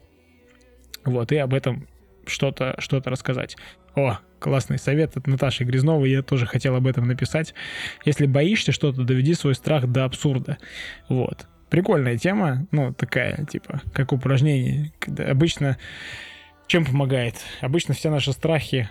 Вот, 1.04 1.32
и 1.32 1.36
об 1.36 1.54
этом 1.54 1.88
что-то 2.26 2.74
что 2.78 3.00
рассказать. 3.04 3.56
О, 3.94 4.18
классный 4.38 4.78
совет 4.78 5.16
от 5.16 5.26
Наташи 5.26 5.64
Грязновой, 5.64 6.10
я 6.10 6.22
тоже 6.22 6.46
хотел 6.46 6.76
об 6.76 6.86
этом 6.86 7.06
написать. 7.06 7.54
Если 8.04 8.26
боишься 8.26 8.72
что-то, 8.72 9.02
доведи 9.02 9.34
свой 9.34 9.54
страх 9.54 9.86
до 9.86 10.04
абсурда. 10.04 10.58
Вот. 11.08 11.46
Прикольная 11.70 12.18
тема, 12.18 12.66
ну, 12.72 12.92
такая, 12.92 13.46
типа, 13.46 13.80
как 13.92 14.12
упражнение. 14.12 14.92
Когда 14.98 15.30
обычно 15.30 15.78
чем 16.70 16.84
помогает? 16.84 17.34
Обычно 17.60 17.94
все 17.94 18.10
наши 18.10 18.32
страхи, 18.32 18.88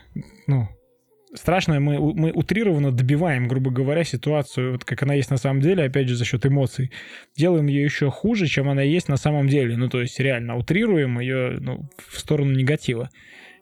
ну, 0.47 0.67
страшное 1.33 1.79
мы, 1.79 1.97
мы 2.13 2.31
утрированно 2.31 2.91
добиваем, 2.91 3.47
грубо 3.47 3.71
говоря, 3.71 4.03
ситуацию, 4.03 4.73
вот 4.73 4.83
как 4.83 5.01
она 5.03 5.13
есть 5.13 5.31
на 5.31 5.37
самом 5.37 5.61
деле, 5.61 5.85
опять 5.85 6.09
же, 6.09 6.15
за 6.15 6.25
счет 6.25 6.45
эмоций. 6.45 6.91
Делаем 7.37 7.67
ее 7.67 7.83
еще 7.83 8.11
хуже, 8.11 8.47
чем 8.47 8.67
она 8.67 8.81
есть 8.81 9.07
на 9.07 9.15
самом 9.15 9.47
деле. 9.47 9.77
Ну, 9.77 9.87
то 9.87 10.01
есть 10.01 10.19
реально 10.19 10.57
утрируем 10.57 11.21
ее 11.21 11.57
ну, 11.61 11.89
в 12.09 12.19
сторону 12.19 12.51
негатива. 12.51 13.09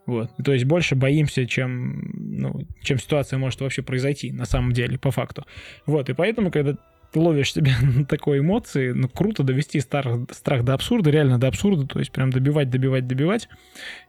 Вот. 0.08 0.32
То 0.44 0.52
есть 0.52 0.66
больше 0.66 0.96
боимся, 0.96 1.46
чем, 1.46 2.12
ну, 2.16 2.62
чем 2.82 2.98
ситуация 2.98 3.38
может 3.38 3.62
вообще 3.62 3.84
произойти 3.84 4.32
на 4.32 4.46
самом 4.46 4.72
деле, 4.72 4.98
по 4.98 5.12
факту. 5.12 5.46
Вот. 5.86 6.10
И 6.10 6.14
поэтому, 6.14 6.50
когда 6.50 6.76
ловишь 7.18 7.54
себя 7.54 7.74
на 7.82 8.06
такой 8.06 8.40
эмоции, 8.40 8.92
ну, 8.92 9.10
круто 9.10 9.44
довести 9.44 9.80
страх, 9.80 10.20
страх 10.32 10.64
до 10.64 10.74
абсурда, 10.74 11.10
реально 11.10 11.40
до 11.40 11.48
абсурда, 11.48 11.88
то 11.88 12.00
есть 12.00 12.12
прям 12.12 12.32
добивать, 12.32 12.70
добивать, 12.70 13.08
добивать, 13.08 13.50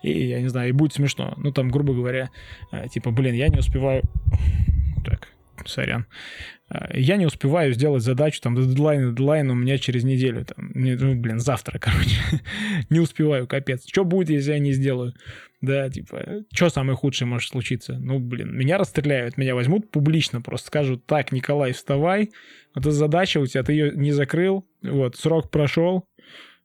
и, 0.03 0.27
я 0.27 0.41
не 0.41 0.49
знаю, 0.49 0.71
и 0.71 0.73
будет 0.73 0.95
смешно. 0.95 1.35
Ну, 1.37 1.53
там, 1.53 1.71
грубо 1.71 1.95
говоря, 1.95 2.31
э, 2.73 2.89
типа, 2.89 3.11
блин, 3.11 3.35
я 3.35 3.49
не 3.49 3.59
успеваю... 3.59 4.03
Так, 5.05 5.29
сорян. 5.67 6.07
Э, 6.71 6.89
я 6.99 7.17
не 7.17 7.27
успеваю 7.27 7.73
сделать 7.73 8.03
задачу, 8.03 8.41
там, 8.41 8.55
дедлайн, 8.55 9.11
дедлайн 9.11 9.51
у 9.51 9.55
меня 9.55 9.79
через 9.79 10.05
неделю, 10.05 10.45
там, 10.45 10.71
ну, 10.75 11.15
блин, 11.15 11.39
завтра, 11.39 11.79
короче. 11.81 12.21
не 12.91 13.01
успеваю, 13.01 13.47
капец. 13.47 13.87
Что 13.87 14.05
будет, 14.05 14.31
если 14.31 14.53
я 14.53 14.59
не 14.59 14.73
сделаю? 14.73 15.15
Да, 15.61 15.91
типа, 15.91 16.45
что 16.53 16.69
самое 16.69 16.97
худшее 16.97 17.27
может 17.27 17.51
случиться? 17.51 17.95
Ну, 17.99 18.21
блин, 18.21 18.57
меня 18.57 18.79
расстреляют, 18.79 19.37
меня 19.37 19.57
возьмут 19.57 19.91
публично, 19.91 20.41
просто 20.41 20.69
скажут, 20.69 21.05
так, 21.07 21.33
Николай, 21.33 21.73
вставай, 21.73 22.31
это 22.79 22.91
задача 22.91 23.39
у 23.39 23.47
тебя, 23.47 23.63
ты 23.63 23.73
ее 23.73 23.93
не 23.95 24.13
закрыл, 24.13 24.67
вот, 24.83 25.17
срок 25.17 25.51
прошел, 25.51 26.05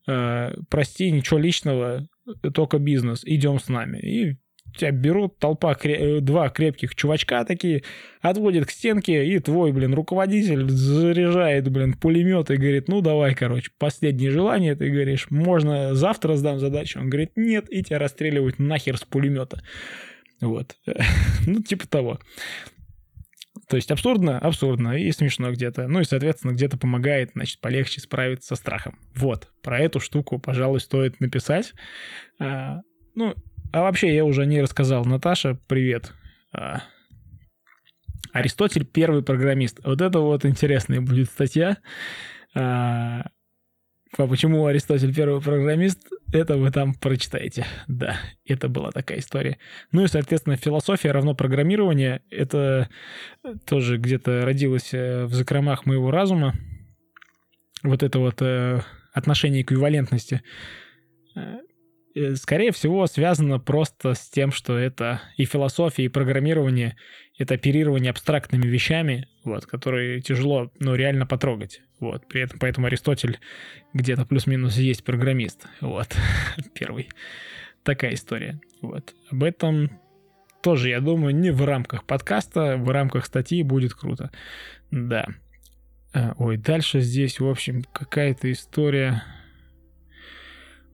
э, 0.08 0.54
прости, 0.70 1.12
ничего 1.12 1.40
личного, 1.40 2.08
только 2.54 2.80
бизнес, 2.80 3.24
идем 3.26 3.60
с 3.60 3.68
нами. 3.68 4.00
И 4.00 4.38
тебя 4.78 4.92
берут 4.92 5.38
толпа, 5.40 5.76
э, 5.84 6.20
два 6.20 6.50
крепких 6.50 6.96
чувачка 6.96 7.44
такие, 7.46 7.84
отводят 8.22 8.66
к 8.66 8.72
стенке, 8.72 9.26
и 9.26 9.40
твой, 9.40 9.72
блин, 9.72 9.94
руководитель 9.94 10.70
заряжает, 10.70 11.70
блин, 11.70 11.94
пулемет 11.94 12.52
и 12.52 12.58
говорит, 12.58 12.88
ну 12.88 13.02
давай, 13.02 13.36
короче, 13.36 13.72
последнее 13.78 14.32
желание, 14.32 14.76
ты 14.76 14.90
говоришь, 14.90 15.28
можно 15.30 15.94
завтра 15.96 16.36
сдам 16.36 16.60
задачу? 16.60 17.00
Он 17.00 17.10
говорит, 17.10 17.32
нет, 17.36 17.66
и 17.70 17.84
тебя 17.84 18.00
расстреливают 18.00 18.60
нахер 18.60 18.98
с 18.98 19.04
пулемета. 19.04 19.62
Вот. 20.42 20.76
ну, 21.48 21.62
типа 21.62 21.88
того. 21.88 22.20
То 23.68 23.76
есть 23.76 23.92
абсурдно, 23.92 24.40
абсурдно 24.40 24.98
и 24.98 25.12
смешно 25.12 25.52
где-то. 25.52 25.88
Ну 25.88 26.02
и, 26.02 26.04
соответственно, 26.04 26.52
где-то 26.52 26.78
помогает, 26.78 27.32
значит, 27.34 27.60
полегче 27.60 28.02
справиться 28.02 28.50
со 28.50 28.56
страхом. 28.56 29.00
Вот, 29.16 29.52
про 29.62 29.80
эту 29.80 30.00
штуку, 30.00 30.40
пожалуй, 30.40 30.80
стоит 30.80 31.20
написать. 31.20 31.74
А, 32.40 32.82
ну, 33.16 33.36
а 33.72 33.82
вообще 33.82 34.14
я 34.14 34.26
уже 34.26 34.46
не 34.46 34.62
рассказал. 34.62 35.06
Наташа, 35.06 35.58
привет. 35.68 36.14
А, 36.52 36.84
Аристотель 38.32 38.86
первый 38.86 39.24
программист. 39.24 39.80
Вот 39.84 40.02
это 40.02 40.20
вот 40.20 40.46
интересная 40.46 41.02
будет 41.02 41.30
статья. 41.30 41.78
А, 42.56 43.28
а 44.18 44.28
почему 44.28 44.66
Аристотель 44.68 45.14
первый 45.14 45.42
программист, 45.42 46.08
это 46.32 46.58
вы 46.58 46.72
там 46.72 46.94
прочитаете. 46.94 47.66
Да, 47.88 48.18
это 48.46 48.70
была 48.70 48.92
такая 48.92 49.20
история. 49.20 49.58
Ну 49.92 50.04
и, 50.04 50.08
соответственно, 50.08 50.56
философия 50.56 51.12
равно 51.12 51.34
программирование. 51.34 52.22
Это 52.30 52.90
тоже 53.66 53.98
где-то 53.98 54.46
родилось 54.46 54.94
э, 54.94 55.26
в 55.26 55.34
закромах 55.34 55.86
моего 55.86 56.12
разума. 56.12 56.54
Вот 57.82 58.04
это 58.04 58.20
вот 58.20 58.42
э, 58.42 58.82
отношение 59.14 59.64
эквивалентности 59.64 60.42
э, 61.36 61.60
скорее 62.36 62.72
всего, 62.72 63.06
связано 63.08 63.60
просто 63.60 64.14
с 64.14 64.30
тем, 64.30 64.52
что 64.52 64.78
это 64.78 65.22
и 65.38 65.46
философия, 65.46 66.06
и 66.06 66.10
программирование— 66.10 66.96
это 67.38 67.56
оперирование 67.56 68.12
абстрактными 68.12 68.68
вещами, 68.68 69.28
вот, 69.44 69.66
которые 69.66 70.22
тяжело, 70.22 70.72
ну, 70.80 70.96
реально 70.96 71.26
потрогать. 71.26 71.82
Вот. 72.00 72.28
При 72.28 72.42
этом, 72.42 72.60
поэтому 72.60 72.88
Аристотель 72.88 73.40
где-то 73.94 74.26
плюс-минус 74.26 74.78
есть 74.78 75.04
программист. 75.04 75.66
Вот. 75.82 76.16
Первый. 76.74 77.10
Такая 77.84 78.14
история. 78.14 78.60
Вот. 78.82 79.14
Об 79.32 79.44
этом 79.44 80.00
тоже, 80.62 80.90
я 80.90 81.02
думаю, 81.02 81.36
не 81.36 81.52
в 81.52 81.64
рамках 81.66 82.06
подкаста, 82.06 82.78
в 82.78 82.90
рамках 82.90 83.26
статьи 83.26 83.64
будет 83.64 83.94
круто. 83.94 84.32
Да. 84.92 85.28
Э, 86.14 86.34
ой, 86.38 86.58
дальше 86.58 87.02
здесь, 87.02 87.40
в 87.40 87.48
общем, 87.48 87.84
какая-то 87.92 88.52
история 88.52 89.24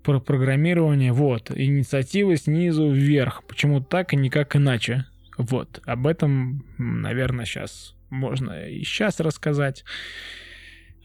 про 0.04 0.20
программирование. 0.20 1.12
Вот, 1.12 1.52
инициативы 1.52 2.38
снизу 2.38 2.90
вверх. 2.90 3.44
Почему 3.44 3.82
так 3.82 4.14
и 4.14 4.18
никак 4.18 4.56
иначе? 4.56 5.06
Вот, 5.38 5.82
об 5.86 6.08
этом, 6.08 6.66
наверное, 6.78 7.46
сейчас 7.46 7.96
можно 8.10 8.68
и 8.68 8.84
сейчас 8.84 9.20
рассказать. 9.20 9.86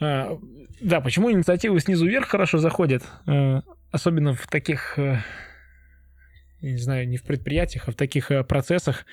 А, 0.00 0.38
да, 0.80 1.00
почему 1.00 1.30
инициативы 1.30 1.78
снизу 1.80 2.06
вверх 2.06 2.28
хорошо 2.28 2.58
заходят? 2.58 3.04
А, 3.26 3.62
особенно 3.90 4.34
в 4.34 4.46
таких, 4.48 4.94
я 4.96 5.22
не 6.60 6.78
знаю, 6.78 7.08
не 7.08 7.16
в 7.16 7.22
предприятиях, 7.22 7.88
а 7.88 7.92
в 7.92 7.94
таких 7.94 8.30
а, 8.30 8.42
процессах, 8.42 9.06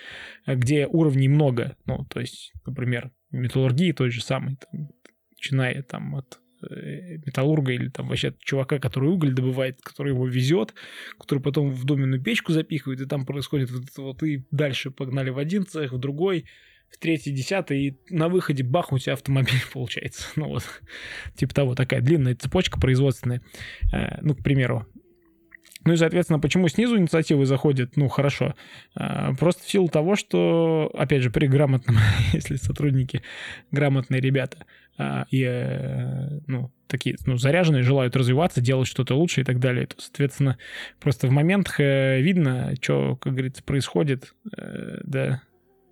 где 0.48 0.88
уровней 0.88 1.28
много. 1.28 1.76
Ну, 1.86 2.06
то 2.06 2.20
есть, 2.20 2.54
например, 2.66 3.12
металлургии 3.32 3.92
той 3.92 4.10
же 4.10 4.24
самой, 4.24 4.58
там, 4.58 4.90
начиная 5.32 5.84
там 5.84 6.16
от 6.16 6.42
Э, 6.51 6.51
металлурга 6.70 7.74
или 7.74 7.90
там 7.90 8.08
вообще 8.08 8.34
чувака, 8.40 8.80
который 8.80 9.10
уголь 9.10 9.34
добывает, 9.34 9.82
который 9.82 10.10
его 10.10 10.28
везет, 10.28 10.74
который 11.20 11.40
потом 11.40 11.72
в 11.72 11.86
доменную 11.86 12.22
печку 12.22 12.52
запихивает, 12.52 13.02
и 13.02 13.06
там 13.06 13.26
происходит 13.26 13.72
вот 13.72 13.84
это 13.84 14.02
вот, 14.02 14.24
и 14.24 14.44
дальше 14.52 14.92
погнали 14.92 15.30
в 15.30 15.38
один 15.38 15.66
цех, 15.66 15.92
в 15.92 15.98
другой, 15.98 16.46
в 16.90 16.98
третий, 16.98 17.32
десятый, 17.32 17.82
и 17.82 17.98
на 18.10 18.28
выходе 18.28 18.64
бах, 18.64 18.92
у 18.92 19.00
тебя 19.00 19.14
автомобиль 19.14 19.62
получается. 19.74 20.28
Ну 20.36 20.48
вот, 20.50 20.64
типа 21.36 21.54
того, 21.54 21.76
такая 21.76 22.02
длинная 22.02 22.36
цепочка 22.36 22.80
производственная. 22.80 23.42
Э, 23.94 24.20
ну, 24.22 24.36
к 24.36 24.44
примеру, 24.44 24.88
ну 25.84 25.94
и, 25.94 25.98
соответственно, 25.98 26.40
почему 26.40 26.68
снизу 26.68 26.98
инициативы 26.98 27.46
заходят, 27.46 27.98
ну, 27.98 28.08
хорошо. 28.08 28.56
А, 28.96 29.34
просто 29.34 29.64
в 29.64 29.70
силу 29.70 29.88
того, 29.88 30.16
что, 30.16 30.92
опять 30.94 31.24
же, 31.24 31.32
при 31.32 31.48
грамотном, 31.48 31.98
если 32.34 32.56
сотрудники 32.56 33.22
грамотные 33.72 34.22
ребята, 34.22 34.66
а, 34.98 35.26
и, 35.32 35.44
э, 35.44 36.40
ну, 36.48 36.72
такие, 36.88 37.16
ну, 37.26 37.38
заряженные, 37.38 37.84
желают 37.84 38.16
развиваться, 38.16 38.62
делать 38.62 38.88
что-то 38.88 39.16
лучше 39.16 39.42
и 39.42 39.44
так 39.44 39.60
далее, 39.60 39.88
то, 39.88 39.96
соответственно, 39.98 40.58
просто 41.00 41.28
в 41.28 41.32
моментах 41.32 41.80
э, 41.80 42.22
видно, 42.22 42.74
что, 42.82 43.16
как 43.16 43.34
говорится, 43.34 43.64
происходит, 43.64 44.34
э, 44.56 45.00
да, 45.04 45.42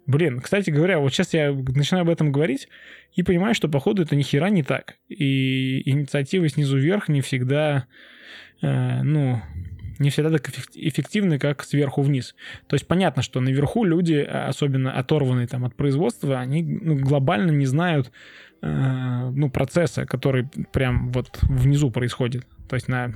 Блин, 0.09 0.39
кстати 0.39 0.71
говоря, 0.71 0.97
вот 0.97 1.13
сейчас 1.13 1.35
я 1.35 1.51
начинаю 1.51 2.01
об 2.01 2.09
этом 2.09 2.31
говорить 2.31 2.67
и 3.13 3.21
понимаю, 3.21 3.53
что 3.53 3.69
походу 3.69 4.01
это 4.01 4.15
ни 4.15 4.23
хера 4.23 4.49
не 4.49 4.63
так. 4.63 4.95
И 5.07 5.87
инициативы 5.87 6.49
снизу 6.49 6.79
вверх 6.79 7.09
не 7.09 7.21
всегда, 7.21 7.85
э, 8.63 9.03
ну, 9.03 9.39
не 9.99 10.09
всегда 10.09 10.31
так 10.31 10.49
эффективны, 10.75 11.37
как 11.37 11.63
сверху 11.63 12.01
вниз. 12.01 12.35
То 12.67 12.75
есть 12.75 12.87
понятно, 12.87 13.21
что 13.21 13.41
наверху 13.41 13.83
люди, 13.83 14.15
особенно 14.15 14.93
оторванные 14.93 15.47
там 15.47 15.65
от 15.65 15.75
производства, 15.75 16.39
они 16.39 16.63
ну, 16.63 16.95
глобально 16.95 17.51
не 17.51 17.65
знают 17.65 18.11
э, 18.61 19.31
ну, 19.33 19.49
процесса, 19.49 20.05
который 20.05 20.47
прям 20.71 21.11
вот 21.11 21.39
внизу 21.43 21.91
происходит. 21.91 22.47
То 22.69 22.75
есть 22.75 22.87
на, 22.87 23.13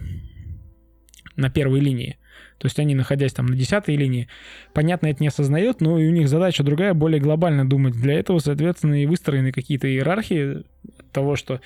на 1.38 1.50
первой 1.50 1.80
линии. 1.80 2.18
То 2.58 2.68
есть 2.68 2.80
они, 2.80 2.96
находясь 2.96 3.34
там 3.34 3.48
на 3.48 3.56
десятой 3.56 3.96
линии, 3.96 4.28
понятно, 4.74 5.08
это 5.08 5.22
не 5.22 5.28
осознает, 5.28 5.82
но 5.82 6.00
и 6.00 6.08
у 6.08 6.12
них 6.12 6.28
задача 6.30 6.64
другая, 6.64 6.94
более 6.94 7.20
глобально 7.20 7.68
думать. 7.68 7.94
Для 7.94 8.14
этого, 8.14 8.40
соответственно, 8.40 9.02
и 9.02 9.06
выстроены 9.06 9.52
какие-то 9.52 9.88
иерархии 9.88 10.64
того, 11.12 11.36
что 11.36 11.60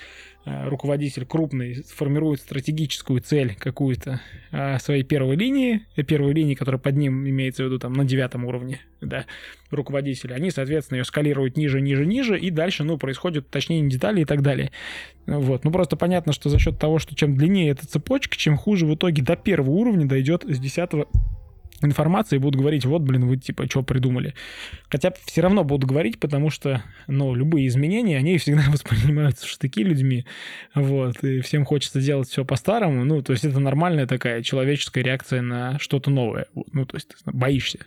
Э, 0.48 0.70
руководитель 0.70 1.26
крупный 1.26 1.84
формирует 1.84 2.40
стратегическую 2.40 3.20
цель 3.20 3.56
какую-то 3.56 4.22
э, 4.52 4.80
своей 4.80 5.04
первой 5.04 5.36
линии, 5.36 5.86
э, 5.98 6.04
первой 6.04 6.34
линии, 6.34 6.56
которая 6.56 6.80
под 6.80 6.96
ним 6.96 7.28
имеется 7.28 7.64
в 7.64 7.66
виду 7.66 7.80
там 7.80 7.92
на 7.92 8.06
девятом 8.06 8.46
уровне, 8.46 8.80
да, 9.02 9.26
руководителя, 9.72 10.36
они, 10.36 10.50
соответственно, 10.50 11.00
ее 11.00 11.04
скалируют 11.04 11.58
ниже, 11.58 11.82
ниже, 11.82 12.06
ниже, 12.06 12.40
и 12.40 12.50
дальше, 12.50 12.86
ну, 12.86 12.98
происходит 12.98 13.48
уточнение 13.48 13.90
деталей 13.90 14.22
и 14.22 14.26
так 14.26 14.42
далее. 14.42 14.72
Вот, 15.26 15.66
ну, 15.66 15.72
просто 15.72 15.98
понятно, 15.98 16.32
что 16.32 16.48
за 16.48 16.60
счет 16.60 16.80
того, 16.80 16.98
что 16.98 17.14
чем 17.14 17.36
длиннее 17.36 17.72
эта 17.72 17.86
цепочка, 17.86 18.38
чем 18.38 18.56
хуже 18.56 18.86
в 18.86 18.96
итоге 18.96 19.22
до 19.22 19.36
первого 19.36 19.72
уровня 19.72 20.08
дойдет 20.08 20.46
с 20.48 20.60
десятого 20.78 21.08
информации 21.82 22.38
будут 22.38 22.60
говорить, 22.60 22.86
вот, 22.86 23.02
блин, 23.04 23.28
вы 23.28 23.38
типа 23.38 23.70
что 23.70 23.84
придумали. 23.84 24.34
Хотя 24.90 25.14
все 25.26 25.42
равно 25.42 25.64
будут 25.64 25.88
говорить, 25.88 26.20
потому 26.20 26.50
что, 26.50 26.84
ну, 27.08 27.36
любые 27.36 27.68
изменения, 27.68 28.18
они 28.18 28.38
всегда 28.38 28.64
воспринимаются 28.70 29.46
в 29.46 29.50
штыки 29.50 29.84
людьми, 29.84 30.26
вот, 30.74 31.24
и 31.24 31.42
всем 31.42 31.66
хочется 31.66 32.02
делать 32.02 32.30
все 32.30 32.46
по-старому, 32.46 33.06
ну, 33.06 33.22
то 33.22 33.34
есть 33.34 33.46
это 33.46 33.60
нормальная 33.60 34.08
такая 34.08 34.42
человеческая 34.42 35.04
реакция 35.04 35.42
на 35.42 35.78
что-то 35.80 36.10
новое, 36.10 36.48
ну, 36.74 36.86
то 36.86 36.96
есть 36.96 37.16
боишься, 37.26 37.80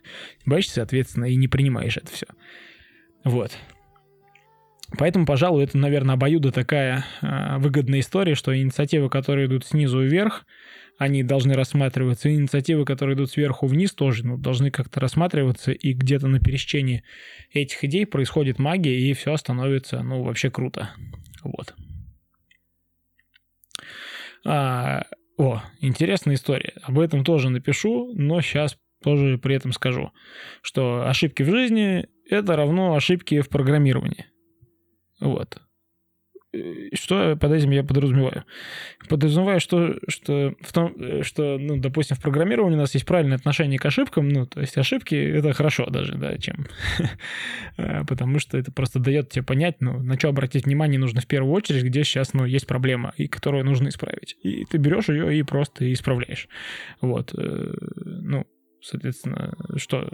боишься, 0.47 0.74
соответственно, 0.74 1.24
и 1.24 1.36
не 1.36 1.49
принимаешь 1.49 1.97
это 1.97 2.12
все. 2.12 2.26
Вот. 3.24 3.53
Поэтому, 4.99 5.24
пожалуй, 5.24 5.64
это, 5.64 5.78
наверное, 5.78 6.14
обоюдо 6.14 6.51
такая 6.53 7.05
э, 7.22 7.59
выгодная 7.59 8.01
история, 8.01 8.34
что 8.34 8.57
инициативы, 8.57 9.09
которые 9.09 9.47
идут 9.47 9.64
снизу 9.64 10.01
вверх, 10.01 10.45
они 10.99 11.22
должны 11.22 11.55
рассматриваться. 11.55 12.30
Инициативы, 12.30 12.84
которые 12.84 13.16
идут 13.16 13.30
сверху 13.30 13.66
вниз, 13.66 13.93
тоже 13.93 14.26
ну, 14.26 14.36
должны 14.36 14.70
как-то 14.70 15.01
рассматриваться, 15.01 15.72
и 15.72 15.93
где-то 15.93 16.26
на 16.26 16.41
пересечении 16.41 17.05
этих 17.53 17.82
идей 17.84 18.05
происходит 18.05 18.59
магия, 18.59 18.99
и 18.99 19.14
все 19.14 19.36
становится, 19.36 20.03
ну, 20.03 20.22
вообще 20.22 20.51
круто. 20.51 20.91
Вот. 21.43 21.74
А, 24.45 25.05
о, 25.38 25.62
интересная 25.80 26.34
история. 26.34 26.74
Об 26.82 26.99
этом 26.99 27.24
тоже 27.24 27.49
напишу, 27.49 28.12
но 28.14 28.41
сейчас 28.41 28.76
тоже 29.03 29.38
при 29.38 29.55
этом 29.55 29.72
скажу, 29.72 30.12
что 30.61 31.09
ошибки 31.09 31.43
в 31.43 31.51
жизни— 31.51 32.07
это 32.28 32.57
равно 32.57 32.95
ошибки 32.95 33.41
в 33.41 33.49
программировании. 33.49 34.26
Вот. 35.20 35.60
Э, 36.52 36.88
что 36.94 37.36
под 37.36 37.52
этим 37.52 37.70
я 37.70 37.84
подразумеваю? 37.84 38.44
Подразумеваю, 39.08 39.60
что, 39.60 39.96
что 40.08 40.54
в 40.60 40.72
том, 40.72 40.94
э, 40.98 41.22
что, 41.22 41.58
ну, 41.58 41.76
допустим, 41.76 42.16
в 42.16 42.20
программировании 42.20 42.76
у 42.76 42.80
нас 42.80 42.94
есть 42.94 43.06
правильное 43.06 43.36
отношение 43.36 43.78
к 43.78 43.86
ошибкам, 43.86 44.28
ну, 44.28 44.46
то 44.46 44.60
есть 44.60 44.76
ошибки— 44.76 45.14
это 45.14 45.52
хорошо 45.52 45.86
даже, 45.86 46.16
да, 46.16 46.36
чем... 46.38 46.66
Э, 47.76 48.04
потому 48.06 48.38
что 48.40 48.58
это 48.58 48.72
просто 48.72 48.98
дает 48.98 49.30
тебе 49.30 49.44
понять, 49.44 49.76
ну, 49.80 50.02
на 50.02 50.18
что 50.18 50.28
обратить 50.28 50.66
внимание 50.66 50.98
нужно 50.98 51.20
в 51.20 51.26
первую 51.26 51.52
очередь, 51.54 51.84
где 51.84 52.04
сейчас, 52.04 52.34
ну, 52.34 52.44
есть 52.44 52.66
проблема, 52.66 53.14
и 53.16 53.26
которую 53.26 53.64
нужно 53.64 53.88
исправить. 53.88 54.36
И 54.42 54.64
ты 54.64 54.78
берешь 54.78 55.08
ее 55.08 55.38
и 55.38 55.42
просто 55.42 55.90
исправляешь. 55.92 56.48
Вот. 57.00 57.32
Ну, 57.34 58.46
соответственно, 58.82 59.54
что 59.76 60.10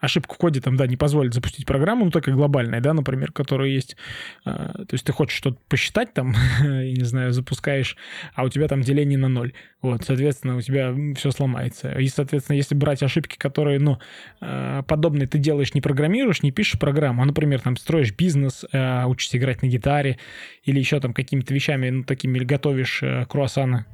ошибка 0.00 0.34
в 0.34 0.38
коде 0.38 0.60
там, 0.60 0.76
да, 0.76 0.86
не 0.86 0.96
позволит 0.96 1.34
запустить 1.34 1.66
программу, 1.66 2.04
ну, 2.04 2.10
такая 2.10 2.34
глобальная, 2.34 2.80
да, 2.80 2.94
например, 2.94 3.32
которая 3.32 3.68
есть. 3.68 3.96
А, 4.44 4.72
то 4.72 4.92
есть 4.92 5.04
ты 5.04 5.12
хочешь 5.12 5.36
что-то 5.36 5.58
посчитать 5.68 6.12
там, 6.14 6.34
я 6.60 6.92
не 6.92 7.04
знаю, 7.04 7.32
запускаешь, 7.32 7.96
а 8.34 8.44
у 8.44 8.48
тебя 8.48 8.68
там 8.68 8.82
деление 8.82 9.18
на 9.18 9.28
ноль. 9.28 9.52
Вот, 9.82 10.04
соответственно, 10.04 10.56
у 10.56 10.60
тебя 10.60 10.94
все 11.16 11.30
сломается. 11.30 11.92
И, 11.98 12.08
соответственно, 12.08 12.56
если 12.56 12.74
брать 12.74 13.02
ошибки, 13.02 13.36
которые, 13.36 13.78
ну, 13.80 13.98
а, 14.40 14.82
подобные 14.82 15.26
ты 15.26 15.38
делаешь, 15.38 15.74
не 15.74 15.80
программируешь, 15.80 16.42
не 16.42 16.52
пишешь 16.52 16.78
программу, 16.78 17.22
а, 17.22 17.26
например, 17.26 17.60
там, 17.60 17.76
строишь 17.76 18.12
бизнес, 18.12 18.64
а, 18.72 19.06
учишься 19.06 19.38
играть 19.38 19.62
на 19.62 19.66
гитаре 19.66 20.18
или 20.64 20.78
еще 20.78 21.00
там 21.00 21.12
какими-то 21.12 21.52
вещами, 21.52 21.90
ну, 21.90 22.04
такими 22.04 22.38
готовишь 22.38 23.02
э, 23.02 23.26
круассаны, 23.26 23.84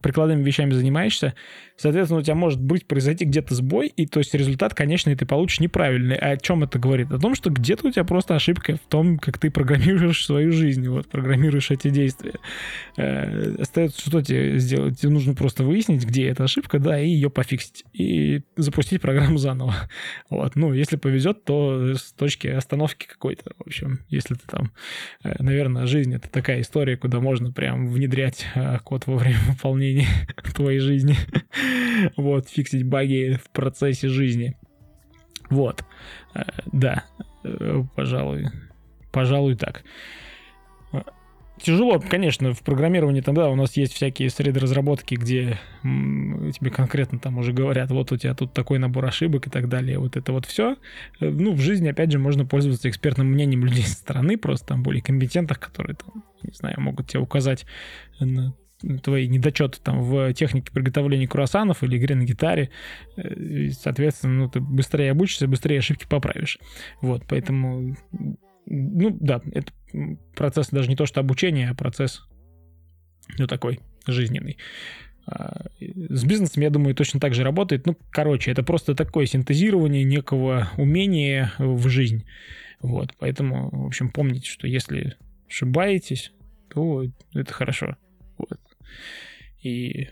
прикладными 0.00 0.42
вещами 0.42 0.72
занимаешься, 0.72 1.34
соответственно, 1.76 2.20
у 2.20 2.22
тебя 2.22 2.34
может 2.34 2.60
быть 2.60 2.86
произойти 2.86 3.24
где-то 3.24 3.54
сбой, 3.54 3.88
и 3.88 4.06
то 4.06 4.20
есть 4.20 4.34
результат, 4.34 4.74
конечно, 4.74 5.14
ты 5.14 5.26
получишь 5.26 5.60
неправильный. 5.60 6.16
А 6.16 6.32
о 6.32 6.36
чем 6.36 6.62
это 6.62 6.78
говорит? 6.78 7.10
О 7.10 7.18
том, 7.18 7.34
что 7.34 7.50
где-то 7.50 7.88
у 7.88 7.90
тебя 7.90 8.04
просто 8.04 8.36
ошибка 8.36 8.76
в 8.76 8.88
том, 8.88 9.18
как 9.18 9.38
ты 9.38 9.50
программируешь 9.50 10.24
свою 10.24 10.52
жизнь, 10.52 10.86
вот, 10.88 11.08
программируешь 11.08 11.70
эти 11.70 11.90
действия. 11.90 12.34
Э, 12.96 13.56
остается 13.60 14.00
что 14.00 14.22
тебе 14.22 14.58
сделать? 14.58 15.00
Тебе 15.00 15.10
нужно 15.10 15.34
просто 15.34 15.64
выяснить, 15.64 16.04
где 16.04 16.28
эта 16.28 16.44
ошибка, 16.44 16.78
да, 16.78 17.00
и 17.00 17.08
ее 17.08 17.30
пофиксить, 17.30 17.84
и 17.92 18.42
запустить 18.56 19.00
программу 19.00 19.38
заново. 19.38 19.74
Вот, 20.30 20.56
ну, 20.56 20.72
если 20.72 20.96
повезет, 20.96 21.44
то 21.44 21.94
с 21.94 22.12
точки 22.12 22.48
остановки 22.48 23.06
какой-то, 23.06 23.52
в 23.58 23.66
общем, 23.66 24.00
если 24.08 24.34
ты 24.34 24.46
там, 24.46 24.72
э, 25.24 25.42
наверное, 25.42 25.86
жизнь— 25.86 26.14
это 26.16 26.28
такая 26.30 26.60
история, 26.60 26.96
куда 26.96 27.20
можно 27.20 27.50
прям 27.52 27.88
внедрять 27.88 28.46
э, 28.54 28.78
код 28.84 29.06
во 29.06 29.16
время 29.16 29.38
выполнения 29.48 29.87
твоей 30.54 30.80
жизни. 30.80 31.16
Вот, 32.16 32.48
фиксить 32.48 32.84
баги 32.84 33.38
в 33.42 33.50
процессе 33.50 34.08
жизни. 34.08 34.56
Вот. 35.50 35.84
Э, 36.34 36.42
да, 36.72 37.04
э, 37.42 37.82
пожалуй. 37.96 38.46
Пожалуй, 39.10 39.56
так. 39.56 39.82
Тяжело, 41.60 41.98
конечно, 41.98 42.54
в 42.54 42.62
программировании 42.62 43.20
тогда 43.20 43.48
у 43.48 43.56
нас 43.56 43.76
есть 43.76 43.92
всякие 43.92 44.30
среды 44.30 44.60
разработки, 44.60 45.16
где 45.16 45.58
тебе 45.82 46.70
конкретно 46.70 47.18
там 47.18 47.38
уже 47.38 47.52
говорят, 47.52 47.90
вот 47.90 48.12
у 48.12 48.16
тебя 48.16 48.34
тут 48.34 48.52
такой 48.52 48.78
набор 48.78 49.06
ошибок 49.06 49.48
и 49.48 49.50
так 49.50 49.68
далее, 49.68 49.98
вот 49.98 50.16
это 50.16 50.32
вот 50.32 50.46
все. 50.46 50.76
Э, 51.20 51.28
ну, 51.28 51.52
в 51.54 51.60
жизни, 51.60 51.88
опять 51.88 52.12
же, 52.12 52.18
можно 52.18 52.46
пользоваться 52.46 52.88
экспертным 52.88 53.26
мнением 53.28 53.64
людей 53.64 53.84
со 53.84 53.94
стороны, 53.94 54.38
просто 54.38 54.68
там 54.68 54.82
более 54.82 55.02
компетентных, 55.02 55.58
которые 55.58 55.96
там, 55.96 56.24
не 56.42 56.52
знаю, 56.52 56.80
могут 56.80 57.08
тебе 57.08 57.20
указать 57.20 57.66
на 58.20 58.54
твои 59.02 59.28
недочеты 59.28 59.78
там 59.82 60.02
в 60.02 60.32
технике 60.34 60.72
приготовления 60.72 61.26
круассанов 61.26 61.82
или 61.82 61.96
игре 61.96 62.14
на 62.14 62.24
гитаре, 62.24 62.70
э, 63.16 63.70
соответственно, 63.70 64.34
ну, 64.34 64.48
ты 64.48 64.60
быстрее 64.60 65.10
обучишься, 65.10 65.48
быстрее 65.48 65.78
ошибки 65.78 66.06
поправишь. 66.08 66.58
Вот, 67.00 67.24
поэтому, 67.28 67.96
ну, 68.66 69.16
да, 69.20 69.42
это 69.52 69.72
процесс 70.36 70.68
даже 70.70 70.88
не 70.88 70.96
то, 70.96 71.06
что 71.06 71.20
обучение, 71.20 71.70
а 71.70 71.74
процесс, 71.74 72.22
ну, 73.38 73.46
такой 73.46 73.80
жизненный. 74.06 74.58
А, 75.26 75.66
с 75.80 76.24
бизнесом, 76.24 76.62
я 76.62 76.70
думаю, 76.70 76.94
точно 76.94 77.20
так 77.20 77.34
же 77.34 77.44
работает. 77.44 77.86
Ну, 77.86 77.96
короче, 78.10 78.50
это 78.50 78.62
просто 78.62 78.94
такое 78.94 79.26
синтезирование 79.26 80.04
некого 80.04 80.70
умения 80.76 81.52
в 81.58 81.88
жизнь. 81.88 82.24
Вот, 82.80 83.14
поэтому, 83.18 83.68
в 83.70 83.86
общем, 83.86 84.10
помните, 84.10 84.48
что 84.48 84.66
если 84.66 85.16
ошибаетесь, 85.48 86.32
то 86.72 87.04
это 87.34 87.52
хорошо. 87.52 87.96
Вот. 88.38 88.58
И 89.62 90.08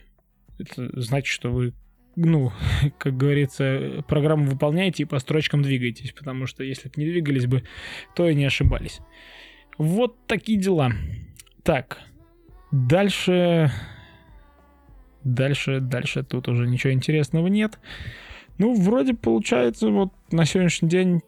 это 0.58 1.00
значит, 1.00 1.32
что 1.32 1.50
вы, 1.50 1.72
ну, 2.14 2.52
как 2.98 3.16
говорится, 3.16 4.04
программу 4.08 4.46
выполняете 4.46 5.02
и 5.02 5.06
по 5.06 5.18
строчкам 5.18 5.62
двигаетесь, 5.62 6.12
потому 6.12 6.46
что 6.46 6.64
если 6.64 6.88
бы 6.88 6.94
не 6.96 7.06
двигались 7.06 7.46
бы, 7.46 7.62
то 8.14 8.28
и 8.28 8.34
не 8.34 8.44
ошибались. 8.44 9.00
Вот 9.78 10.26
такие 10.26 10.58
дела. 10.58 10.92
Так, 11.62 11.98
дальше... 12.72 13.70
Дальше, 15.24 15.80
дальше 15.80 16.22
тут 16.22 16.46
уже 16.46 16.68
ничего 16.68 16.92
интересного 16.92 17.48
нет. 17.48 17.80
Ну, 18.58 18.74
вроде 18.74 19.12
получается, 19.12 19.88
вот 19.90 20.12
на 20.30 20.44
сегодняшний 20.44 20.88
день 20.88 21.20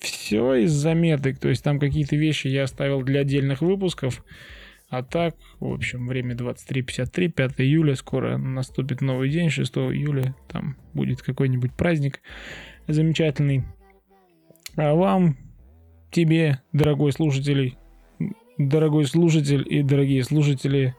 все 0.00 0.54
из 0.54 0.72
заметок. 0.72 1.38
То 1.38 1.48
есть 1.48 1.62
там 1.62 1.78
какие-то 1.78 2.16
вещи 2.16 2.48
я 2.48 2.64
оставил 2.64 3.02
для 3.02 3.20
отдельных 3.20 3.60
выпусков. 3.60 4.24
А 4.88 5.02
так, 5.02 5.34
в 5.58 5.72
общем, 5.72 6.06
время 6.06 6.34
23.53, 6.34 7.28
5 7.28 7.60
июля, 7.60 7.96
скоро 7.96 8.36
наступит 8.36 9.00
новый 9.00 9.30
день, 9.30 9.50
6 9.50 9.76
июля, 9.76 10.34
там 10.48 10.76
будет 10.94 11.22
какой-нибудь 11.22 11.74
праздник 11.74 12.20
замечательный. 12.86 13.64
А 14.76 14.94
вам, 14.94 15.36
тебе, 16.10 16.62
дорогой 16.72 17.12
слушатель, 17.12 17.76
дорогой 18.58 19.06
слушатель 19.06 19.66
и 19.68 19.82
дорогие 19.82 20.22
слушатели, 20.22 20.94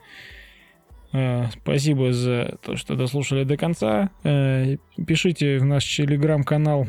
Э, 1.14 1.46
спасибо 1.52 2.12
за 2.12 2.58
то, 2.62 2.76
что 2.76 2.96
дослушали 2.96 3.44
до 3.44 3.58
конца. 3.58 4.12
Э, 4.24 4.78
пишите 5.06 5.58
в 5.58 5.66
наш 5.66 5.84
телеграм-канал, 5.84 6.86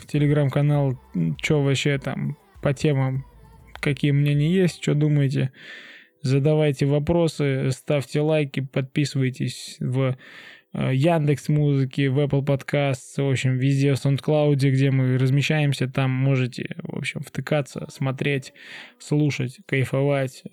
в 0.00 0.06
телеграм-канал, 0.06 0.98
что 1.42 1.62
вообще 1.62 1.98
там 1.98 2.36
по 2.62 2.74
темам, 2.74 3.24
какие 3.74 4.10
мнения 4.10 4.52
есть, 4.52 4.82
что 4.82 4.94
думаете. 4.94 5.52
Задавайте 6.22 6.86
вопросы, 6.86 7.70
ставьте 7.72 8.20
лайки, 8.20 8.60
подписывайтесь 8.60 9.76
в 9.80 10.16
э, 10.72 10.90
Яндекс 10.94 11.48
Музыки, 11.48 12.06
в 12.06 12.20
Apple 12.20 12.44
Podcasts, 12.44 13.16
в 13.16 13.28
общем, 13.28 13.58
везде 13.58 13.94
в 13.94 13.96
SoundCloud, 13.96 14.54
где 14.54 14.90
мы 14.92 15.18
размещаемся, 15.18 15.88
там 15.88 16.10
можете, 16.10 16.76
в 16.82 16.96
общем, 16.96 17.22
втыкаться, 17.22 17.86
смотреть, 17.90 18.52
слушать, 18.98 19.58
кайфовать 19.66 20.44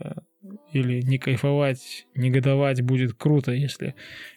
или 0.72 1.02
не 1.02 1.18
кайфовать, 1.18 2.08
негодовать 2.16 2.82
будет 2.82 3.14
круто, 3.14 3.52
если 3.52 3.94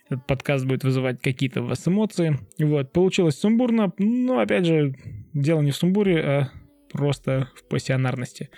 этот 0.07 0.27
подкаст 0.27 0.67
будет 0.67 0.85
вызывать 0.85 1.21
какие-то 1.23 1.63
у 1.63 1.67
вас 1.67 1.87
эмоции. 1.87 2.39
Вот, 2.59 2.93
получилось 2.93 3.39
сумбурно, 3.39 3.93
но, 3.99 4.41
опять 4.41 4.67
же, 4.67 4.95
дело 5.33 5.63
не 5.63 5.71
в 5.71 5.77
сумбуре, 5.77 6.21
а 6.21 6.51
просто 6.93 7.49
в 7.55 7.65
пассионарности. 7.69 8.51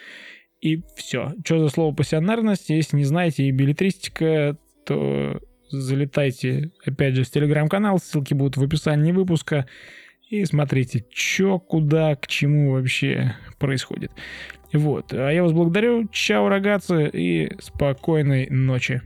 И 0.64 0.82
все. 0.96 1.34
Что 1.44 1.58
за 1.58 1.68
слово 1.68 1.94
пассионарность? 1.94 2.70
Если 2.70 2.96
не 2.96 3.04
знаете 3.04 3.44
и 3.44 3.50
билетристика, 3.50 4.56
то 4.86 5.38
залетайте, 5.68 6.70
опять 6.86 7.16
же, 7.16 7.24
в 7.24 7.30
телеграм-канал, 7.30 7.98
ссылки 7.98 8.32
будут 8.32 8.56
в 8.56 8.62
описании 8.62 9.12
выпуска, 9.12 9.66
и 10.30 10.42
смотрите, 10.46 11.04
что, 11.12 11.58
куда, 11.58 12.16
к 12.16 12.26
чему 12.28 12.72
вообще 12.72 13.34
происходит. 13.58 14.10
Вот. 14.72 15.12
А 15.12 15.28
я 15.28 15.42
вас 15.42 15.52
благодарю. 15.52 16.08
Чао, 16.08 16.48
рогатцы, 16.48 17.10
и 17.12 17.52
спокойной 17.60 18.48
ночи. 18.48 19.02